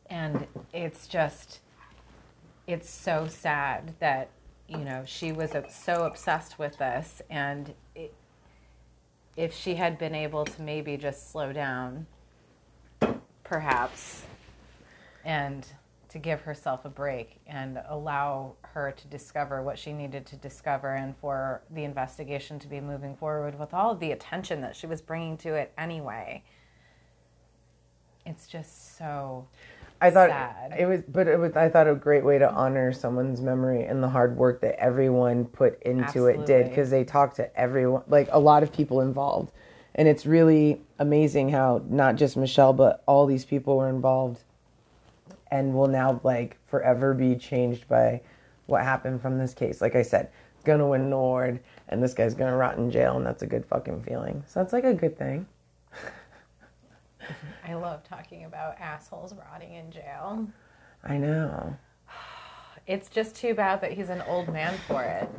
And 0.09 0.47
it's 0.73 1.07
just, 1.07 1.59
it's 2.67 2.89
so 2.89 3.27
sad 3.27 3.95
that, 3.99 4.29
you 4.67 4.77
know, 4.77 5.03
she 5.05 5.31
was 5.31 5.51
so 5.71 6.03
obsessed 6.03 6.59
with 6.59 6.77
this. 6.77 7.21
And 7.29 7.73
it, 7.95 8.13
if 9.35 9.55
she 9.55 9.75
had 9.75 9.97
been 9.97 10.13
able 10.13 10.45
to 10.45 10.61
maybe 10.61 10.97
just 10.97 11.31
slow 11.31 11.51
down, 11.51 12.05
perhaps, 13.49 14.21
and 15.25 15.65
to 16.09 16.19
give 16.19 16.41
herself 16.41 16.85
a 16.85 16.89
break 16.89 17.39
and 17.47 17.81
allow 17.89 18.53
her 18.61 18.91
to 18.91 19.07
discover 19.07 19.61
what 19.61 19.77
she 19.77 19.91
needed 19.91 20.25
to 20.27 20.35
discover 20.35 20.93
and 20.95 21.17
for 21.17 21.61
the 21.71 21.83
investigation 21.83 22.59
to 22.59 22.67
be 22.67 22.79
moving 22.79 23.15
forward 23.15 23.59
with 23.59 23.73
all 23.73 23.91
of 23.91 23.99
the 23.99 24.11
attention 24.11 24.61
that 24.61 24.75
she 24.75 24.87
was 24.87 25.01
bringing 25.01 25.35
to 25.37 25.55
it 25.55 25.73
anyway. 25.77 26.43
It's 28.25 28.47
just 28.47 28.97
so 28.97 29.47
I 30.01 30.11
thought 30.11 30.29
sad. 30.29 30.75
it 30.77 30.85
was, 30.85 31.01
but 31.07 31.27
it 31.27 31.37
was. 31.37 31.55
I 31.55 31.69
thought 31.69 31.87
a 31.87 31.95
great 31.95 32.23
way 32.23 32.37
to 32.37 32.49
honor 32.49 32.93
someone's 32.93 33.41
memory 33.41 33.83
and 33.83 34.01
the 34.01 34.09
hard 34.09 34.37
work 34.37 34.61
that 34.61 34.79
everyone 34.79 35.45
put 35.45 35.81
into 35.83 36.27
it 36.27 36.45
did 36.45 36.69
because 36.69 36.89
they 36.89 37.03
talked 37.03 37.35
to 37.37 37.59
everyone, 37.59 38.03
like 38.07 38.29
a 38.31 38.39
lot 38.39 38.63
of 38.63 38.71
people 38.71 39.01
involved, 39.01 39.51
and 39.99 40.07
it's 40.07 40.25
really 40.25 40.81
amazing 40.99 41.49
how 41.49 41.81
not 41.89 42.15
just 42.15 42.37
Michelle 42.37 42.71
but 42.71 43.03
all 43.05 43.25
these 43.25 43.43
people 43.43 43.75
were 43.75 43.89
involved, 43.89 44.39
and 45.51 45.73
will 45.73 45.89
now 45.89 46.21
like 46.23 46.57
forever 46.67 47.13
be 47.13 47.35
changed 47.35 47.85
by 47.89 48.21
what 48.67 48.81
happened 48.81 49.21
from 49.21 49.37
this 49.37 49.53
case. 49.53 49.81
Like 49.81 49.97
I 49.97 50.01
said, 50.01 50.29
gonna 50.63 50.87
win 50.87 51.11
award, 51.11 51.59
and 51.89 52.01
this 52.01 52.13
guy's 52.13 52.33
gonna 52.33 52.55
rot 52.55 52.77
in 52.77 52.89
jail, 52.89 53.17
and 53.17 53.25
that's 53.25 53.43
a 53.43 53.45
good 53.45 53.65
fucking 53.65 54.03
feeling. 54.03 54.41
So 54.47 54.61
that's 54.61 54.71
like 54.71 54.85
a 54.85 54.93
good 54.93 55.17
thing. 55.17 55.45
I 57.67 57.73
love 57.73 58.01
talking 58.05 58.45
about 58.45 58.79
assholes 58.79 59.33
rotting 59.33 59.73
in 59.73 59.91
jail. 59.91 60.47
I 61.03 61.17
know. 61.17 61.75
It's 62.87 63.07
just 63.07 63.35
too 63.35 63.53
bad 63.53 63.81
that 63.81 63.91
he's 63.91 64.09
an 64.09 64.23
old 64.27 64.51
man 64.51 64.73
for 64.87 65.03
it. 65.03 65.29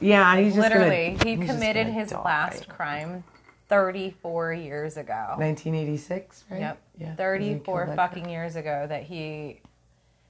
Yeah, 0.00 0.38
he's 0.38 0.56
Literally, 0.56 1.18
he 1.22 1.36
committed 1.36 1.88
his 1.88 2.08
die. 2.08 2.22
last 2.22 2.70
crime 2.70 3.22
34 3.68 4.52
years 4.54 4.96
ago. 4.96 5.34
1986, 5.36 6.44
right? 6.50 6.60
Yep. 6.60 6.82
Yeah. 6.98 7.14
34 7.16 7.80
He 7.80 7.86
killed 7.86 7.96
fucking 7.96 8.28
years 8.28 8.56
ago 8.56 8.86
that 8.88 9.02
he 9.04 9.60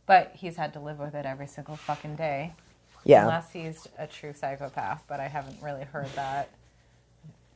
but 0.06 0.32
he's 0.34 0.56
had 0.56 0.72
to 0.72 0.80
live 0.80 0.98
with 1.00 1.14
it 1.14 1.26
every 1.26 1.48
single 1.48 1.76
fucking 1.76 2.14
day. 2.14 2.52
Yeah. 3.04 3.22
Unless 3.22 3.52
he's 3.52 3.86
a 3.98 4.06
true 4.06 4.32
psychopath, 4.32 5.02
but 5.08 5.20
I 5.20 5.28
haven't 5.28 5.60
really 5.62 5.84
heard 5.84 6.08
that 6.14 6.50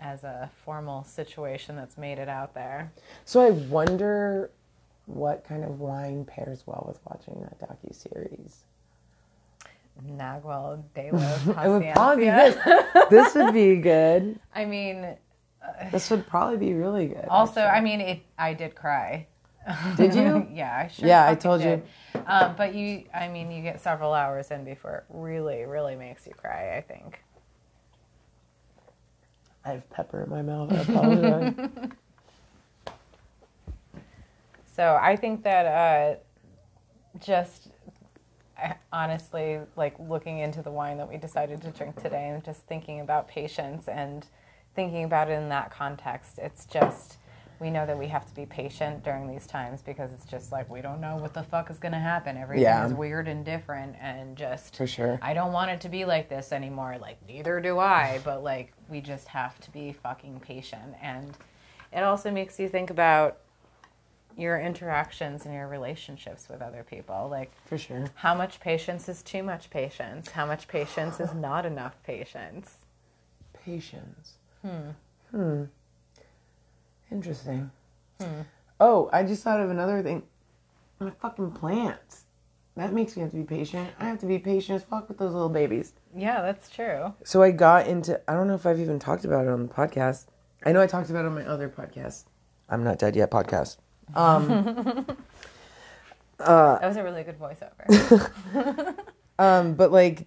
as 0.00 0.24
a 0.24 0.50
formal 0.64 1.04
situation 1.04 1.76
that's 1.76 1.96
made 1.96 2.18
it 2.18 2.28
out 2.28 2.54
there. 2.54 2.92
So 3.24 3.40
I 3.40 3.50
wonder 3.50 4.50
what 5.06 5.44
kind 5.44 5.64
of 5.64 5.80
wine 5.80 6.24
pairs 6.24 6.64
well 6.66 6.84
with 6.86 6.98
watching 7.08 7.40
that 7.42 7.58
docu 7.60 7.94
series. 7.94 8.64
Nagual 10.08 10.82
de 10.94 11.10
los 11.10 11.46
It 11.46 11.46
would 11.46 11.92
probably 11.92 12.24
be 12.24 12.30
Paciencia. 12.30 12.92
this. 12.94 13.08
This 13.10 13.34
would 13.34 13.52
be 13.54 13.76
good. 13.76 14.38
I 14.54 14.64
mean, 14.64 15.16
This 15.92 16.10
would 16.10 16.26
probably 16.26 16.56
be 16.56 16.74
really 16.74 17.08
good. 17.08 17.26
also, 17.28 17.62
I 17.62 17.80
mean, 17.80 18.00
it. 18.00 18.20
I 18.38 18.54
did 18.54 18.74
cry. 18.74 19.26
Did 19.96 20.14
you? 20.14 20.48
yeah, 20.52 20.84
I 20.84 20.88
sure. 20.88 21.06
Yeah, 21.06 21.28
I 21.28 21.34
told 21.34 21.62
you. 21.62 21.82
Um, 22.26 22.54
but 22.56 22.74
you, 22.74 23.04
I 23.14 23.28
mean, 23.28 23.50
you 23.52 23.62
get 23.62 23.78
several 23.80 24.14
hours 24.14 24.50
in 24.50 24.64
before 24.64 24.96
it 24.96 25.04
really, 25.10 25.64
really 25.64 25.96
makes 25.96 26.26
you 26.26 26.32
cry. 26.32 26.76
I 26.78 26.80
think. 26.80 27.22
I 29.64 29.72
have 29.72 29.88
pepper 29.90 30.22
in 30.22 30.30
my 30.30 30.40
mouth. 30.40 30.72
I 30.72 30.76
apologize. 30.76 31.54
So 34.80 34.98
I 34.98 35.14
think 35.14 35.42
that 35.42 35.66
uh, 35.66 37.18
just 37.18 37.68
uh, 38.62 38.72
honestly, 38.90 39.60
like 39.76 39.94
looking 39.98 40.38
into 40.38 40.62
the 40.62 40.70
wine 40.70 40.96
that 40.96 41.06
we 41.06 41.18
decided 41.18 41.60
to 41.60 41.70
drink 41.70 42.00
today 42.00 42.30
and 42.30 42.42
just 42.42 42.62
thinking 42.62 43.00
about 43.00 43.28
patience 43.28 43.88
and 43.88 44.26
thinking 44.74 45.04
about 45.04 45.28
it 45.30 45.34
in 45.34 45.48
that 45.48 45.70
context, 45.70 46.38
it's 46.38 46.64
just 46.66 47.16
we 47.58 47.70
know 47.70 47.84
that 47.84 47.98
we 47.98 48.06
have 48.08 48.24
to 48.26 48.34
be 48.34 48.46
patient 48.46 49.04
during 49.04 49.26
these 49.28 49.46
times 49.46 49.82
because 49.82 50.14
it's 50.14 50.24
just 50.24 50.50
like 50.50 50.70
we 50.70 50.80
don't 50.80 50.98
know 51.00 51.16
what 51.16 51.34
the 51.34 51.42
fuck 51.42 51.70
is 51.70 51.78
going 51.78 51.92
to 51.92 51.98
happen. 51.98 52.38
Everything 52.38 52.62
Yeah. 52.62 52.86
is 52.86 52.94
weird 52.94 53.28
and 53.28 53.44
different, 53.44 53.96
and 54.00 54.34
just 54.36 54.76
For 54.76 54.86
sure. 54.86 55.18
I 55.20 55.34
don't 55.34 55.52
want 55.52 55.70
it 55.70 55.80
to 55.82 55.90
be 55.90 56.06
like 56.06 56.30
this 56.30 56.52
anymore. 56.52 56.96
Like 56.98 57.18
neither 57.28 57.60
do 57.60 57.78
I, 57.78 58.20
but 58.24 58.42
like 58.42 58.72
we 58.88 59.00
just 59.02 59.28
have 59.28 59.60
to 59.60 59.70
be 59.70 59.92
fucking 59.92 60.40
patient 60.40 60.94
and 61.02 61.36
it 61.92 62.02
also 62.04 62.30
makes 62.30 62.58
you 62.60 62.68
think 62.68 62.88
about 62.88 63.38
your 64.38 64.58
interactions 64.60 65.44
and 65.44 65.52
your 65.52 65.66
relationships 65.68 66.48
with 66.48 66.62
other 66.62 66.82
people. 66.88 67.28
Like 67.30 67.50
For 67.66 67.76
sure. 67.76 68.06
how 68.14 68.34
much 68.34 68.60
patience 68.60 69.08
is 69.08 69.22
too 69.22 69.42
much 69.42 69.68
patience? 69.70 70.30
How 70.30 70.46
much 70.46 70.66
patience 70.68 71.20
is 71.20 71.34
not 71.34 71.66
enough 71.66 71.96
patience? 72.04 72.76
Patience. 73.64 74.34
Hmm. 74.62 74.90
Hmm. 75.30 75.64
Interesting. 77.10 77.70
Hmm. 78.20 78.42
Oh, 78.78 79.10
I 79.12 79.24
just 79.24 79.42
thought 79.42 79.60
of 79.60 79.70
another 79.70 80.02
thing. 80.02 80.22
My 80.98 81.10
fucking 81.10 81.52
plants. 81.52 82.24
That 82.76 82.92
makes 82.92 83.16
me 83.16 83.22
have 83.22 83.30
to 83.32 83.36
be 83.36 83.42
patient. 83.44 83.90
I 83.98 84.04
have 84.04 84.20
to 84.20 84.26
be 84.26 84.38
patient 84.38 84.76
as 84.76 84.84
fuck 84.84 85.08
with 85.08 85.18
those 85.18 85.32
little 85.32 85.48
babies. 85.48 85.92
Yeah, 86.16 86.40
that's 86.40 86.70
true. 86.70 87.12
So 87.24 87.42
I 87.42 87.50
got 87.50 87.86
into. 87.86 88.20
I 88.30 88.34
don't 88.34 88.46
know 88.46 88.54
if 88.54 88.64
I've 88.64 88.80
even 88.80 88.98
talked 88.98 89.24
about 89.24 89.44
it 89.44 89.50
on 89.50 89.66
the 89.66 89.72
podcast. 89.72 90.26
I 90.64 90.72
know 90.72 90.80
I 90.80 90.86
talked 90.86 91.10
about 91.10 91.24
it 91.24 91.28
on 91.28 91.34
my 91.34 91.44
other 91.44 91.68
podcast. 91.68 92.24
I'm 92.68 92.84
not 92.84 92.98
dead 92.98 93.16
yet 93.16 93.30
podcast. 93.30 93.78
Um, 94.14 95.06
That 96.38 96.86
was 96.86 96.96
a 96.96 97.02
really 97.02 97.22
good 97.22 97.38
voiceover. 97.38 98.96
um, 99.38 99.74
but 99.74 99.92
like 99.92 100.26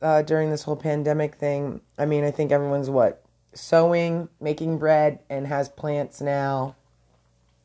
uh, 0.00 0.22
during 0.22 0.50
this 0.50 0.62
whole 0.62 0.76
pandemic 0.76 1.36
thing, 1.36 1.80
I 1.98 2.06
mean, 2.06 2.24
I 2.24 2.30
think 2.30 2.52
everyone's 2.52 2.90
what 2.90 3.21
sewing, 3.54 4.28
making 4.40 4.78
bread, 4.78 5.20
and 5.30 5.46
has 5.46 5.68
plants 5.68 6.20
now. 6.20 6.74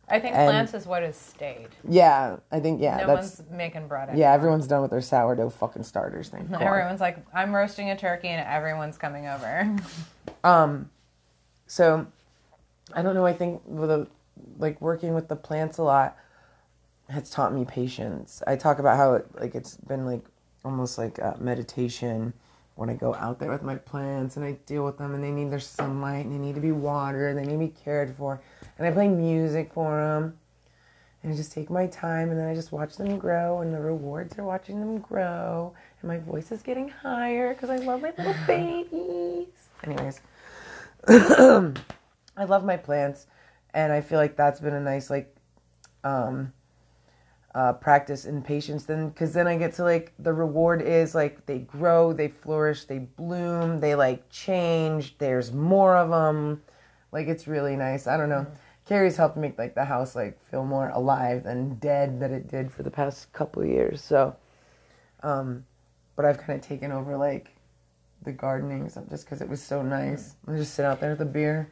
I 0.09 0.19
think 0.21 0.35
And- 0.35 0.49
plants 0.49 0.73
is 0.73 0.85
what 0.88 1.03
has 1.03 1.17
stayed. 1.17 1.67
Yeah, 1.88 2.38
I 2.49 2.59
think 2.61 2.81
yeah, 2.81 2.97
No 2.97 3.07
that's 3.07 3.39
one's 3.39 3.49
making 3.51 3.88
bread. 3.89 4.17
yeah. 4.17 4.31
Everyone's 4.31 4.65
done 4.67 4.81
with 4.81 4.91
their 4.91 5.01
sourdough 5.01 5.49
fucking 5.49 5.83
starters 5.83 6.29
thing. 6.29 6.49
Everyone's 6.59 7.01
like, 7.01 7.17
I'm 7.33 7.53
roasting 7.53 7.89
a 7.89 7.97
turkey 7.97 8.29
and 8.29 8.45
everyone's 8.47 8.97
coming 8.97 9.27
over. 9.27 9.75
Um, 10.43 10.89
so 11.65 12.05
I 12.93 13.01
don't 13.01 13.15
know. 13.15 13.25
I 13.25 13.33
think 13.33 13.61
with 13.65 13.89
a, 13.89 14.07
like 14.59 14.79
working 14.79 15.13
with 15.13 15.27
the 15.27 15.35
plants 15.35 15.77
a 15.77 15.83
lot 15.83 16.15
has 17.09 17.29
taught 17.29 17.53
me 17.53 17.65
patience. 17.65 18.41
I 18.47 18.55
talk 18.55 18.79
about 18.79 18.95
how 18.97 19.15
it, 19.15 19.27
like 19.38 19.55
it's 19.55 19.75
been 19.75 20.05
like 20.05 20.21
almost 20.63 20.97
like 20.97 21.19
meditation 21.41 22.33
when 22.78 22.91
I 22.91 22.93
go 22.93 23.15
out 23.15 23.39
there 23.39 23.49
with 23.49 23.63
my 23.63 23.75
plants 23.75 24.38
and 24.38 24.45
I 24.45 24.51
deal 24.67 24.86
with 24.86 24.99
them 24.99 25.15
and 25.15 25.23
they 25.23 25.32
need 25.32 25.49
their 25.49 25.59
sunlight 25.59 26.25
and 26.25 26.34
they 26.34 26.38
need 26.38 26.55
to 26.55 26.61
be 26.61 26.71
watered, 26.71 27.36
and 27.36 27.39
they 27.39 27.51
need 27.51 27.59
to 27.59 27.73
be 27.73 27.82
cared 27.84 28.15
for, 28.15 28.39
and 28.78 28.88
I 28.88 28.91
play 28.91 29.07
music 29.07 29.73
for 29.73 29.97
them. 29.99 30.38
And 31.23 31.34
I 31.34 31.36
just 31.36 31.51
take 31.51 31.71
my 31.71 31.88
time 31.88 32.30
and 32.30 32.39
then 32.39 32.47
I 32.47 32.53
just 32.53 32.71
watch 32.71 32.95
them 32.95 33.17
grow 33.17 33.61
and 33.61 33.73
the 33.73 33.80
rewards 33.80 34.38
are 34.38 34.43
watching 34.43 34.80
them 34.80 34.99
grow 34.99 35.73
and 35.99 36.07
my 36.07 36.19
voice 36.19 36.51
is 36.51 36.61
getting 36.61 36.88
higher 36.88 37.55
because 37.55 37.71
I 37.71 37.78
love 37.78 38.01
my 38.03 38.13
little 38.15 38.36
babies. 38.47 39.47
Anyways, 39.84 40.21
I 41.07 42.43
love 42.45 42.63
my 42.63 42.78
plants 42.78 43.25
and 43.73 43.91
I 43.91 44.01
feel 44.01 44.19
like 44.19 44.38
that's 44.38 44.59
been 44.59 44.75
a 44.75 44.80
nice 44.80 45.09
like 45.09 45.36
um 46.03 46.53
uh, 47.58 47.74
practice 47.74 48.26
in 48.26 48.41
patience 48.43 48.84
then 48.84 49.10
because 49.10 49.34
then 49.34 49.47
i 49.47 49.58
get 49.58 49.74
to 49.74 49.84
like 49.84 50.14
the 50.20 50.32
reward 50.32 50.80
is 50.80 51.16
like 51.16 51.43
they 51.47 51.58
grow 51.58 52.14
they 52.14 52.28
flourish 52.28 52.84
they 52.84 52.99
bloom 52.99 53.80
they 53.80 53.95
like 53.95 54.30
change 54.30 55.18
there's 55.18 55.51
more 55.51 55.97
of 55.97 56.10
them 56.10 56.62
like 57.12 57.28
it's 57.28 57.47
really 57.47 57.76
nice. 57.76 58.08
I 58.08 58.18
don't 58.18 58.30
know. 58.30 58.45
Carrie's 58.86 59.18
helped 59.18 59.38
make 59.38 59.58
like 59.58 59.76
the 59.76 59.84
house 59.84 60.16
like 60.16 60.39
feel 60.49 60.66
more 60.66 60.89
alive 60.89 61.43
than 61.43 61.76
dead 61.76 62.20
that 62.20 62.32
it 62.32 62.47
did 62.47 62.72
for 62.72 62.84
the 62.84 62.91
past 62.91 63.32
couple 63.34 63.62
of 63.62 63.68
years 63.68 64.01
so 64.01 64.36
um 65.24 65.66
but 66.16 66.24
i've 66.24 66.38
kind 66.38 66.58
of 66.58 66.66
taken 66.66 66.91
over 66.91 67.18
like 67.18 67.53
the 68.24 68.32
gardening 68.32 68.88
stuff 68.88 69.03
just 69.10 69.26
because 69.26 69.41
it 69.41 69.49
was 69.49 69.62
so 69.62 69.82
nice. 69.82 70.36
I 70.47 70.55
just 70.55 70.74
sit 70.74 70.86
out 70.86 70.99
there 70.99 71.12
with 71.12 71.22
a 71.22 71.26
beer 71.26 71.70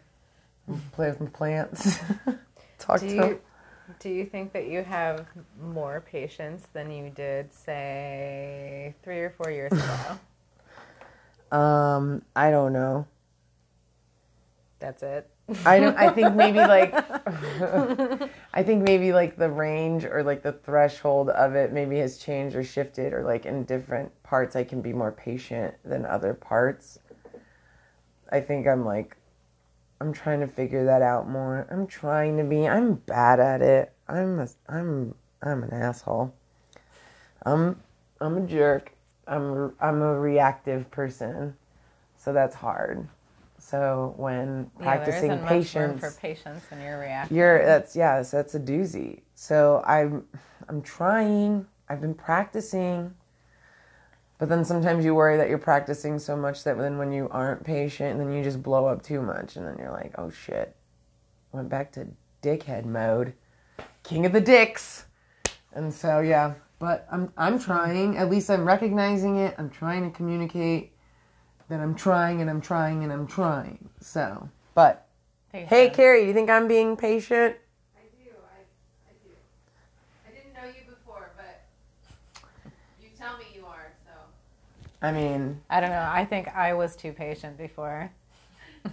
and 0.67 0.91
play 0.91 1.09
with 1.09 1.21
my 1.21 1.27
plants. 1.27 1.99
Talk 2.79 2.99
Do 2.99 3.07
to 3.07 3.13
you, 3.13 3.21
them 3.21 3.39
do 3.99 4.09
you 4.09 4.25
think 4.25 4.53
that 4.53 4.67
you 4.67 4.83
have 4.83 5.27
more 5.61 6.01
patience 6.01 6.67
than 6.73 6.91
you 6.91 7.09
did, 7.09 7.51
say, 7.53 8.95
three 9.03 9.19
or 9.19 9.31
four 9.31 9.51
years 9.51 9.77
ago? 9.77 10.19
um 11.51 12.21
i 12.35 12.49
don't 12.51 12.73
know 12.73 13.05
That's 14.79 15.03
it. 15.03 15.29
I 15.65 15.79
don't. 15.79 15.97
I 15.97 16.09
think 16.09 16.35
maybe 16.35 16.59
like, 16.65 16.93
I 18.53 18.63
think 18.63 18.83
maybe 18.83 19.13
like 19.13 19.37
the 19.37 19.49
range 19.49 20.05
or 20.05 20.23
like 20.23 20.43
the 20.43 20.51
threshold 20.53 21.29
of 21.29 21.55
it 21.55 21.71
maybe 21.73 21.99
has 21.99 22.17
changed 22.17 22.55
or 22.55 22.63
shifted, 22.63 23.13
or 23.13 23.23
like 23.23 23.45
in 23.45 23.63
different 23.63 24.11
parts 24.23 24.55
I 24.55 24.63
can 24.63 24.81
be 24.81 24.93
more 24.93 25.11
patient 25.11 25.75
than 25.83 26.05
other 26.05 26.33
parts. 26.33 26.99
I 28.31 28.41
think 28.41 28.67
I'm 28.67 28.85
like, 28.85 29.17
I'm 30.01 30.11
trying 30.13 30.41
to 30.41 30.47
figure 30.47 30.85
that 30.85 31.01
out 31.01 31.29
more. 31.29 31.67
I'm 31.71 31.87
trying 31.87 32.37
to 32.37 32.43
be. 32.43 32.67
I'm 32.67 32.95
bad 32.95 33.39
at 33.39 33.61
it. 33.61 33.93
I'm 34.07 34.39
a, 34.39 34.47
I'm 34.67 35.15
I'm 35.41 35.63
an 35.63 35.73
asshole. 35.73 36.33
I'm 37.45 37.81
I'm 38.19 38.37
a 38.37 38.41
jerk. 38.41 38.91
I'm 39.27 39.73
I'm 39.79 40.01
a 40.01 40.19
reactive 40.19 40.89
person, 40.91 41.55
so 42.17 42.33
that's 42.33 42.55
hard. 42.55 43.07
So 43.57 44.13
when 44.17 44.69
practicing 44.79 45.31
yeah, 45.31 45.35
there 45.37 45.45
isn't 45.47 45.47
patience, 45.47 46.01
for 46.01 46.11
patience 46.21 46.63
when 46.69 46.81
you're 46.81 46.99
reacting. 46.99 47.37
you're 47.37 47.65
that's 47.65 47.95
yes, 47.95 48.31
that's 48.31 48.53
a 48.53 48.59
doozy. 48.59 49.21
So 49.33 49.81
I'm 49.87 50.25
I'm 50.67 50.81
trying. 50.81 51.65
I've 51.89 52.01
been 52.01 52.13
practicing. 52.13 53.13
But 54.37 54.49
then 54.49 54.65
sometimes 54.65 55.05
you 55.05 55.15
worry 55.15 55.37
that 55.37 55.47
you're 55.47 55.57
practicing 55.57 56.19
so 56.19 56.35
much 56.35 56.63
that 56.65 56.77
then 56.77 56.97
when 56.97 57.11
you 57.11 57.29
aren't 57.31 57.63
patient, 57.63 58.19
then 58.19 58.33
you 58.33 58.43
just 58.43 58.61
blow 58.61 58.85
up 58.85 59.01
too 59.01 59.21
much, 59.21 59.55
and 59.55 59.65
then 59.65 59.77
you're 59.79 59.91
like, 59.91 60.13
oh 60.17 60.29
shit, 60.29 60.75
went 61.51 61.69
back 61.69 61.91
to 61.93 62.07
dickhead 62.41 62.85
mode, 62.85 63.33
king 64.03 64.25
of 64.25 64.33
the 64.33 64.41
dicks. 64.41 65.05
And 65.73 65.93
so 65.93 66.19
yeah, 66.19 66.53
but 66.79 67.07
I'm 67.11 67.31
I'm 67.37 67.59
trying. 67.59 68.17
At 68.17 68.29
least 68.29 68.49
I'm 68.49 68.65
recognizing 68.65 69.37
it. 69.37 69.55
I'm 69.57 69.69
trying 69.69 70.03
to 70.09 70.15
communicate 70.15 70.91
that 71.69 71.79
I'm 71.79 71.95
trying 71.95 72.41
and 72.41 72.49
I'm 72.49 72.61
trying 72.61 73.03
and 73.03 73.11
I'm 73.11 73.27
trying. 73.27 73.89
So, 73.99 74.49
but 74.73 75.07
hey, 75.51 75.89
Carrie, 75.89 76.21
do 76.21 76.27
you 76.27 76.33
think 76.33 76.49
I'm 76.49 76.67
being 76.67 76.95
patient? 76.95 77.55
I 77.97 78.01
do. 78.23 78.29
I, 78.29 79.09
I 79.09 79.13
do. 79.23 79.31
I 80.27 80.31
didn't 80.31 80.53
know 80.53 80.67
you 80.67 80.87
before, 80.89 81.31
but 81.35 81.63
you 83.01 83.09
tell 83.17 83.37
me 83.37 83.45
you 83.55 83.65
are. 83.65 83.91
So 84.05 84.11
I 85.05 85.11
mean, 85.11 85.61
I 85.69 85.79
don't 85.79 85.91
know. 85.91 86.09
I 86.11 86.25
think 86.25 86.47
I 86.55 86.73
was 86.73 86.95
too 86.95 87.11
patient 87.11 87.57
before. 87.57 88.11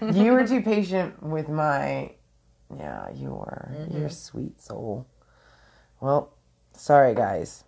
you 0.13 0.33
were 0.33 0.47
too 0.47 0.61
patient 0.75 1.23
with 1.23 1.49
my. 1.49 2.13
Yeah, 2.77 3.11
you 3.15 3.31
were. 3.31 3.71
Mm-hmm. 3.73 3.99
You're 3.99 4.11
sweet 4.11 4.61
soul. 4.61 5.07
Well, 6.01 6.35
sorry 6.75 7.15
guys. 7.15 7.65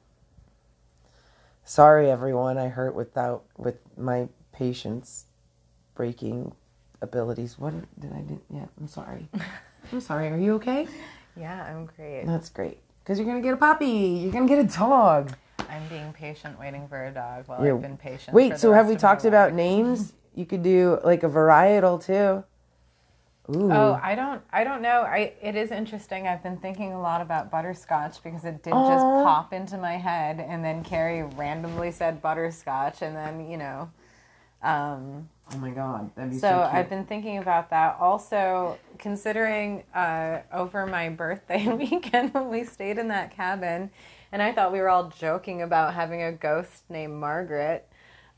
Sorry 1.64 2.10
everyone. 2.10 2.58
I 2.58 2.68
hurt 2.68 2.94
without 2.94 3.44
with 3.56 3.76
my 3.96 4.28
patience 4.52 5.24
breaking 5.94 6.52
abilities. 7.00 7.58
What 7.58 7.72
did 7.98 8.12
I 8.12 8.20
do? 8.20 8.40
Yeah, 8.52 8.66
I'm 8.78 8.88
sorry. 8.88 9.28
I'm 9.92 10.00
sorry. 10.00 10.28
Are 10.28 10.36
you 10.36 10.54
okay? 10.54 10.86
Yeah, 11.34 11.64
I'm 11.64 11.86
great. 11.86 12.24
That's 12.26 12.50
great. 12.50 12.78
Because 13.02 13.18
you're 13.18 13.26
gonna 13.26 13.40
get 13.40 13.54
a 13.54 13.58
puppy. 13.58 14.20
You're 14.22 14.32
gonna 14.32 14.48
get 14.48 14.58
a 14.58 14.78
dog. 14.78 15.34
I'm 15.70 15.86
being 15.88 16.12
patient, 16.12 16.58
waiting 16.58 16.88
for 16.88 17.06
a 17.06 17.10
dog 17.10 17.44
while 17.46 17.60
You're- 17.64 17.76
I've 17.76 17.82
been 17.82 17.96
patient. 17.96 18.34
Wait, 18.34 18.58
so 18.58 18.72
have 18.72 18.88
we 18.88 18.96
talked 18.96 19.24
about 19.24 19.50
life. 19.50 19.56
names? 19.56 20.12
You 20.34 20.46
could 20.46 20.62
do 20.62 20.98
like 21.04 21.22
a 21.22 21.28
varietal 21.28 22.04
too. 22.04 22.44
Ooh. 23.54 23.70
Oh, 23.70 24.00
I 24.02 24.14
don't 24.14 24.40
I 24.52 24.64
don't 24.64 24.80
know. 24.80 25.02
I 25.02 25.34
it 25.42 25.54
is 25.54 25.70
interesting. 25.70 26.26
I've 26.26 26.42
been 26.42 26.56
thinking 26.56 26.92
a 26.94 27.00
lot 27.00 27.20
about 27.20 27.50
butterscotch 27.50 28.22
because 28.22 28.44
it 28.44 28.62
did 28.62 28.72
just 28.72 29.04
pop 29.04 29.52
into 29.52 29.76
my 29.76 29.96
head 29.96 30.40
and 30.40 30.64
then 30.64 30.82
Carrie 30.82 31.22
randomly 31.22 31.90
said 31.92 32.22
butterscotch 32.22 33.02
and 33.02 33.14
then, 33.14 33.50
you 33.50 33.58
know, 33.58 33.90
um 34.62 35.28
oh 35.52 35.58
my 35.58 35.70
god, 35.70 36.10
that'd 36.14 36.30
be 36.30 36.38
so 36.38 36.48
so. 36.48 36.70
I've 36.72 36.88
been 36.88 37.04
thinking 37.04 37.38
about 37.38 37.68
that. 37.70 37.96
Also, 38.00 38.78
considering 38.98 39.84
uh, 39.94 40.38
over 40.52 40.86
my 40.86 41.10
birthday 41.10 41.66
weekend 41.72 42.32
when 42.34 42.48
we 42.48 42.64
stayed 42.64 42.98
in 42.98 43.08
that 43.08 43.30
cabin, 43.30 43.90
and 44.34 44.42
I 44.42 44.50
thought 44.50 44.72
we 44.72 44.80
were 44.80 44.88
all 44.88 45.12
joking 45.16 45.62
about 45.62 45.94
having 45.94 46.24
a 46.24 46.32
ghost 46.32 46.82
named 46.90 47.12
Margaret. 47.14 47.88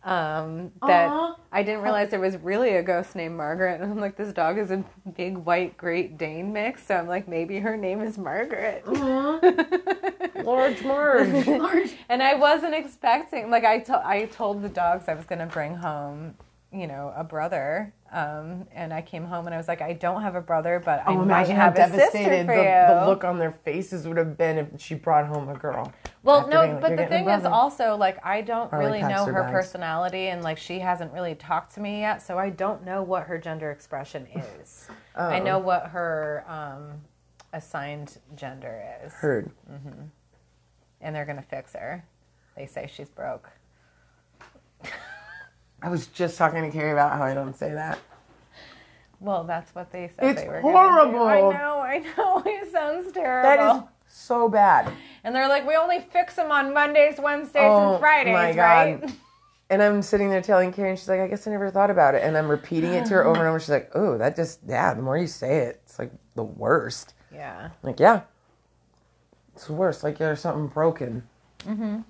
Um, 0.05 0.71
that 0.87 1.09
Aw. 1.09 1.37
I 1.51 1.63
didn't 1.63 1.81
realize 1.81 2.11
there 2.11 2.21
was 2.21 2.37
really 2.37 2.77
a 2.77 2.83
ghost 2.83 3.17
named 3.17 3.35
Margaret, 3.35 3.81
and 3.81 3.91
I'm 3.93 3.99
like, 3.99 4.15
this 4.15 4.31
dog 4.35 4.59
is 4.59 4.71
a 4.71 4.85
big 5.17 5.39
white 5.39 5.79
Great 5.79 6.19
Dane 6.19 6.53
mix, 6.53 6.87
so 6.87 6.97
I'm 6.97 7.09
like, 7.09 7.27
maybe 7.27 7.61
her 7.61 7.79
name 7.79 8.03
is 8.03 8.19
Margaret. 8.19 8.87
Large 10.45 10.85
Marge. 10.85 11.47
Large. 11.47 11.95
And 12.11 12.23
I 12.23 12.35
wasn't 12.35 12.75
expecting, 12.75 13.51
like 13.51 13.65
I, 13.65 13.79
to- 13.81 14.07
I 14.07 14.27
told 14.27 14.61
the 14.61 14.69
dogs 14.69 15.09
I 15.09 15.15
was 15.15 15.25
going 15.25 15.39
to 15.39 15.47
bring 15.47 15.77
home, 15.77 16.35
you 16.81 16.87
know, 16.87 17.13
a 17.17 17.25
brother. 17.25 17.93
Um, 18.13 18.67
and 18.73 18.95
I 18.95 19.03
came 19.03 19.25
home 19.25 19.47
and 19.47 19.55
I 19.55 19.59
was 19.59 19.67
like, 19.69 19.83
I 19.83 19.93
don't 19.93 20.23
have 20.23 20.37
a 20.37 20.41
brother, 20.41 20.81
but 20.85 21.03
I 21.07 21.13
Oh, 21.15 21.25
might 21.25 21.49
have 21.49 21.75
a 21.75 21.77
sister 21.89 21.97
devastated 21.99 22.47
for 22.47 22.55
the, 22.57 22.63
you. 22.63 22.95
the 23.01 23.07
look 23.07 23.25
on 23.25 23.39
their 23.39 23.51
faces 23.53 24.07
would 24.07 24.17
have 24.17 24.39
been 24.39 24.59
if 24.59 24.81
she 24.81 24.95
brought 24.95 25.27
home 25.27 25.49
a 25.49 25.55
girl. 25.55 25.93
well, 26.23 26.47
no, 26.49 26.61
like, 26.61 26.81
but 26.81 26.97
the 26.97 27.07
thing 27.07 27.29
is 27.29 27.45
also 27.45 27.97
like 27.97 28.25
I 28.25 28.43
don't 28.43 28.73
really 28.73 29.03
know 29.03 29.25
her 29.27 29.43
bags. 29.43 29.53
personality, 29.53 30.29
and 30.29 30.43
like 30.43 30.57
she 30.59 30.79
hasn't 30.79 31.13
really 31.13 31.35
talked 31.35 31.75
to 31.75 31.81
me 31.81 32.01
yet, 32.01 32.23
so 32.23 32.39
I 32.39 32.51
don't 32.51 32.85
know 32.85 33.03
what 33.03 33.25
her 33.25 33.39
gender 33.39 33.71
expression 33.73 34.27
is. 34.61 34.89
I 35.17 35.41
Oh. 35.41 35.43
know 35.43 35.59
what 35.59 35.89
her 35.89 36.45
um, 36.47 37.01
assigned 37.53 38.19
gender 38.37 38.85
is, 39.05 39.13
Heard. 39.15 39.51
and 41.01 41.15
they're 41.15 41.25
gonna 41.27 41.43
fix 41.43 41.73
her. 41.75 42.05
They 42.57 42.67
say 42.67 42.89
she's 42.93 43.09
broke. 43.11 43.51
I 45.83 45.89
was 45.91 46.07
just 46.09 46.39
talking 46.39 46.63
to 46.63 46.71
Carrie 46.71 46.93
about 46.93 47.13
how 47.13 47.23
I 47.25 47.35
don't 47.35 47.55
say 47.57 47.73
that. 47.73 47.99
Well, 49.21 49.45
that's 49.45 49.75
what 49.75 49.91
they 49.93 50.09
said 50.09 50.25
It's 50.31 50.43
they 50.43 50.49
were 50.49 50.61
horrible. 50.61 51.23
I 51.23 51.41
know, 51.41 51.81
I 51.81 51.99
know. 52.17 52.43
It 52.47 52.71
sounds 52.73 53.13
terrible. 53.13 53.49
That 53.49 53.77
is 53.77 53.83
so 54.09 54.49
bad. 54.49 54.93
and 55.25 55.35
they're 55.35 55.49
like, 55.49 55.67
we 55.67 55.77
only 55.77 56.01
fix 56.13 56.35
them 56.35 56.51
on 56.51 56.75
Mondays, 56.75 57.19
Wednesdays, 57.19 57.63
Oh, 57.65 57.93
and 57.93 58.01
Fridays, 58.01 58.33
my 58.35 58.53
God. 58.53 59.03
right? 59.03 59.11
And 59.71 59.83
I'm 59.83 60.01
sitting 60.03 60.31
there 60.31 60.43
telling 60.43 60.73
Carrie, 60.73 60.91
and 60.91 60.99
she's 60.99 61.09
like, 61.09 61.21
I 61.21 61.27
guess 61.27 61.47
I 61.47 61.51
never 61.51 61.71
thought 61.71 61.91
about 61.91 62.15
it. 62.15 62.23
And 62.23 62.37
I'm 62.37 62.49
repeating 62.49 62.93
it 62.93 63.07
to 63.07 63.15
her 63.15 63.25
over 63.27 63.41
and 63.41 63.49
over. 63.49 63.59
She's 63.59 63.71
like, 63.71 63.91
oh, 63.95 64.17
that 64.19 64.37
just, 64.37 64.61
yeah, 64.67 64.95
the 64.95 65.03
more 65.03 65.17
you 65.19 65.27
say 65.27 65.59
it, 65.59 65.81
it's 65.85 65.99
like 65.99 66.13
the 66.35 66.45
worst. 66.45 67.15
Yeah. 67.35 67.65
I'm 67.65 67.71
like, 67.83 67.99
yeah. 67.99 68.21
It's 69.55 69.69
worse. 69.71 70.05
Like 70.05 70.19
there's 70.19 70.41
something 70.41 70.67
broken. 70.69 71.23
Mm-hmm. 71.61 72.01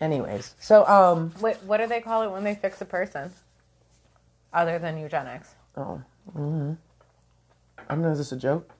Anyways, 0.00 0.54
so, 0.58 0.86
um, 0.86 1.32
What 1.40 1.62
What 1.64 1.76
do 1.78 1.86
they 1.86 2.00
call 2.00 2.22
it 2.22 2.30
when 2.30 2.44
they 2.44 2.54
fix 2.54 2.80
a 2.80 2.84
person? 2.86 3.32
Other 4.52 4.78
than 4.78 4.98
eugenics. 4.98 5.54
oh, 5.76 6.00
mm-hmm. 6.36 6.72
I 7.88 7.94
don't 7.94 8.02
know, 8.02 8.10
is 8.10 8.18
this 8.18 8.32
a 8.32 8.36
joke? 8.36 8.70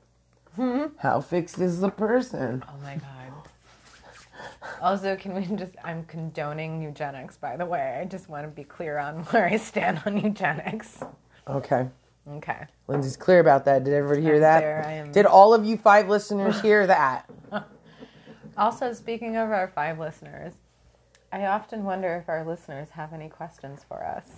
How 0.99 1.21
fixed 1.21 1.59
is 1.59 1.81
the 1.81 1.91
person? 1.91 2.63
Oh 2.69 2.83
my 2.83 2.95
god. 2.97 3.07
Also, 4.83 5.17
can 5.17 5.35
we 5.35 5.45
just? 5.57 5.75
I'm 5.85 6.05
condoning 6.05 6.83
eugenics, 6.83 7.37
by 7.37 7.57
the 7.57 7.65
way. 7.67 7.99
I 8.01 8.05
just 8.05 8.29
want 8.29 8.45
to 8.45 8.49
be 8.51 8.65
clear 8.65 8.99
on 8.99 9.23
where 9.31 9.47
I 9.47 9.57
stand 9.57 10.03
on 10.07 10.19
eugenics. 10.19 11.03
Okay. 11.49 11.89
Okay. 12.29 12.67
Lindsay's 12.89 13.17
clear 13.17 13.41
about 13.41 13.65
that. 13.67 13.85
Did 13.85 13.95
everybody 13.95 14.23
hear 14.23 14.35
I'm 14.37 14.41
that? 14.41 14.59
clear. 14.61 14.85
I 14.87 14.93
am- 14.93 15.13
Did 15.13 15.27
all 15.27 15.55
of 15.55 15.65
you 15.65 15.77
five 15.77 16.09
listeners 16.09 16.61
hear 16.61 16.87
that? 16.87 17.29
Also, 18.59 18.93
speaking 18.93 19.37
of 19.37 19.51
our 19.53 19.69
five 19.69 19.99
listeners, 19.99 20.53
I 21.33 21.47
often 21.47 21.85
wonder 21.85 22.17
if 22.17 22.29
our 22.29 22.45
listeners 22.45 22.91
have 22.91 23.13
any 23.13 23.29
questions 23.29 23.85
for 23.87 24.05
us. 24.05 24.29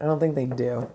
I 0.00 0.04
don't 0.04 0.20
think 0.20 0.34
they 0.34 0.46
do. 0.46 0.88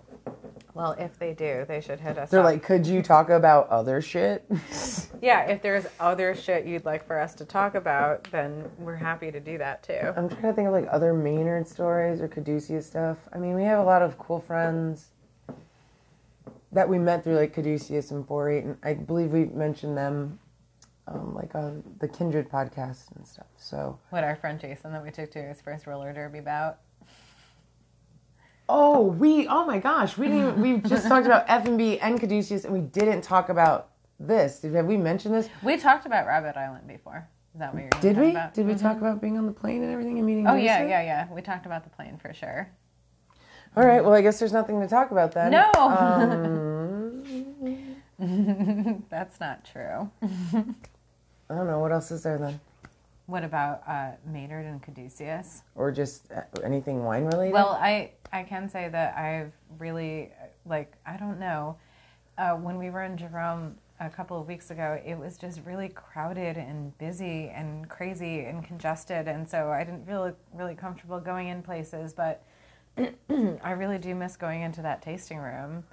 Well, 0.74 0.92
if 0.98 1.18
they 1.18 1.32
do, 1.32 1.64
they 1.68 1.80
should 1.80 2.00
hit 2.00 2.18
us 2.18 2.30
They're 2.30 2.40
up. 2.40 2.46
like, 2.46 2.62
could 2.62 2.86
you 2.86 3.02
talk 3.02 3.30
about 3.30 3.68
other 3.68 4.00
shit? 4.02 4.44
yeah, 5.22 5.42
if 5.44 5.62
there's 5.62 5.86
other 6.00 6.34
shit 6.34 6.66
you'd 6.66 6.84
like 6.84 7.06
for 7.06 7.18
us 7.18 7.34
to 7.36 7.44
talk 7.44 7.74
about, 7.74 8.24
then 8.30 8.68
we're 8.78 8.96
happy 8.96 9.30
to 9.30 9.40
do 9.40 9.58
that 9.58 9.82
too. 9.82 10.12
I'm 10.16 10.28
trying 10.28 10.42
to 10.42 10.52
think 10.54 10.66
of 10.68 10.72
like 10.74 10.88
other 10.90 11.14
Maynard 11.14 11.68
stories 11.68 12.20
or 12.20 12.28
Caduceus 12.28 12.86
stuff. 12.86 13.16
I 13.32 13.38
mean, 13.38 13.54
we 13.54 13.62
have 13.62 13.78
a 13.78 13.84
lot 13.84 14.02
of 14.02 14.18
cool 14.18 14.40
friends 14.40 15.06
that 16.72 16.88
we 16.88 16.98
met 16.98 17.24
through 17.24 17.36
like 17.36 17.54
Caduceus 17.54 18.10
and 18.10 18.26
4-8, 18.26 18.64
and 18.64 18.76
I 18.82 18.94
believe 18.94 19.32
we 19.32 19.44
mentioned 19.46 19.96
them 19.96 20.38
um, 21.08 21.34
like 21.34 21.54
on 21.54 21.82
the 22.00 22.08
Kindred 22.08 22.48
podcast 22.50 23.14
and 23.16 23.26
stuff. 23.26 23.46
So, 23.56 23.98
What 24.10 24.24
our 24.24 24.36
friend 24.36 24.58
Jason 24.60 24.92
that 24.92 25.02
we 25.02 25.10
took 25.10 25.30
to 25.32 25.42
his 25.42 25.60
first 25.60 25.86
roller 25.86 26.12
derby 26.12 26.40
bout. 26.40 26.78
oh, 28.68 29.02
we, 29.02 29.46
oh 29.48 29.64
my 29.64 29.78
gosh, 29.78 30.18
we 30.18 30.26
didn't. 30.28 30.60
We 30.60 30.78
just 30.78 31.06
talked 31.06 31.26
about 31.26 31.44
F 31.48 31.66
and 31.66 31.78
B 31.78 31.98
and 32.00 32.18
Caduceus, 32.20 32.64
and 32.64 32.72
we 32.74 32.80
didn't 32.80 33.22
talk 33.22 33.48
about 33.48 33.90
this. 34.18 34.60
Did 34.60 34.74
have 34.74 34.86
we 34.86 34.96
mentioned 34.96 35.34
this? 35.34 35.48
We 35.62 35.76
talked 35.76 36.06
about 36.06 36.26
Rabbit 36.26 36.56
Island 36.56 36.86
before. 36.88 37.28
Is 37.54 37.60
that 37.60 37.72
what 37.72 37.82
you're 37.82 37.90
Did 38.00 38.18
we? 38.18 38.30
About? 38.30 38.52
Did 38.54 38.66
we 38.66 38.74
talk 38.74 38.98
about 38.98 39.20
being 39.20 39.38
on 39.38 39.46
the 39.46 39.52
plane 39.52 39.82
and 39.82 39.92
everything 39.92 40.18
and 40.18 40.26
meeting? 40.26 40.46
Oh 40.46 40.56
yeah, 40.56 40.86
yeah, 40.86 41.02
yeah. 41.02 41.26
We 41.32 41.40
talked 41.40 41.64
about 41.66 41.84
the 41.84 41.90
plane 41.90 42.18
for 42.18 42.34
sure. 42.34 42.68
All 43.76 43.84
right. 43.86 44.02
Well, 44.02 44.14
I 44.14 44.22
guess 44.22 44.38
there's 44.38 44.52
nothing 44.52 44.80
to 44.80 44.88
talk 44.88 45.10
about 45.10 45.32
then. 45.32 45.52
No. 45.52 45.70
Um, 45.74 47.22
That's 49.10 49.38
not 49.38 49.64
true. 49.70 50.10
I 51.48 51.54
don't 51.54 51.66
know 51.66 51.78
what 51.78 51.92
else 51.92 52.10
is 52.10 52.22
there 52.22 52.38
then, 52.38 52.60
What 53.26 53.44
about 53.44 53.82
uh, 53.86 54.12
Maynard 54.26 54.66
and 54.66 54.82
Caduceus? 54.82 55.62
or 55.74 55.92
just 55.92 56.30
uh, 56.32 56.42
anything 56.64 57.04
wine 57.04 57.24
related. 57.24 57.52
Well, 57.52 57.78
I 57.80 58.12
I 58.32 58.42
can 58.42 58.68
say 58.68 58.88
that 58.88 59.16
I've 59.16 59.52
really 59.78 60.32
like 60.64 60.92
I 61.06 61.16
don't 61.16 61.38
know. 61.38 61.76
Uh, 62.38 62.52
when 62.54 62.76
we 62.78 62.90
were 62.90 63.02
in 63.04 63.16
Jerome 63.16 63.76
a 63.98 64.10
couple 64.10 64.38
of 64.38 64.46
weeks 64.46 64.70
ago, 64.70 65.00
it 65.06 65.16
was 65.16 65.38
just 65.38 65.60
really 65.64 65.88
crowded 65.88 66.56
and 66.58 66.96
busy 66.98 67.48
and 67.48 67.88
crazy 67.88 68.40
and 68.40 68.62
congested, 68.64 69.28
and 69.28 69.48
so 69.48 69.70
I 69.70 69.84
didn't 69.84 70.06
feel 70.06 70.34
really 70.52 70.74
comfortable 70.74 71.20
going 71.20 71.48
in 71.48 71.62
places. 71.62 72.12
But 72.12 72.42
I 72.98 73.70
really 73.70 73.98
do 73.98 74.14
miss 74.14 74.36
going 74.36 74.62
into 74.62 74.82
that 74.82 75.00
tasting 75.02 75.38
room 75.38 75.84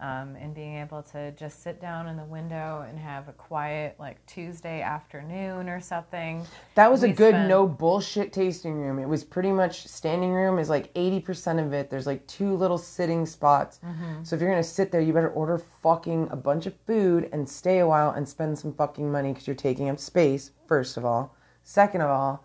um, 0.00 0.34
and 0.36 0.54
being 0.54 0.76
able 0.76 1.02
to 1.02 1.30
just 1.32 1.62
sit 1.62 1.80
down 1.80 2.08
in 2.08 2.16
the 2.16 2.24
window 2.24 2.84
and 2.88 2.98
have 2.98 3.28
a 3.28 3.32
quiet 3.32 3.94
like 3.98 4.24
Tuesday 4.26 4.82
afternoon 4.82 5.68
or 5.68 5.80
something. 5.80 6.44
That 6.74 6.90
was 6.90 7.04
a 7.04 7.08
good 7.08 7.34
spent- 7.34 7.48
no 7.48 7.66
bullshit 7.66 8.32
tasting 8.32 8.74
room. 8.74 8.98
It 8.98 9.08
was 9.08 9.22
pretty 9.22 9.52
much 9.52 9.86
standing 9.86 10.32
room 10.32 10.58
is 10.58 10.68
like 10.68 10.92
80% 10.94 11.64
of 11.64 11.72
it. 11.72 11.90
There's 11.90 12.06
like 12.06 12.26
two 12.26 12.56
little 12.56 12.78
sitting 12.78 13.24
spots. 13.24 13.78
Mm-hmm. 13.84 14.24
So 14.24 14.34
if 14.34 14.42
you're 14.42 14.50
going 14.50 14.62
to 14.62 14.68
sit 14.68 14.90
there, 14.90 15.00
you 15.00 15.12
better 15.12 15.30
order 15.30 15.58
fucking 15.58 16.28
a 16.30 16.36
bunch 16.36 16.66
of 16.66 16.74
food 16.86 17.28
and 17.32 17.48
stay 17.48 17.78
a 17.78 17.86
while 17.86 18.10
and 18.10 18.28
spend 18.28 18.58
some 18.58 18.74
fucking 18.74 19.10
money 19.10 19.32
because 19.32 19.46
you're 19.46 19.56
taking 19.56 19.88
up 19.88 20.00
space, 20.00 20.50
first 20.66 20.96
of 20.96 21.04
all. 21.04 21.36
Second 21.62 22.00
of 22.02 22.10
all, 22.10 22.44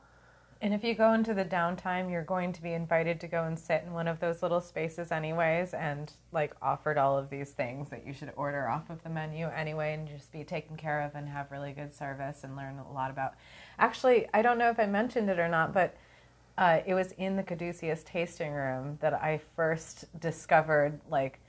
And 0.61 0.73
if 0.73 0.83
you 0.83 0.93
go 0.93 1.13
into 1.13 1.33
the 1.33 1.45
downtime, 1.45 2.11
you're 2.11 2.23
going 2.23 2.51
to 2.51 2.61
be 2.61 2.73
invited 2.73 3.21
to 3.21 3.27
go 3.27 3.45
and 3.45 3.57
sit 3.57 3.83
in 3.85 3.93
one 3.93 4.09
of 4.09 4.19
those 4.19 4.43
little 4.43 4.59
spaces, 4.59 5.09
anyways, 5.09 5.73
and 5.73 6.11
like 6.33 6.53
offered 6.61 6.97
all 6.97 7.17
of 7.17 7.29
these 7.29 7.51
things 7.51 7.89
that 7.91 8.05
you 8.05 8.11
should 8.11 8.33
order 8.35 8.67
off 8.67 8.89
of 8.89 9.01
the 9.03 9.09
menu 9.09 9.47
anyway, 9.47 9.93
and 9.93 10.05
just 10.05 10.33
be 10.33 10.43
taken 10.43 10.75
care 10.75 11.01
of 11.01 11.15
and 11.15 11.29
have 11.29 11.49
really 11.49 11.71
good 11.71 11.93
service 11.93 12.43
and 12.43 12.57
learn 12.57 12.77
a 12.77 12.91
lot 12.91 13.09
about. 13.09 13.35
Actually, 13.77 14.27
I 14.33 14.41
don't 14.41 14.57
know 14.57 14.69
if 14.69 14.79
I 14.79 14.85
mentioned 14.85 15.29
it 15.29 15.39
or 15.39 15.47
not, 15.47 15.73
but 15.73 15.95
uh, 16.57 16.81
it 16.85 16.93
was 16.93 17.13
in 17.13 17.37
the 17.37 17.43
Caduceus 17.43 18.03
tasting 18.03 18.51
room 18.51 18.97
that 18.99 19.13
I 19.13 19.39
first 19.55 20.05
discovered 20.19 20.99
like 21.09 21.39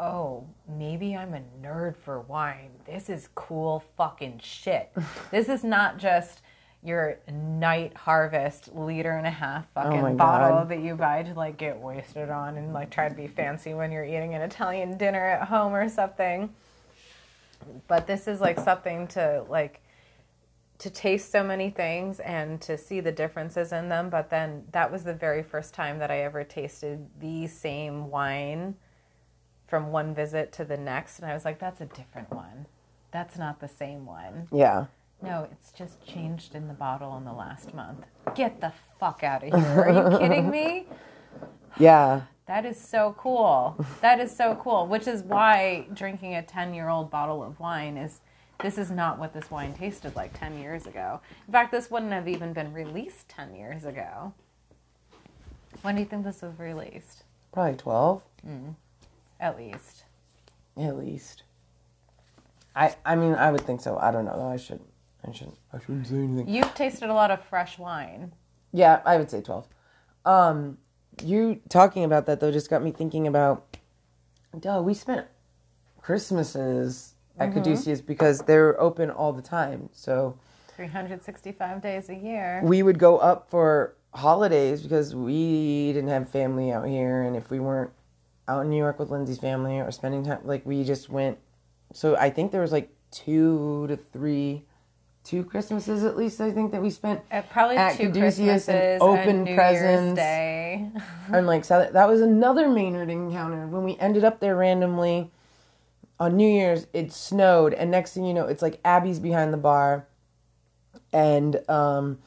oh, 0.00 0.46
maybe 0.68 1.16
I'm 1.16 1.34
a 1.34 1.42
nerd 1.60 1.96
for 1.96 2.20
wine. 2.20 2.70
This 2.86 3.10
is 3.10 3.28
cool 3.34 3.82
fucking 3.96 4.40
shit. 4.42 4.92
this 5.30 5.48
is 5.48 5.64
not 5.64 5.98
just 5.98 6.42
your 6.82 7.18
night 7.30 7.94
harvest 7.96 8.74
liter 8.74 9.10
and 9.12 9.26
a 9.26 9.30
half 9.30 9.66
oh 9.76 9.82
fucking 9.82 10.00
Oh 10.00 10.14
bottle 10.14 10.58
God. 10.58 10.68
that 10.70 10.80
you 10.80 10.94
buy 10.94 11.22
to 11.24 11.34
like 11.34 11.56
get 11.56 11.76
wasted 11.78 12.30
on 12.30 12.56
and 12.56 12.72
like 12.72 12.90
try 12.90 13.08
to 13.08 13.14
be 13.14 13.26
fancy 13.26 13.74
when 13.74 13.90
you're 13.90 14.04
eating 14.04 14.34
an 14.34 14.42
Italian 14.42 14.96
dinner 14.96 15.24
at 15.24 15.48
home 15.48 15.74
or 15.74 15.88
something. 15.88 16.54
But 17.88 18.06
this 18.06 18.28
is 18.28 18.40
like 18.40 18.58
something 18.60 19.08
to 19.08 19.44
like 19.48 19.80
to 20.78 20.90
taste 20.90 21.32
so 21.32 21.42
many 21.42 21.70
things 21.70 22.20
and 22.20 22.60
to 22.60 22.78
see 22.78 23.00
the 23.00 23.10
differences 23.10 23.72
in 23.72 23.88
them. 23.88 24.08
But 24.10 24.30
then 24.30 24.64
that 24.72 24.92
was 24.92 25.02
the 25.02 25.14
very 25.14 25.42
first 25.42 25.74
time 25.74 25.98
that 25.98 26.10
I 26.12 26.20
ever 26.20 26.44
tasted 26.44 27.08
the 27.20 27.48
same 27.48 28.10
wine 28.10 28.76
from 29.66 29.90
one 29.90 30.14
visit 30.14 30.52
to 30.52 30.64
the 30.64 30.76
next. 30.76 31.18
And 31.18 31.28
I 31.28 31.34
was 31.34 31.44
like, 31.44 31.58
that's 31.58 31.80
a 31.80 31.86
different 31.86 32.30
one. 32.32 32.66
That's 33.10 33.36
not 33.36 33.58
the 33.60 33.68
same 33.68 34.06
one. 34.06 34.46
yeah. 34.52 34.86
No, 35.22 35.48
it's 35.50 35.72
just 35.72 36.04
changed 36.06 36.54
in 36.54 36.68
the 36.68 36.74
bottle 36.74 37.16
in 37.16 37.24
the 37.24 37.32
last 37.32 37.74
month. 37.74 38.04
Get 38.34 38.60
the 38.60 38.72
fuck 39.00 39.24
out 39.24 39.42
of 39.42 39.52
here. 39.52 39.80
Are 39.82 40.12
you 40.12 40.18
kidding 40.18 40.50
me? 40.50 40.86
Yeah. 41.78 42.22
That 42.46 42.64
is 42.64 42.80
so 42.80 43.14
cool. 43.18 43.76
That 44.00 44.18
is 44.20 44.34
so 44.34 44.56
cool. 44.56 44.86
Which 44.86 45.06
is 45.06 45.22
why 45.22 45.86
drinking 45.92 46.34
a 46.34 46.42
10 46.42 46.74
year 46.74 46.88
old 46.88 47.10
bottle 47.10 47.42
of 47.42 47.60
wine 47.60 47.96
is 47.96 48.20
this 48.62 48.78
is 48.78 48.90
not 48.90 49.18
what 49.18 49.32
this 49.34 49.50
wine 49.50 49.74
tasted 49.74 50.16
like 50.16 50.36
10 50.38 50.58
years 50.58 50.86
ago. 50.86 51.20
In 51.46 51.52
fact, 51.52 51.70
this 51.70 51.90
wouldn't 51.90 52.12
have 52.12 52.26
even 52.26 52.52
been 52.52 52.72
released 52.72 53.28
10 53.28 53.54
years 53.54 53.84
ago. 53.84 54.32
When 55.82 55.94
do 55.94 56.00
you 56.00 56.06
think 56.06 56.24
this 56.24 56.42
was 56.42 56.58
released? 56.58 57.22
Probably 57.52 57.76
12, 57.76 58.24
mm. 58.46 58.74
At 59.38 59.56
least. 59.56 60.04
at 60.76 60.96
least. 60.98 61.42
I 62.74 62.96
I 63.04 63.14
mean, 63.14 63.34
I 63.34 63.52
would 63.52 63.60
think 63.60 63.80
so. 63.80 63.98
I 63.98 64.10
don't 64.10 64.24
know. 64.24 64.36
though. 64.36 64.48
I 64.48 64.56
should 64.56 64.80
I 65.26 65.32
shouldn't 65.32 65.56
I 65.72 65.78
shouldn't 65.80 66.06
say 66.06 66.16
anything. 66.16 66.48
You've 66.48 66.74
tasted 66.74 67.10
a 67.10 67.14
lot 67.14 67.30
of 67.30 67.42
fresh 67.44 67.78
wine. 67.78 68.32
Yeah, 68.72 69.00
I 69.04 69.16
would 69.16 69.30
say 69.30 69.40
12. 69.40 69.66
Um, 70.24 70.78
you 71.24 71.60
talking 71.68 72.04
about 72.04 72.26
that 72.26 72.40
though 72.40 72.52
just 72.52 72.70
got 72.70 72.82
me 72.82 72.92
thinking 72.92 73.26
about, 73.26 73.76
duh, 74.58 74.80
we 74.82 74.94
spent 74.94 75.26
Christmases 76.00 77.14
at 77.38 77.52
Caduceus 77.52 78.00
because 78.00 78.40
they're 78.40 78.80
open 78.80 79.10
all 79.10 79.32
the 79.32 79.42
time. 79.42 79.88
So 79.92 80.38
365 80.76 81.82
days 81.82 82.08
a 82.08 82.14
year. 82.14 82.60
we 82.64 82.82
would 82.82 82.98
go 82.98 83.18
up 83.18 83.50
for 83.50 83.94
holidays 84.14 84.82
because 84.82 85.14
we 85.14 85.92
didn't 85.92 86.08
have 86.08 86.28
family 86.28 86.72
out 86.72 86.86
here. 86.86 87.22
And 87.22 87.36
if 87.36 87.50
we 87.50 87.60
weren't 87.60 87.90
out 88.46 88.62
in 88.62 88.70
New 88.70 88.76
York 88.76 88.98
with 88.98 89.10
Lindsay's 89.10 89.38
family 89.38 89.78
or 89.78 89.90
spending 89.90 90.24
time, 90.24 90.40
like 90.44 90.64
we 90.64 90.84
just 90.84 91.08
went. 91.08 91.38
So 91.92 92.16
I 92.16 92.30
think 92.30 92.52
there 92.52 92.60
was 92.60 92.72
like 92.72 92.90
two 93.10 93.86
to 93.88 93.96
three, 93.96 94.64
two 95.28 95.44
Christmases 95.44 96.04
at 96.04 96.16
least, 96.16 96.40
I 96.40 96.50
think 96.50 96.72
that 96.72 96.80
we 96.80 96.88
spent 96.88 97.20
Uh, 97.30 97.42
probably 97.50 97.76
At 97.76 97.96
two 97.96 98.06
Caduceus 98.06 98.64
Christmases 98.64 98.68
and 98.68 99.02
open 99.02 99.46
and 99.46 99.56
presents. 99.56 100.20
And 101.32 101.46
like 101.46 101.64
so 101.66 101.86
that 101.92 102.08
was 102.08 102.22
another 102.22 102.68
Maynard 102.68 103.10
encounter 103.10 103.66
when 103.66 103.84
we 103.84 103.98
ended 103.98 104.24
up 104.24 104.40
there 104.40 104.56
randomly 104.56 105.30
on 106.18 106.36
New 106.36 106.48
Year's. 106.48 106.86
It 106.94 107.12
snowed, 107.12 107.74
and 107.74 107.90
next 107.90 108.14
thing 108.14 108.24
you 108.24 108.32
know, 108.32 108.46
it's 108.46 108.62
like 108.62 108.80
Abby's 108.84 109.18
behind 109.18 109.52
the 109.52 109.58
bar, 109.58 110.06
and 111.12 111.60
um, 111.68 112.18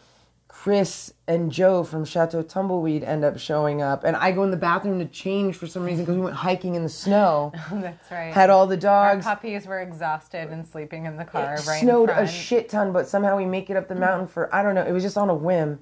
Chris 0.62 1.12
and 1.28 1.52
Joe 1.52 1.84
from 1.84 2.06
Chateau 2.06 2.44
Tumbleweed 2.44 3.04
end 3.04 3.26
up 3.26 3.40
showing 3.40 3.82
up, 3.82 4.04
and 4.04 4.16
I 4.16 4.32
go 4.32 4.44
in 4.44 4.52
the 4.52 4.58
bathroom 4.58 5.00
to 5.00 5.06
change 5.06 5.56
for 5.56 5.66
some 5.66 5.82
reason 5.82 6.06
because 6.06 6.18
we 6.18 6.22
went 6.22 6.36
hiking 6.36 6.76
in 6.76 6.84
the 6.84 6.90
snow. 6.90 7.52
That's 7.72 8.12
right. 8.12 8.32
Had 8.32 8.52
all 8.52 8.68
the 8.68 8.78
dogs. 8.78 9.26
Our 9.26 9.36
puppies 9.36 9.66
were 9.66 9.80
exhausted 9.80 10.52
and 10.52 10.64
sleeping 10.64 11.08
in 11.08 11.18
the 11.18 11.26
car 11.26 11.56
It 11.56 11.66
right 11.66 11.82
snowed 11.82 12.12
a 12.12 12.28
shit 12.28 12.70
ton, 12.70 12.94
but 12.94 13.08
somehow 13.08 13.38
we 13.38 13.46
make 13.46 13.72
it 13.72 13.76
up 13.76 13.88
the 13.88 13.96
mountain 13.96 14.28
for 14.28 14.54
I 14.54 14.62
don't 14.62 14.76
know. 14.76 14.86
It 14.86 14.92
was 14.92 15.02
just 15.02 15.18
on 15.18 15.32
a 15.32 15.34
whim. 15.34 15.80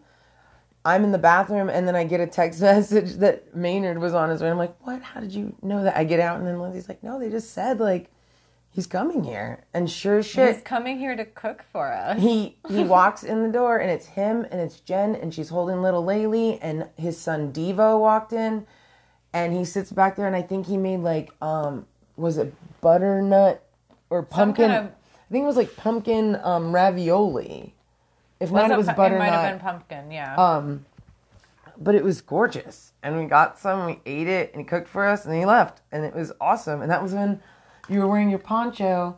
I'm 0.85 1.03
in 1.03 1.11
the 1.11 1.17
bathroom 1.17 1.69
and 1.69 1.85
then 1.85 1.97
I 1.97 2.05
get 2.05 2.21
a 2.21 2.27
text 2.27 2.61
message 2.61 3.15
that 3.15 3.53
Maynard 3.53 3.99
was 3.99 4.13
on 4.13 4.29
his 4.29 4.41
way. 4.41 4.49
I'm 4.49 4.57
like, 4.57 4.77
what? 4.87 5.01
How 5.01 5.19
did 5.19 5.33
you 5.33 5.57
know 5.61 5.83
that? 5.83 5.97
I 5.97 6.05
get 6.05 6.21
out 6.21 6.37
and 6.39 6.47
then 6.47 6.57
Lindsay's 6.57 6.87
like, 6.87 7.03
no, 7.03 7.19
they 7.19 7.29
just 7.29 7.51
said 7.53 7.81
like 7.81 8.09
he's 8.79 8.87
coming 8.87 9.25
here. 9.25 9.65
And 9.73 9.91
sure 9.91 10.23
shit, 10.23 10.55
He's 10.55 10.63
coming 10.63 10.97
here 10.97 11.13
to 11.13 11.25
cook 11.25 11.65
for 11.69 11.91
us. 11.91 12.17
he 12.21 12.55
he 12.69 12.81
walks 12.85 13.23
in 13.23 13.43
the 13.43 13.49
door 13.51 13.77
and 13.79 13.91
it's 13.91 14.05
him 14.05 14.45
and 14.49 14.61
it's 14.61 14.79
Jen 14.79 15.15
and 15.15 15.33
she's 15.33 15.49
holding 15.49 15.81
little 15.81 16.01
Laylee 16.01 16.59
and 16.61 16.87
his 16.95 17.17
son 17.17 17.51
Devo 17.51 17.99
walked 17.99 18.31
in 18.31 18.65
and 19.33 19.51
he 19.53 19.65
sits 19.65 19.91
back 19.91 20.15
there 20.15 20.27
and 20.27 20.35
I 20.35 20.41
think 20.41 20.65
he 20.65 20.77
made 20.77 21.01
like 21.01 21.29
um 21.41 21.85
was 22.15 22.37
it 22.37 22.53
butternut 22.79 23.61
or 24.09 24.23
pumpkin 24.23 24.69
kind 24.69 24.85
of- 24.87 24.91
I 24.93 25.31
think 25.31 25.43
it 25.43 25.47
was 25.47 25.57
like 25.57 25.75
pumpkin 25.75 26.39
um 26.41 26.73
ravioli. 26.73 27.75
If 28.39 28.49
not, 28.49 28.71
it 28.71 28.77
was 28.77 28.87
butternut. 28.87 29.11
It 29.15 29.19
might 29.19 29.25
have 29.31 29.51
been 29.51 29.59
pumpkin, 29.59 30.11
yeah. 30.11 30.35
Um, 30.37 30.85
but 31.77 31.93
it 31.93 32.05
was 32.05 32.21
gorgeous, 32.21 32.93
and 33.03 33.17
we 33.17 33.25
got 33.25 33.59
some. 33.59 33.85
We 33.85 33.99
ate 34.05 34.27
it, 34.29 34.53
and 34.53 34.61
he 34.61 34.65
cooked 34.65 34.87
for 34.87 35.05
us, 35.05 35.25
and 35.25 35.35
he 35.35 35.45
left, 35.45 35.81
and 35.91 36.05
it 36.05 36.15
was 36.15 36.31
awesome. 36.39 36.81
And 36.81 36.89
that 36.89 37.03
was 37.03 37.13
when 37.13 37.41
you 37.89 37.99
were 37.99 38.07
wearing 38.07 38.29
your 38.29 38.39
poncho, 38.39 39.17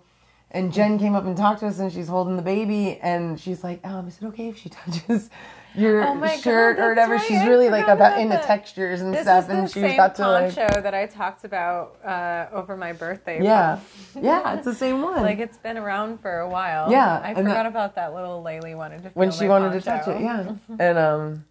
and 0.52 0.72
Jen 0.74 0.98
came 1.00 1.16
up 1.16 1.26
and 1.26 1.36
talked 1.38 1.60
to 1.62 1.68
us, 1.68 1.80
and 1.80 1.92
she's 1.92 2.08
holding 2.08 2.36
the 2.36 2.42
baby, 2.42 3.00
and 3.02 3.40
she's 3.40 3.64
like, 3.64 3.86
um, 3.86 4.08
"Is 4.08 4.18
it 4.22 4.26
okay 4.28 4.48
if 4.50 4.58
she 4.58 4.70
touches 4.80 5.30
your 5.74 6.04
Oh 6.04 6.14
my 6.16 6.28
God, 6.36 6.42
shirt 6.42 6.80
or 6.80 6.90
whatever?" 6.90 7.14
right, 7.16 7.26
She's 7.26 7.46
really 7.46 7.70
like 7.70 7.88
about 7.88 8.20
into 8.20 8.36
that. 8.36 8.44
textures 8.46 9.00
and 9.02 9.14
this 9.14 9.22
stuff, 9.22 9.48
and 9.50 9.70
she 9.70 9.80
same 9.82 9.96
got 9.98 10.16
to 10.16 10.28
like, 10.28 10.56
poncho 10.56 10.82
that 10.82 10.94
I 10.94 11.06
talked 11.06 11.46
about 11.46 11.98
uh, 12.04 12.48
over 12.52 12.76
my 12.76 12.92
birthday. 12.94 13.42
yeah, 13.44 13.80
yeah, 14.22 14.54
it's 14.56 14.66
the 14.66 14.76
same 14.76 15.02
one. 15.02 15.22
Like 15.22 15.40
it's 15.40 15.58
been 15.58 15.78
around 15.78 16.20
for 16.22 16.40
a 16.40 16.50
while. 16.50 16.92
Yeah, 16.92 17.22
I 17.24 17.34
forgot 17.34 17.54
that- 17.54 17.66
about 17.66 17.96
that 17.96 18.14
little 18.14 18.44
Laylee 18.44 18.76
wanted 18.76 19.04
to 19.04 19.10
when 19.14 19.32
she 19.32 19.48
wanted 19.48 19.72
to 19.74 19.82
touch 19.82 20.08
it, 20.10 20.22
yeah. 20.22 20.54
and 20.80 20.98
um, 20.98 21.46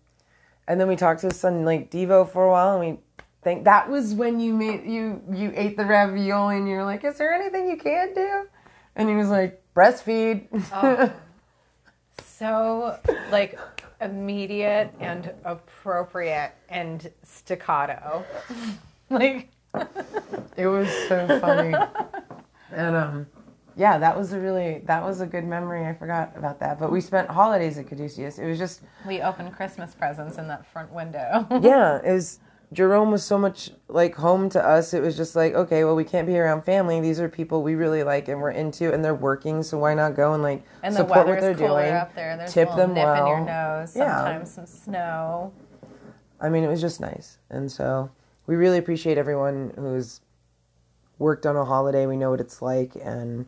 and 0.68 0.78
then 0.78 0.86
we 0.88 0.96
talked 0.96 1.22
to 1.22 1.28
his 1.28 1.40
son 1.40 1.64
like 1.64 1.90
Devo 1.90 2.28
for 2.28 2.44
a 2.44 2.50
while, 2.50 2.78
and 2.78 2.80
we 2.92 2.98
think 3.42 3.64
that 3.64 3.88
was 3.88 4.14
when 4.14 4.40
you 4.40 4.52
made 4.52 4.84
you 4.84 5.22
you 5.32 5.52
ate 5.54 5.76
the 5.76 5.84
ravioli, 5.84 6.56
and 6.56 6.68
you're 6.68 6.84
like, 6.84 7.04
"Is 7.04 7.18
there 7.18 7.34
anything 7.34 7.68
you 7.68 7.76
can't 7.76 8.14
do?" 8.14 8.46
And 8.96 9.08
he 9.08 9.14
was 9.14 9.28
like, 9.28 9.62
"Breastfeed." 9.74 10.46
Oh. 10.72 11.12
So 12.22 12.98
like 13.30 13.58
immediate 14.00 14.94
and 14.98 15.30
appropriate 15.44 16.52
and 16.70 17.10
staccato. 17.22 18.24
like 19.10 19.50
it 20.56 20.66
was 20.66 20.88
so 21.08 21.38
funny, 21.40 21.74
and 22.72 22.96
um. 22.96 23.26
Yeah, 23.76 23.98
that 23.98 24.16
was 24.18 24.32
a 24.32 24.38
really 24.38 24.82
that 24.86 25.02
was 25.02 25.20
a 25.20 25.26
good 25.26 25.44
memory. 25.44 25.86
I 25.86 25.94
forgot 25.94 26.32
about 26.36 26.58
that. 26.60 26.78
But 26.78 26.90
we 26.90 27.00
spent 27.00 27.28
holidays 27.28 27.78
at 27.78 27.86
Caduceus. 27.86 28.38
It 28.38 28.46
was 28.46 28.58
just 28.58 28.82
we 29.06 29.22
opened 29.22 29.54
Christmas 29.54 29.94
presents 29.94 30.38
in 30.38 30.48
that 30.48 30.66
front 30.66 30.92
window. 30.92 31.46
yeah, 31.62 32.00
it 32.04 32.12
was 32.12 32.40
Jerome 32.72 33.10
was 33.10 33.24
so 33.24 33.36
much 33.36 33.70
like 33.88 34.14
home 34.14 34.48
to 34.50 34.64
us. 34.64 34.94
It 34.94 35.02
was 35.02 35.16
just 35.16 35.34
like, 35.34 35.54
okay, 35.54 35.84
well, 35.84 35.96
we 35.96 36.04
can't 36.04 36.26
be 36.26 36.38
around 36.38 36.62
family. 36.62 37.00
These 37.00 37.18
are 37.18 37.28
people 37.28 37.62
we 37.62 37.74
really 37.74 38.04
like 38.04 38.28
and 38.28 38.40
we're 38.40 38.52
into, 38.52 38.92
and 38.92 39.04
they're 39.04 39.14
working, 39.14 39.62
so 39.62 39.78
why 39.78 39.94
not 39.94 40.14
go 40.14 40.34
and 40.34 40.42
like 40.42 40.62
and 40.82 40.94
the 40.94 40.98
support 40.98 41.26
what 41.26 41.40
they're 41.40 41.54
cooler 41.54 41.82
doing? 41.82 41.94
up 41.94 42.14
there. 42.14 42.36
There's 42.36 42.52
tip 42.52 42.68
a 42.68 42.76
little 42.76 42.94
them 42.94 42.94
nip 42.94 43.18
in 43.18 43.26
your 43.26 43.44
well. 43.44 43.80
nose. 43.80 43.96
Yeah. 43.96 44.16
Sometimes 44.16 44.50
some 44.52 44.66
snow. 44.66 45.52
I 46.40 46.48
mean, 46.48 46.62
it 46.62 46.68
was 46.68 46.80
just 46.80 47.00
nice, 47.00 47.38
and 47.50 47.70
so 47.70 48.10
we 48.46 48.54
really 48.54 48.78
appreciate 48.78 49.18
everyone 49.18 49.72
who's 49.76 50.20
worked 51.18 51.46
on 51.46 51.56
a 51.56 51.64
holiday. 51.64 52.06
We 52.06 52.16
know 52.16 52.30
what 52.30 52.40
it's 52.40 52.62
like, 52.62 52.92
and 53.02 53.46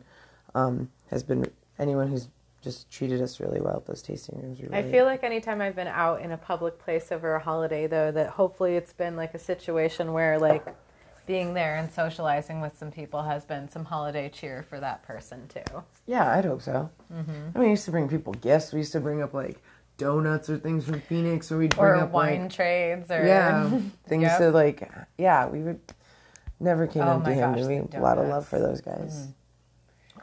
um, 0.53 0.91
has 1.09 1.23
been 1.23 1.49
anyone 1.79 2.09
who's 2.09 2.27
just 2.63 2.89
treated 2.89 3.21
us 3.21 3.39
really 3.39 3.59
well 3.61 3.75
at 3.77 3.85
those 3.85 4.01
tasting 4.01 4.39
rooms. 4.41 4.59
We 4.59 4.69
I 4.75 4.83
feel 4.83 5.05
like 5.05 5.23
anytime 5.23 5.61
I've 5.61 5.75
been 5.75 5.87
out 5.87 6.21
in 6.21 6.31
a 6.31 6.37
public 6.37 6.79
place 6.79 7.11
over 7.11 7.35
a 7.35 7.39
holiday, 7.39 7.85
though, 7.87 8.11
that 8.11 8.29
hopefully 8.29 8.75
it's 8.75 8.93
been 8.93 9.15
like 9.15 9.33
a 9.33 9.39
situation 9.39 10.13
where, 10.13 10.39
like, 10.39 10.65
being 11.25 11.53
there 11.53 11.75
and 11.75 11.91
socializing 11.91 12.61
with 12.61 12.77
some 12.77 12.89
people 12.91 13.21
has 13.23 13.45
been 13.45 13.69
some 13.69 13.85
holiday 13.85 14.29
cheer 14.29 14.63
for 14.63 14.79
that 14.79 15.03
person, 15.03 15.47
too. 15.47 15.83
Yeah, 16.07 16.31
I'd 16.35 16.45
hope 16.45 16.61
so. 16.61 16.89
Mm-hmm. 17.13 17.31
I 17.55 17.59
mean, 17.59 17.63
we 17.65 17.69
used 17.69 17.85
to 17.85 17.91
bring 17.91 18.07
people 18.09 18.33
gifts. 18.33 18.71
We 18.73 18.79
used 18.79 18.91
to 18.93 18.99
bring 18.99 19.21
up 19.21 19.33
like 19.33 19.61
donuts 19.97 20.49
or 20.49 20.57
things 20.57 20.85
from 20.85 21.01
Phoenix, 21.01 21.51
or 21.51 21.57
we'd 21.59 21.75
bring 21.75 21.85
Or 21.85 21.95
up 21.95 22.11
wine 22.11 22.43
like 22.43 22.53
trades, 22.53 23.11
or. 23.11 23.25
yeah 23.25 23.69
things 24.07 24.23
Yep. 24.23 24.37
to 24.39 24.51
like 24.51 24.89
yeah 25.17 25.47
we 25.47 25.59
would 25.61 25.79
never 26.59 26.87
came 26.87 27.03
Oh 27.03 27.11
empty 27.15 27.33
handed. 27.33 27.67
We 27.67 27.75
had 27.75 27.93
a 27.95 27.99
lot 28.01 28.17
of 28.17 28.27
love 28.27 28.47
for 28.47 28.57
those 28.59 28.81
guys. 28.81 29.27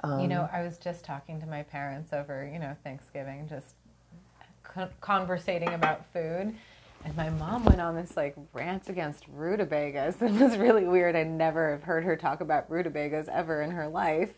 Um, 0.02 0.20
You 0.20 0.28
know, 0.28 0.48
I 0.52 0.62
was 0.62 0.78
just 0.78 1.04
talking 1.04 1.40
to 1.40 1.46
my 1.46 1.62
parents 1.62 2.12
over, 2.12 2.48
you 2.52 2.58
know, 2.58 2.76
Thanksgiving, 2.84 3.48
just 3.48 3.74
con- 4.62 4.90
conversating 5.00 5.72
about 5.74 6.04
food. 6.12 6.54
And 7.04 7.16
my 7.16 7.30
mom 7.30 7.64
went 7.64 7.80
on 7.80 7.96
this 7.96 8.16
like 8.16 8.36
rant 8.52 8.88
against 8.88 9.24
rutabagas. 9.28 10.16
It 10.22 10.32
was 10.32 10.56
really 10.58 10.84
weird. 10.84 11.16
I 11.16 11.22
never 11.22 11.70
have 11.72 11.82
heard 11.82 12.04
her 12.04 12.16
talk 12.16 12.40
about 12.40 12.70
rutabagas 12.70 13.28
ever 13.28 13.62
in 13.62 13.70
her 13.70 13.88
life. 13.88 14.30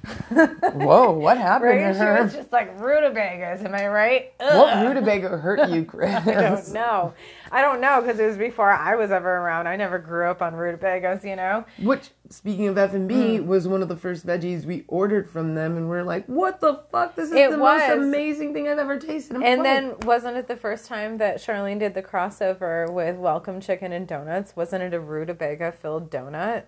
Whoa, 0.30 1.10
what 1.12 1.36
happened 1.38 1.70
Right? 1.70 1.88
to 1.88 1.94
She 1.94 1.98
her? 2.00 2.22
was 2.22 2.32
just 2.32 2.52
like 2.52 2.78
rutabagas. 2.80 3.62
Am 3.64 3.74
I 3.74 3.86
right? 3.88 4.32
What 4.38 4.72
Ugh. 4.74 4.88
rutabaga 4.88 5.28
hurt 5.36 5.68
you, 5.70 5.84
Chris? 5.84 6.14
I 6.26 6.32
don't 6.40 6.72
know. 6.72 7.12
I 7.52 7.60
don't 7.62 7.80
know 7.80 8.00
because 8.00 8.18
it 8.18 8.26
was 8.26 8.36
before 8.38 8.70
I 8.70 8.94
was 8.96 9.10
ever 9.10 9.28
around. 9.28 9.66
I 9.66 9.76
never 9.76 9.98
grew 9.98 10.26
up 10.30 10.40
on 10.40 10.54
rutabagas, 10.54 11.24
you 11.24 11.36
know. 11.36 11.64
Which, 11.82 12.10
speaking 12.30 12.68
of 12.68 12.78
F 12.78 12.94
and 12.94 13.08
B, 13.08 13.38
hmm. 13.38 13.46
was 13.46 13.68
one 13.68 13.82
of 13.82 13.88
the 13.88 13.96
first 13.96 14.26
veggies 14.26 14.64
we 14.64 14.84
ordered 14.88 15.28
from 15.28 15.54
them, 15.54 15.76
and 15.76 15.88
we're 15.88 16.04
like, 16.04 16.24
"What 16.26 16.60
the 16.60 16.76
fuck? 16.90 17.14
This 17.16 17.28
is 17.30 17.34
It 17.36 17.50
the 17.50 17.58
was. 17.58 17.80
most 17.80 17.98
amazing 17.98 18.54
thing 18.54 18.68
I've 18.68 18.78
ever 18.78 18.98
tasted." 18.98 19.34
in 19.36 19.40
my 19.42 19.46
And 19.48 19.58
life." 19.62 19.64
then 19.64 19.94
wasn't 20.06 20.36
it 20.36 20.48
the 20.48 20.56
first 20.56 20.86
time 20.86 21.18
that 21.18 21.36
Charleen 21.38 21.78
did 21.78 21.94
the 21.94 22.02
crossover 22.02 22.90
with 22.90 23.16
Welcome 23.16 23.60
Chicken 23.60 23.92
and 23.92 24.06
Donuts? 24.06 24.54
Wasn't 24.56 24.82
it 24.82 24.94
a 24.94 25.00
rutabaga 25.00 25.72
filled 25.72 26.10
donut? 26.10 26.64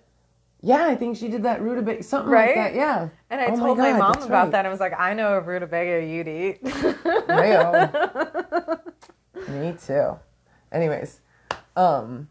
Yeah, 0.63 0.87
I 0.87 0.95
think 0.97 1.17
she 1.17 1.29
did 1.29 1.43
that 1.43 1.61
rutabaga, 1.61 2.03
something 2.03 2.31
Right? 2.31 2.57
like 2.57 2.73
that. 2.73 2.75
Yeah. 2.75 3.09
And 3.31 3.41
I 3.41 3.47
Oh 3.47 3.57
told 3.57 3.79
my, 3.79 3.91
God, 3.91 3.99
mom 3.99 4.23
about 4.23 4.31
right. 4.45 4.53
that. 4.53 4.67
I 4.67 4.69
was 4.69 4.81
like, 4.81 4.99
I 4.99 5.13
know 5.15 5.35
a 5.35 5.41
rutabaga 5.41 6.05
you'd 6.07 6.29
eat. 6.29 6.63
Mayo. 7.29 7.91
Me 9.49 9.75
too. 9.85 10.19
Anyways, 10.71 11.21
um, 11.77 12.29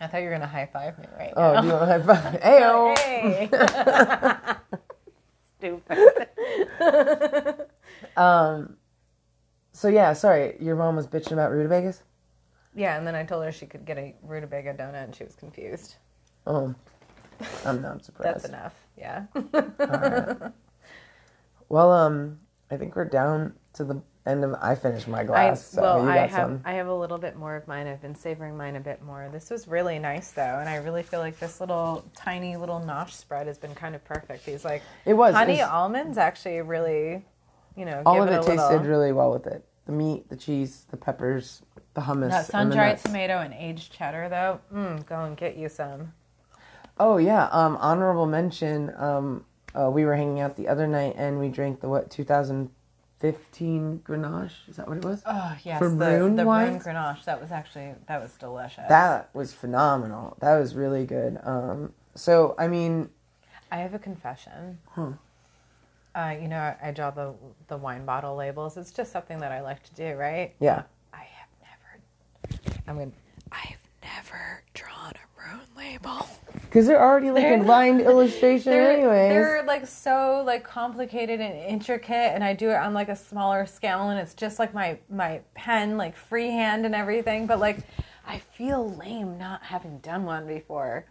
I 0.00 0.06
thought 0.06 0.18
you 0.18 0.24
were 0.28 0.32
gonna 0.32 0.46
high 0.46 0.68
five 0.72 0.98
me 0.98 1.06
right 1.18 1.32
oh, 1.36 1.52
now. 1.54 1.60
do 1.60 1.66
you 1.66 1.72
want 1.72 1.88
to 1.88 2.02
high 2.02 2.02
five? 2.14 2.40
Ayo. 2.40 2.98
Hey. 2.98 3.48
Stupid. 5.58 6.28
Um, 8.16 8.76
so 9.72 9.88
yeah, 9.88 10.12
sorry, 10.12 10.56
your 10.60 10.76
mom 10.76 10.94
was 10.94 11.06
bitching 11.08 11.32
about 11.32 11.50
rutabagas. 11.50 12.02
Yeah, 12.76 12.96
and 12.96 13.04
then 13.04 13.16
I 13.16 13.24
told 13.24 13.44
her 13.44 13.50
she 13.50 13.66
could 13.66 13.84
get 13.84 13.98
a 13.98 14.14
rutabaga 14.22 14.72
donut, 14.74 15.02
and 15.04 15.14
she 15.16 15.24
was 15.24 15.34
confused. 15.34 15.96
Oh, 16.46 16.72
I'm 17.64 17.80
not 17.82 18.04
surprised. 18.04 18.36
That's 18.36 18.48
enough. 18.48 18.74
Yeah. 18.96 19.26
Well, 21.68 21.92
um, 21.92 22.38
I 22.70 22.76
think 22.76 22.94
we're 22.94 23.06
down 23.06 23.54
to 23.74 23.84
the 23.84 24.02
end 24.26 24.44
of. 24.44 24.54
I 24.60 24.74
finished 24.74 25.08
my 25.08 25.20
I, 25.20 25.24
glass, 25.24 25.64
so 25.64 25.82
well, 25.82 26.04
you 26.04 26.10
I 26.10 26.16
have 26.18 26.30
some. 26.30 26.60
I 26.64 26.74
have 26.74 26.86
a 26.88 26.94
little 26.94 27.18
bit 27.18 27.36
more 27.36 27.56
of 27.56 27.66
mine. 27.66 27.86
I've 27.86 28.02
been 28.02 28.14
savoring 28.14 28.56
mine 28.56 28.76
a 28.76 28.80
bit 28.80 29.02
more. 29.02 29.28
This 29.32 29.50
was 29.50 29.66
really 29.66 29.98
nice 29.98 30.30
though, 30.30 30.58
and 30.60 30.68
I 30.68 30.76
really 30.76 31.02
feel 31.02 31.20
like 31.20 31.38
this 31.38 31.60
little 31.60 32.04
tiny 32.14 32.56
little 32.56 32.80
nosh 32.80 33.12
spread 33.12 33.46
has 33.46 33.58
been 33.58 33.74
kind 33.74 33.94
of 33.94 34.04
perfect. 34.04 34.44
These 34.46 34.64
like 34.64 34.82
It 35.04 35.14
was 35.14 35.34
honey 35.34 35.54
it's- 35.54 35.68
almonds 35.68 36.18
actually 36.18 36.60
really, 36.60 37.24
you 37.76 37.84
know, 37.86 38.02
all 38.06 38.14
give 38.16 38.24
of 38.24 38.28
it 38.30 38.36
a 38.36 38.38
tasted 38.46 38.56
little, 38.72 38.86
really 38.86 39.12
well 39.12 39.30
with 39.32 39.46
it. 39.46 39.64
The 39.86 39.92
meat, 39.92 40.28
the 40.28 40.36
cheese, 40.36 40.86
the 40.90 40.96
peppers, 40.96 41.62
the 41.94 42.02
hummus, 42.02 42.30
That 42.30 42.38
and 42.40 42.46
sun 42.46 42.68
the 42.70 42.74
dried 42.76 42.88
nuts. 42.92 43.02
tomato 43.04 43.38
and 43.38 43.52
aged 43.54 43.92
cheddar 43.92 44.28
though. 44.28 44.60
Mm, 44.72 45.06
go 45.06 45.24
and 45.24 45.36
get 45.36 45.56
you 45.56 45.68
some. 45.68 46.12
Oh 46.98 47.16
yeah, 47.16 47.48
um, 47.50 47.76
honorable 47.80 48.26
mention. 48.26 48.92
Um, 48.96 49.44
uh, 49.74 49.90
we 49.90 50.04
were 50.04 50.14
hanging 50.14 50.40
out 50.40 50.56
the 50.56 50.68
other 50.68 50.86
night 50.86 51.14
and 51.16 51.40
we 51.40 51.48
drank 51.48 51.80
the 51.80 51.88
what 51.88 52.10
2015 52.10 54.02
Grenache. 54.06 54.68
Is 54.68 54.76
that 54.76 54.86
what 54.86 54.98
it 54.98 55.04
was? 55.04 55.22
Oh 55.26 55.56
yes, 55.64 55.80
the 55.80 55.86
the 56.36 56.44
wine? 56.44 56.78
Grenache. 56.78 57.24
That 57.24 57.40
was 57.40 57.50
actually 57.50 57.94
that 58.06 58.22
was 58.22 58.32
delicious. 58.32 58.84
That 58.88 59.30
was 59.34 59.52
phenomenal. 59.52 60.36
That 60.40 60.58
was 60.58 60.74
really 60.74 61.04
good. 61.04 61.38
Um, 61.42 61.92
so 62.14 62.54
I 62.58 62.68
mean, 62.68 63.10
I 63.72 63.78
have 63.78 63.94
a 63.94 63.98
confession. 63.98 64.78
Huh. 64.90 65.10
Uh, 66.14 66.36
you 66.40 66.46
know, 66.46 66.58
I, 66.58 66.76
I 66.80 66.90
draw 66.92 67.10
the 67.10 67.34
the 67.66 67.76
wine 67.76 68.04
bottle 68.04 68.36
labels. 68.36 68.76
It's 68.76 68.92
just 68.92 69.10
something 69.10 69.40
that 69.40 69.50
I 69.50 69.62
like 69.62 69.82
to 69.82 69.94
do, 69.94 70.14
right? 70.14 70.54
yeah. 70.60 70.84
I 71.12 71.24
have 71.24 71.48
never. 71.60 72.80
I 72.86 72.92
mean, 72.92 73.12
I've 73.50 73.82
never 74.00 74.62
drawn 74.74 75.12
a 75.14 75.33
rune 75.44 75.60
label. 75.76 76.26
Because 76.52 76.86
they're 76.86 77.00
already 77.02 77.30
like 77.30 77.42
They're- 77.42 77.60
a 77.60 77.64
lined 77.64 78.00
illustration, 78.10 78.72
anyways. 78.72 79.30
they're 79.30 79.62
like 79.66 79.86
so 79.86 80.42
like 80.44 80.64
complicated 80.64 81.40
and 81.40 81.54
intricate, 81.54 82.32
and 82.34 82.42
I 82.42 82.52
do 82.54 82.70
it 82.70 82.74
on 82.76 82.94
like 82.94 83.08
a 83.08 83.16
smaller 83.16 83.66
scale, 83.66 84.08
and 84.10 84.18
it's 84.18 84.34
just 84.34 84.58
like 84.58 84.72
my 84.74 84.98
my 85.10 85.40
pen, 85.54 85.96
like 85.96 86.16
freehand 86.16 86.84
and 86.86 86.94
everything. 86.94 87.46
But 87.46 87.58
like, 87.60 87.78
I 88.26 88.38
feel 88.38 88.94
lame 88.94 89.38
not 89.38 89.62
having 89.62 89.98
done 89.98 90.24
one 90.24 90.46
before. 90.46 91.04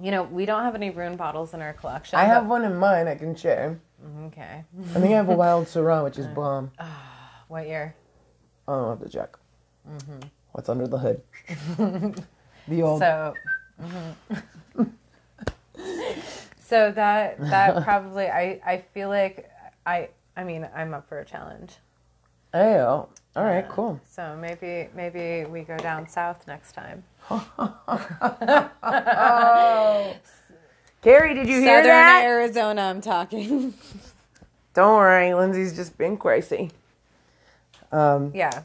You 0.00 0.12
know, 0.12 0.22
we 0.22 0.46
don't 0.46 0.62
have 0.62 0.76
any 0.76 0.90
rune 0.90 1.16
bottles 1.16 1.54
in 1.54 1.60
our 1.60 1.72
collection. 1.72 2.18
I 2.18 2.24
have 2.24 2.46
one 2.46 2.64
in 2.64 2.76
mine 2.76 3.08
I 3.08 3.16
can 3.16 3.34
share. 3.34 3.80
Okay. 4.26 4.62
I 4.94 5.00
think 5.00 5.06
I 5.12 5.16
have 5.16 5.28
a 5.28 5.34
wild 5.44 5.66
Syrah, 5.66 6.04
which 6.04 6.18
is 6.18 6.26
bomb. 6.28 6.70
What 7.48 7.66
year? 7.66 7.96
I 8.68 8.72
don't 8.76 8.88
have 9.00 9.04
to 9.04 9.12
check. 9.12 9.36
Mm-hmm. 9.90 10.28
What's 10.52 10.68
under 10.68 10.86
the 10.86 10.98
hood? 10.98 11.22
the 12.68 12.82
old. 12.82 13.00
So, 13.00 13.34
mhm. 13.82 14.14
so 16.60 16.90
that 16.92 17.38
that 17.40 17.84
probably 17.84 18.28
I 18.28 18.60
I 18.64 18.84
feel 18.94 19.08
like 19.08 19.50
I 19.86 20.08
I 20.36 20.44
mean 20.44 20.68
I'm 20.74 20.94
up 20.94 21.08
for 21.08 21.18
a 21.20 21.24
challenge. 21.24 21.76
Oh, 22.54 23.08
all 23.36 23.44
right, 23.44 23.64
Yeah. 23.64 23.70
cool. 23.70 24.00
So 24.08 24.36
maybe 24.40 24.88
maybe 24.94 25.44
we 25.48 25.62
go 25.62 25.76
down 25.76 26.08
south 26.08 26.46
next 26.46 26.72
time. 26.72 27.04
oh. 28.82 30.16
Carrie, 31.02 31.34
did 31.34 31.46
you 31.48 31.60
hear 31.60 31.78
Southern 31.78 31.90
that? 31.90 32.22
Arizona, 32.24 32.82
I'm 32.82 33.00
talking. 33.00 33.74
Don't 34.74 34.96
worry, 34.96 35.32
Lindsay's 35.34 35.74
just 35.76 35.96
been 35.98 36.16
crazy. 36.16 36.70
Um, 37.92 38.32
yeah. 38.34 38.62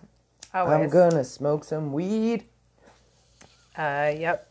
I'm 0.53 0.89
gonna 0.89 1.23
smoke 1.23 1.63
some 1.63 1.93
weed. 1.93 2.45
Uh, 3.77 4.13
yep. 4.17 4.49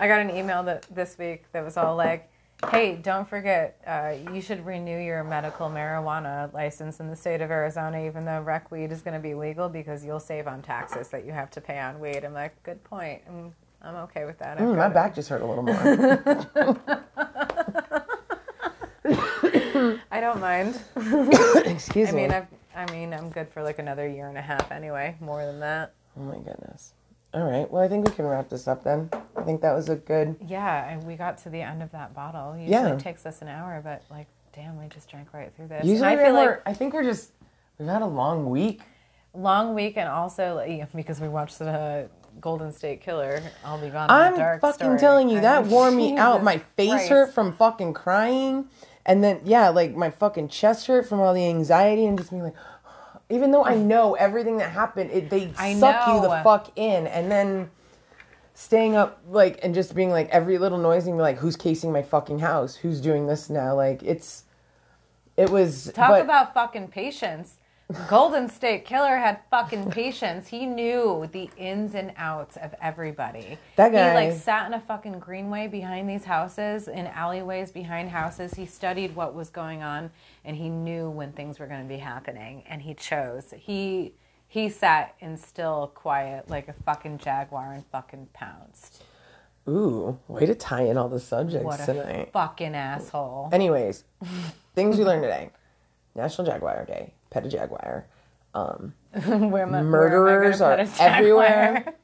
I 0.00 0.06
got 0.08 0.20
an 0.20 0.30
email 0.30 0.62
that 0.64 0.86
this 0.94 1.18
week 1.18 1.44
that 1.52 1.64
was 1.64 1.76
all 1.76 1.96
like, 1.96 2.30
"Hey, 2.70 2.96
don't 2.96 3.28
forget, 3.28 3.80
uh, 3.86 4.14
you 4.32 4.40
should 4.40 4.64
renew 4.64 4.98
your 4.98 5.24
medical 5.24 5.68
marijuana 5.68 6.52
license 6.52 7.00
in 7.00 7.08
the 7.08 7.16
state 7.16 7.40
of 7.40 7.50
Arizona, 7.50 8.04
even 8.06 8.24
though 8.24 8.40
rec 8.40 8.70
weed 8.70 8.92
is 8.92 9.02
going 9.02 9.14
to 9.14 9.20
be 9.20 9.34
legal 9.34 9.68
because 9.68 10.04
you'll 10.04 10.20
save 10.20 10.46
on 10.46 10.62
taxes 10.62 11.08
that 11.08 11.24
you 11.24 11.32
have 11.32 11.50
to 11.52 11.60
pay 11.60 11.78
on 11.80 11.98
weed." 11.98 12.24
I'm 12.24 12.34
like, 12.34 12.62
"Good 12.62 12.82
point. 12.84 13.22
I'm, 13.28 13.52
I'm 13.82 13.96
okay 14.04 14.24
with 14.24 14.38
that." 14.38 14.58
Mm, 14.58 14.76
my 14.76 14.86
it. 14.86 14.94
back 14.94 15.14
just 15.14 15.28
hurt 15.28 15.42
a 15.42 15.46
little 15.46 15.64
more. 15.64 15.74
I 20.10 20.20
don't 20.20 20.40
mind. 20.40 20.80
Excuse 21.66 22.12
me. 22.12 22.24
I 22.24 22.28
me. 22.28 22.28
mean, 22.28 22.32
I've, 22.32 22.46
I 22.76 22.92
mean, 22.92 23.14
I'm 23.14 23.30
good 23.30 23.48
for 23.48 23.62
like 23.62 23.78
another 23.78 24.06
year 24.08 24.28
and 24.28 24.36
a 24.38 24.42
half 24.42 24.70
anyway. 24.70 25.16
More 25.20 25.44
than 25.44 25.60
that. 25.60 25.94
oh 26.16 26.22
my 26.22 26.36
goodness. 26.38 26.92
All 27.34 27.44
right. 27.44 27.70
Well, 27.70 27.82
I 27.82 27.88
think 27.88 28.06
we 28.08 28.14
can 28.14 28.24
wrap 28.26 28.48
this 28.48 28.66
up 28.66 28.84
then. 28.84 29.10
I 29.36 29.42
think 29.42 29.60
that 29.60 29.72
was 29.74 29.88
a 29.88 29.96
good. 29.96 30.36
Yeah, 30.46 30.88
and 30.88 31.04
we 31.04 31.14
got 31.14 31.38
to 31.38 31.50
the 31.50 31.60
end 31.60 31.82
of 31.82 31.92
that 31.92 32.14
bottle. 32.14 32.52
Usually 32.56 32.70
Yeah. 32.72 32.88
it 32.94 33.00
takes 33.00 33.26
us 33.26 33.42
an 33.42 33.48
hour, 33.48 33.80
but 33.84 34.02
like, 34.10 34.26
damn, 34.54 34.78
we 34.78 34.86
just 34.88 35.10
drank 35.10 35.32
right 35.34 35.52
through 35.54 35.68
this. 35.68 35.84
Usually, 35.84 36.10
and 36.10 36.20
I 36.20 36.24
feel 36.24 36.34
like 36.34 36.62
I 36.66 36.72
think 36.72 36.94
we're 36.94 37.04
just 37.04 37.32
we've 37.78 37.88
had 37.88 38.02
a 38.02 38.06
long 38.06 38.48
week. 38.48 38.80
long 39.34 39.74
week 39.74 39.96
and 39.98 40.08
also 40.08 40.54
like, 40.56 40.90
because 40.96 41.20
we 41.20 41.28
watched 41.28 41.58
the 41.58 42.08
Golden 42.40 42.72
State 42.72 43.02
Killer. 43.02 43.42
I'll 43.64 43.78
be 43.80 43.90
gone. 43.90 44.08
I'm 44.10 44.58
fucking 44.60 44.72
story. 44.86 44.98
telling 44.98 45.28
you, 45.28 45.38
I 45.38 45.42
that 45.42 45.62
mean, 45.64 45.70
wore 45.72 45.90
me 45.90 46.16
out. 46.18 46.42
My 46.42 46.58
face 46.58 46.90
Christ. 46.92 47.08
hurt 47.10 47.34
from 47.34 47.52
fucking 47.52 47.92
crying. 47.92 48.68
And 49.04 49.24
then, 49.24 49.40
yeah, 49.44 49.68
like 49.70 49.94
my 49.96 50.10
fucking 50.10 50.48
chest 50.48 50.86
hurt 50.86 51.06
from 51.08 51.20
all 51.20 51.32
the 51.34 51.46
anxiety 51.46 52.04
and 52.06 52.16
just 52.18 52.30
being 52.30 52.42
like, 52.42 52.54
even 53.30 53.50
though 53.50 53.64
I 53.64 53.74
mm. 53.74 53.84
know 53.84 54.14
everything 54.14 54.56
that 54.58 54.70
happened, 54.70 55.10
it, 55.10 55.30
they 55.30 55.52
I 55.58 55.74
suck 55.74 56.08
you 56.08 56.20
the 56.20 56.40
fuck 56.42 56.72
in. 56.76 57.06
And 57.06 57.30
then 57.30 57.70
staying 58.54 58.96
up, 58.96 59.20
like, 59.28 59.60
and 59.62 59.74
just 59.74 59.94
being 59.94 60.10
like, 60.10 60.28
every 60.30 60.58
little 60.58 60.78
noise 60.78 61.06
and 61.06 61.16
be 61.16 61.22
like, 61.22 61.38
who's 61.38 61.56
casing 61.56 61.92
my 61.92 62.02
fucking 62.02 62.38
house? 62.38 62.74
Who's 62.74 63.00
doing 63.00 63.26
this 63.26 63.50
now? 63.50 63.74
Like, 63.74 64.02
it's, 64.02 64.44
it 65.36 65.50
was. 65.50 65.92
Talk 65.94 66.10
but- 66.10 66.22
about 66.22 66.54
fucking 66.54 66.88
patience. 66.88 67.57
Golden 68.06 68.50
State 68.50 68.84
Killer 68.84 69.16
had 69.16 69.40
fucking 69.50 69.90
patience. 69.90 70.48
He 70.48 70.66
knew 70.66 71.26
the 71.32 71.48
ins 71.56 71.94
and 71.94 72.12
outs 72.18 72.58
of 72.58 72.74
everybody. 72.82 73.56
That 73.76 73.92
guy- 73.92 74.08
He 74.10 74.14
like 74.28 74.38
sat 74.38 74.66
in 74.66 74.74
a 74.74 74.80
fucking 74.80 75.18
greenway 75.18 75.68
behind 75.68 76.06
these 76.08 76.24
houses, 76.24 76.86
in 76.88 77.06
alleyways 77.06 77.70
behind 77.72 78.10
houses. 78.10 78.52
He 78.52 78.66
studied 78.66 79.16
what 79.16 79.34
was 79.34 79.48
going 79.48 79.82
on 79.82 80.10
and 80.44 80.54
he 80.54 80.68
knew 80.68 81.08
when 81.08 81.32
things 81.32 81.58
were 81.58 81.66
going 81.66 81.80
to 81.82 81.88
be 81.88 81.96
happening 81.96 82.62
and 82.68 82.82
he 82.82 82.92
chose. 82.92 83.54
He 83.56 84.12
he 84.50 84.68
sat 84.68 85.14
in 85.20 85.36
still 85.38 85.90
quiet 85.94 86.48
like 86.50 86.68
a 86.68 86.74
fucking 86.84 87.18
jaguar 87.18 87.72
and 87.72 87.84
fucking 87.86 88.28
pounced. 88.34 89.02
Ooh, 89.66 90.18
way 90.28 90.44
to 90.46 90.54
tie 90.54 90.82
in 90.82 90.96
all 90.98 91.08
the 91.08 91.20
subjects 91.20 91.64
What 91.64 91.80
a 91.80 91.86
tonight. 91.86 92.30
fucking 92.32 92.74
asshole. 92.74 93.48
Anyways, 93.52 94.04
things 94.74 94.98
we 94.98 95.04
learned 95.04 95.22
today: 95.22 95.50
National 96.14 96.46
Jaguar 96.46 96.86
Day, 96.86 97.12
pet 97.30 97.44
a 97.46 97.48
jaguar. 97.48 98.06
Um, 98.54 98.94
Where 99.12 99.22
am 99.34 99.42
I- 99.44 99.46
where 99.48 99.62
am 99.64 99.76
I 99.76 99.82
murderers 99.82 100.60
are 100.60 100.76
put 100.76 100.86
a 100.86 100.90
jaguar? 100.90 101.08
everywhere. 101.16 101.94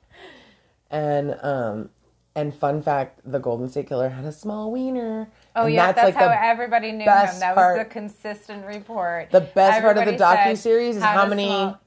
and 0.90 1.36
um, 1.42 1.90
and 2.36 2.54
fun 2.54 2.82
fact: 2.82 3.20
the 3.24 3.38
Golden 3.38 3.68
State 3.68 3.88
Killer 3.88 4.08
had 4.08 4.24
a 4.24 4.32
small 4.32 4.70
wiener. 4.72 5.28
Oh 5.56 5.64
And 5.66 5.74
yeah, 5.74 5.92
that's, 5.92 6.16
how 6.16 6.28
everybody 6.36 6.90
knew 6.92 6.98
him. 7.04 7.06
That 7.06 7.54
part- 7.54 7.78
was 7.78 7.86
the 7.86 7.90
consistent 7.90 8.66
report. 8.66 9.30
the 9.30 9.40
best 9.40 9.82
part 9.82 9.98
of 9.98 10.04
the 10.04 10.12
docu 10.16 10.56
series 10.56 10.96
is 10.96 11.02
how 11.02 11.26
many 11.26 11.46
small- 11.46 11.78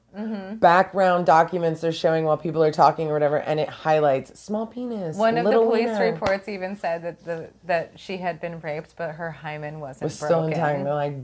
background 0.55 1.25
documents 1.25 1.81
they're 1.81 1.91
showing 1.91 2.23
while 2.25 2.37
people 2.37 2.63
are 2.63 2.71
talking 2.71 3.09
or 3.09 3.13
whatever, 3.13 3.37
and 3.37 3.59
it 3.59 3.69
highlights 3.69 4.39
small 4.39 4.65
penis. 4.65 5.15
One 5.17 5.37
of 5.37 5.45
the 5.45 5.51
police 5.51 5.89
wiener. 5.89 6.11
reports 6.11 6.47
even 6.49 6.75
said 6.75 7.03
that 7.03 7.23
the 7.23 7.49
that 7.65 7.91
she 7.99 8.17
had 8.17 8.39
been 8.41 8.59
raped, 8.61 8.95
but 8.97 9.11
her 9.15 9.31
hymen 9.31 9.79
wasn't 9.79 10.05
was 10.05 10.15
still 10.15 10.29
broken. 10.41 10.53
intact. 10.53 10.83
They're 10.83 10.93
like, 10.93 11.15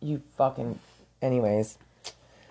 you 0.00 0.20
fucking. 0.36 0.78
Anyways, 1.22 1.78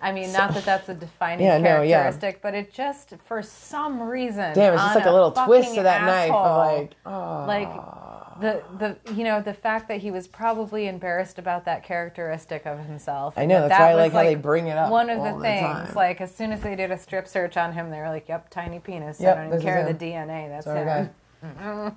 I 0.02 0.12
mean, 0.12 0.32
not 0.32 0.54
that 0.54 0.64
that's 0.64 0.88
a 0.88 0.94
defining 0.94 1.44
Yeah, 1.46 1.58
no, 1.58 1.82
yeah. 1.82 2.02
characteristic, 2.02 2.40
but 2.42 2.54
it 2.54 2.72
just 2.72 3.14
for 3.24 3.42
some 3.42 4.00
reason. 4.02 4.54
damn, 4.54 4.74
it's 4.74 4.82
just 4.82 4.94
like 4.96 5.06
a 5.06 5.12
little 5.12 5.32
twist 5.32 5.74
to 5.74 5.82
that 5.82 6.04
knife 6.06 6.32
of 6.32 6.56
like, 6.56 6.94
oh, 7.04 7.44
like 7.46 7.68
ah. 7.68 8.36
the 8.40 8.62
the 8.78 9.12
you 9.14 9.24
know 9.24 9.42
the 9.42 9.52
fact 9.52 9.88
that 9.88 9.98
he 10.00 10.10
was 10.10 10.26
probably 10.26 10.86
embarrassed 10.88 11.38
about 11.38 11.64
that 11.66 11.84
characteristic 11.84 12.64
of 12.64 12.78
himself. 12.78 13.34
I 13.36 13.44
know, 13.44 13.60
that's 13.60 13.70
that 13.70 13.80
why 13.80 13.90
I 13.90 13.94
was, 13.94 14.02
like 14.04 14.12
how 14.12 14.22
they 14.22 14.34
bring 14.36 14.68
it 14.68 14.78
up 14.78 14.90
One 14.90 15.10
of 15.10 15.18
all 15.18 15.24
the 15.24 15.32
the 15.34 15.40
things, 15.42 15.62
time. 15.88 15.94
like 15.94 16.20
as 16.20 16.34
soon 16.34 16.52
as 16.52 16.62
they 16.62 16.76
did 16.76 16.90
a 16.90 16.98
strip 16.98 17.28
search 17.28 17.56
on 17.58 17.72
him, 17.74 17.90
they 17.90 17.98
were 17.98 18.08
like, 18.08 18.28
"Yep, 18.28 18.48
tiny 18.50 18.78
penis. 18.78 19.20
Yep, 19.20 19.36
I 19.36 19.40
don't 19.40 19.48
even 19.48 19.60
care 19.62 19.92
the. 19.92 19.94
DNA. 19.94 20.48
That's 20.48 20.64
Sorry, 20.64 21.08
him." 21.42 21.96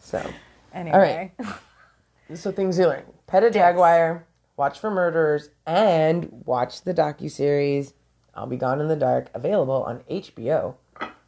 So, 0.00 0.22
Anyway, 0.74 1.32
so 2.34 2.52
things 2.52 2.78
you 2.78 2.86
learn: 2.86 3.04
pet 3.26 3.42
a 3.42 3.50
jaguar, 3.50 4.26
watch 4.58 4.78
for 4.78 4.90
murderers, 4.90 5.48
and 5.66 6.28
watch 6.44 6.82
the 6.82 6.92
docu 6.92 7.30
series. 7.30 7.94
I'll 8.34 8.46
be 8.46 8.56
gone 8.58 8.80
in 8.80 8.88
the 8.88 8.96
dark. 8.96 9.30
Available 9.32 9.82
on 9.84 10.00
HBO. 10.10 10.74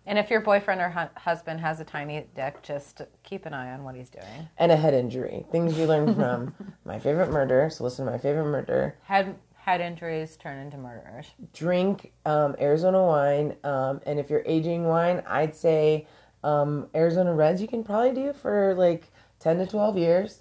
and 0.07 0.19
if 0.19 0.29
your 0.31 0.41
boyfriend 0.41 0.81
or 0.81 0.91
hu- 0.91 1.21
husband 1.21 1.61
has 1.61 1.81
a 1.81 1.85
tiny 1.85 2.27
dick, 2.35 2.63
just 2.63 3.01
keep 3.23 3.47
an 3.47 3.55
eye 3.55 3.73
on 3.73 3.85
what 3.85 3.95
he's 3.95 4.11
doing. 4.11 4.49
And 4.59 4.71
a 4.71 4.77
head 4.77 4.93
injury. 4.95 5.47
Things 5.51 5.79
you 5.79 5.87
learn 5.87 6.15
from 6.15 6.55
my 6.85 6.99
favorite 6.99 7.31
murder. 7.31 7.71
So 7.73 7.85
listen 7.85 8.05
to 8.05 8.11
my 8.13 8.19
favorite 8.19 8.45
murder. 8.47 8.97
Head 9.05 9.37
Head 9.57 9.81
injuries 9.83 10.37
turn 10.37 10.59
into 10.59 10.79
murderers. 10.79 11.27
drink 11.53 12.13
um, 12.25 12.57
Arizona 12.59 13.05
wine, 13.05 13.57
um, 13.63 14.01
and 14.07 14.19
if 14.19 14.31
you're 14.31 14.43
aging 14.47 14.85
wine, 14.85 15.23
I'd 15.27 15.55
say 15.55 16.07
um, 16.43 16.89
Arizona 16.95 17.35
Reds. 17.35 17.61
You 17.61 17.69
can 17.69 17.85
probably 17.85 18.13
do 18.13 18.33
for 18.33 18.75
like 18.75 19.13
ten 19.39 19.59
to 19.59 19.67
twelve 19.67 19.99
years. 19.99 20.41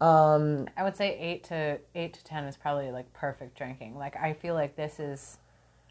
Um, 0.00 0.68
I 0.76 0.82
would 0.82 0.96
say 0.96 1.18
eight 1.18 1.44
to 1.44 1.78
eight 1.94 2.12
to 2.14 2.24
ten 2.24 2.44
is 2.44 2.56
probably 2.56 2.90
like 2.90 3.10
perfect 3.14 3.56
drinking. 3.56 3.96
Like 3.96 4.16
I 4.16 4.34
feel 4.34 4.54
like 4.54 4.76
this 4.76 5.00
is, 5.00 5.38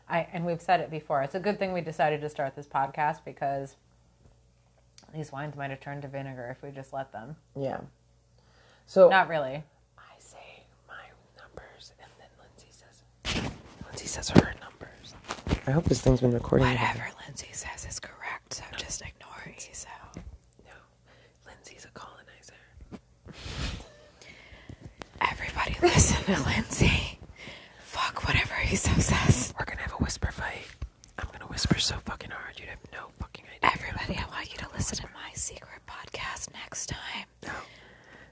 I 0.08 0.28
and 0.32 0.46
we've 0.46 0.62
said 0.62 0.80
it 0.80 0.92
before. 0.92 1.24
It's 1.24 1.34
a 1.36 1.40
good 1.40 1.58
thing 1.58 1.74
we 1.74 1.82
decided 1.82 2.22
to 2.22 2.30
start 2.30 2.56
this 2.56 2.68
podcast 2.68 3.20
because 3.26 3.76
these 5.14 5.32
wines 5.32 5.56
might 5.56 5.72
have 5.72 5.80
turned 5.80 6.04
to 6.04 6.08
vinegar 6.08 6.50
if 6.56 6.62
we 6.62 6.70
just 6.72 6.94
let 6.94 7.12
them. 7.12 7.36
yeah. 7.60 7.80
So 8.88 9.10
Not 9.10 9.28
really. 9.30 9.64
I 9.98 10.14
say 10.20 10.64
my 10.88 10.94
numbers, 11.40 11.94
and 12.00 12.10
then 12.20 12.28
Lindsay 12.40 12.70
says 12.70 13.42
Lindsay 13.88 14.06
says 14.06 14.30
her 14.30 14.54
numbers. 14.62 15.16
I 15.66 15.72
hope 15.72 15.86
this 15.86 16.02
thing's 16.02 16.22
been 16.22 16.32
recording. 16.34 16.68
Whatever 16.68 17.06
Lindsay 17.26 17.50
says 17.52 17.88
is 17.90 18.00
correct, 18.00 18.54
so 18.54 18.64
just 18.78 19.02
ignore 19.02 19.56
Isa. 19.58 19.88
No, 20.64 20.72
Lindsay's 21.48 21.86
a 21.86 22.00
colonizer. 22.00 22.54
Everybody 25.22 25.75
listen 25.86 26.24
to 26.36 26.42
Lindsay. 26.44 27.20
Fuck 27.84 28.26
whatever 28.28 28.54
Isa 28.72 28.90
says. 29.02 29.54
We're 29.60 29.66
gonna 29.66 29.82
have 29.82 29.94
a 29.94 30.04
whisper 30.04 30.32
fight. 30.32 30.66
I'm 31.20 31.28
gonna 31.32 31.46
whisper 31.46 31.78
so 31.80 31.96
fucking 32.06 32.32
hard 32.32 32.60
you'd 32.60 32.70
have 32.70 32.80
no 32.92 33.08
fucking 33.20 33.46
idea. 33.46 33.72
Everybody, 33.74 34.20
I 34.20 34.26
want 34.36 34.52
you 34.52 34.58
to 34.60 34.68
listen 34.74 34.98
to 34.98 35.08
my 35.14 35.32
secret 35.34 35.82
podcast 35.88 36.52
next 36.54 36.88
time. 36.88 37.26
No. 37.46 37.54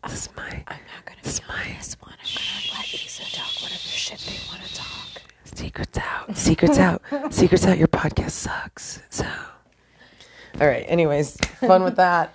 This 0.05 0.25
is 0.25 0.29
my 0.35 0.47
I'm 0.67 0.79
not 0.93 1.05
gonna 1.05 1.19
this 1.23 1.39
be 1.39 1.45
on 1.49 1.59
this 1.77 1.95
one. 1.99 2.13
I'm 2.13 2.27
gonna 2.35 2.79
let 2.79 2.93
Isa 2.93 3.23
talk 3.31 3.61
whatever 3.61 3.79
shit 3.79 4.19
they 4.19 4.37
want 4.49 4.63
to 4.63 4.75
talk. 4.75 5.21
Secrets 5.45 5.97
out. 5.97 6.35
Secrets 6.37 6.77
out. 6.79 7.01
Secrets 7.33 7.65
out. 7.65 7.77
Your 7.77 7.87
podcast 7.87 8.31
sucks. 8.31 9.01
So. 9.09 9.25
All 10.59 10.67
right. 10.67 10.85
Anyways, 10.87 11.37
fun 11.61 11.83
with 11.83 11.95
that. 11.97 12.33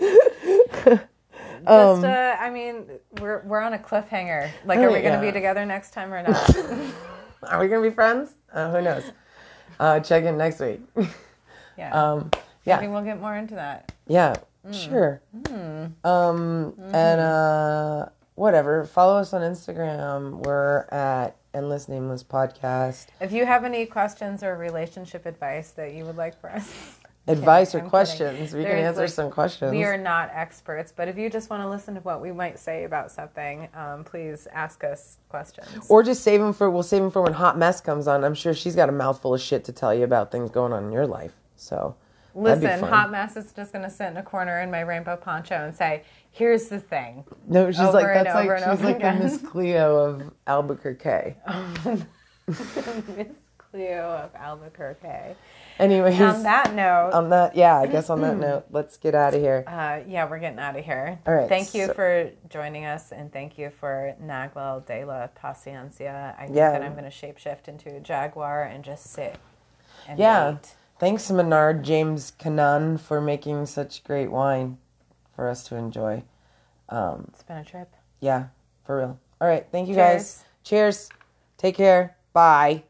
Just, 1.66 2.04
uh, 2.04 2.36
I 2.40 2.50
mean, 2.50 2.86
we're 3.20 3.40
we're 3.42 3.60
on 3.60 3.74
a 3.74 3.78
cliffhanger. 3.78 4.50
Like, 4.64 4.78
are 4.78 4.88
Oh, 4.88 4.92
we 4.92 5.00
gonna 5.02 5.20
be 5.20 5.32
together 5.32 5.64
next 5.66 5.92
time 5.92 6.12
or 6.12 6.22
not? 6.22 6.56
Are 7.42 7.58
we 7.60 7.68
gonna 7.68 7.82
be 7.88 7.94
friends? 7.94 8.34
Uh, 8.52 8.70
who 8.70 8.82
knows? 8.82 9.02
Uh, 9.78 9.98
check 10.00 10.24
in 10.24 10.36
next 10.36 10.60
week. 10.60 10.80
yeah. 11.78 11.92
Um, 12.12 12.30
yeah. 12.66 12.78
Maybe 12.78 12.92
we'll 12.92 13.02
get 13.02 13.18
more 13.20 13.34
into 13.36 13.54
that. 13.54 13.92
Yeah. 14.06 14.34
Hmm. 14.66 14.72
Sure. 14.72 15.22
Um, 15.34 15.92
Mm-hmm. 16.04 16.94
and 16.94 17.20
uh, 17.20 18.06
whatever. 18.34 18.84
Follow 18.84 19.16
us 19.18 19.32
on 19.32 19.40
Instagram. 19.40 20.44
We're 20.44 20.80
at 20.92 21.36
Endless 21.54 21.88
Nameless 21.88 22.22
Podcast. 22.22 23.06
If 23.20 23.32
you 23.32 23.46
have 23.46 23.64
any 23.64 23.86
questions 23.86 24.42
or 24.42 24.56
relationship 24.58 25.24
advice 25.24 25.70
that 25.72 25.94
you 25.94 26.04
would 26.04 26.16
like 26.16 26.38
for 26.40 26.50
us, 26.50 26.70
Advice 27.28 27.74
or 27.74 27.78
I'm 27.78 27.82
kidding. 27.82 27.90
questions. 27.90 28.54
We 28.54 28.64
can 28.64 28.72
answer 28.72 29.02
like, 29.02 29.10
some 29.10 29.30
questions. 29.30 29.70
we 29.70 29.84
are 29.84 29.96
not 29.96 30.30
experts. 30.32 30.92
But 30.94 31.06
if 31.08 31.16
you 31.16 31.30
just 31.30 31.50
want 31.50 31.62
to 31.62 31.68
listen 31.68 31.94
to 31.94 32.00
what 32.00 32.20
we 32.20 32.32
might 32.32 32.58
say 32.58 32.84
about 32.84 33.10
something, 33.10 33.68
um, 33.74 34.04
please 34.04 34.48
ask 34.52 34.82
us 34.84 35.18
questions. 35.28 35.86
Or 35.88 36.02
just 36.02 36.22
save 36.22 36.40
them 36.40 36.52
for. 36.52 36.70
We'll 36.70 36.82
save 36.82 37.02
them 37.02 37.10
for 37.10 37.22
when 37.22 37.34
Hot 37.34 37.58
Mess 37.58 37.80
comes 37.80 38.08
on. 38.08 38.24
I'm 38.24 38.34
sure 38.34 38.54
she's 38.54 38.74
got 38.74 38.88
a 38.88 38.92
mouthful 38.92 39.34
of 39.34 39.40
shit 39.40 39.64
to 39.64 39.72
tell 39.72 39.94
you 39.94 40.04
about 40.04 40.32
things 40.32 40.50
going 40.50 40.72
on 40.72 40.84
in 40.84 40.92
your 40.92 41.06
life. 41.06 41.32
So 41.56 41.94
Listen. 42.34 42.80
Hot 42.80 43.10
Mess 43.10 43.36
is 43.36 43.52
just 43.52 43.72
going 43.72 43.84
to 43.84 43.90
sit 43.90 44.08
in 44.08 44.16
a 44.16 44.22
corner 44.22 44.60
in 44.60 44.70
my 44.70 44.80
rainbow 44.80 45.16
poncho 45.16 45.54
and 45.54 45.74
say, 45.74 46.04
"Here's 46.30 46.68
the 46.68 46.78
thing." 46.78 47.24
No, 47.48 47.70
she's 47.70 47.80
over 47.80 47.92
like 47.92 48.06
that's 48.06 48.34
like 48.34 48.58
she's 48.58 48.84
like 48.84 48.96
again. 48.96 49.18
the 49.22 49.24
Miss 49.24 49.38
Cleo 49.38 49.96
of 49.96 50.30
Albuquerque. 50.46 51.34
Miss 51.84 53.26
Cleo 53.58 54.04
of 54.04 54.34
Albuquerque. 54.34 55.34
Anyways, 55.80 56.20
On 56.20 56.42
that 56.42 56.74
note, 56.74 57.10
on 57.14 57.30
that, 57.30 57.56
yeah, 57.56 57.76
I 57.78 57.86
guess 57.86 58.10
on 58.10 58.20
that 58.20 58.36
note, 58.46 58.66
let's 58.70 58.96
get 58.96 59.14
out 59.14 59.34
of 59.34 59.40
here. 59.40 59.64
uh, 59.66 60.00
yeah, 60.06 60.28
we're 60.28 60.38
getting 60.38 60.58
out 60.58 60.76
of 60.76 60.84
here. 60.84 61.18
All 61.26 61.34
right, 61.34 61.48
Thank 61.48 61.74
you 61.74 61.86
so- 61.86 61.94
for 61.94 62.30
joining 62.48 62.84
us, 62.84 63.12
and 63.12 63.32
thank 63.32 63.56
you 63.58 63.70
for 63.70 64.14
Nagual 64.22 64.84
de 64.86 65.04
la 65.04 65.28
Paciencia. 65.28 66.34
I 66.38 66.44
think 66.46 66.56
Yeah. 66.56 66.72
that 66.72 66.82
I'm 66.82 66.92
going 66.92 67.04
to 67.04 67.10
shapeshift 67.10 67.66
into 67.68 67.96
a 67.96 68.00
jaguar 68.00 68.62
and 68.62 68.84
just 68.84 69.06
sit 69.06 69.36
and 70.06 70.18
Yeah. 70.18 70.50
wait. 70.50 70.74
Thanks, 70.98 71.30
Maynard 71.30 71.82
James 71.82 72.30
Keenan, 72.32 72.98
for 72.98 73.20
making 73.22 73.64
such 73.66 74.04
great 74.04 74.30
wine 74.30 74.76
for 75.34 75.48
us 75.48 75.64
to 75.68 75.76
enjoy. 75.76 76.24
Um, 76.90 77.26
It's 77.32 77.42
been 77.42 77.56
a 77.56 77.64
trip. 77.64 77.94
yeah, 78.20 78.48
for 78.84 78.98
real. 78.98 79.18
All 79.40 79.48
right, 79.48 79.66
thank 79.72 79.88
you 79.88 79.94
Cheers. 79.94 80.12
guys. 80.12 80.44
Cheers. 80.62 81.08
Take 81.56 81.76
care. 81.76 82.16
Bye. 82.34 82.82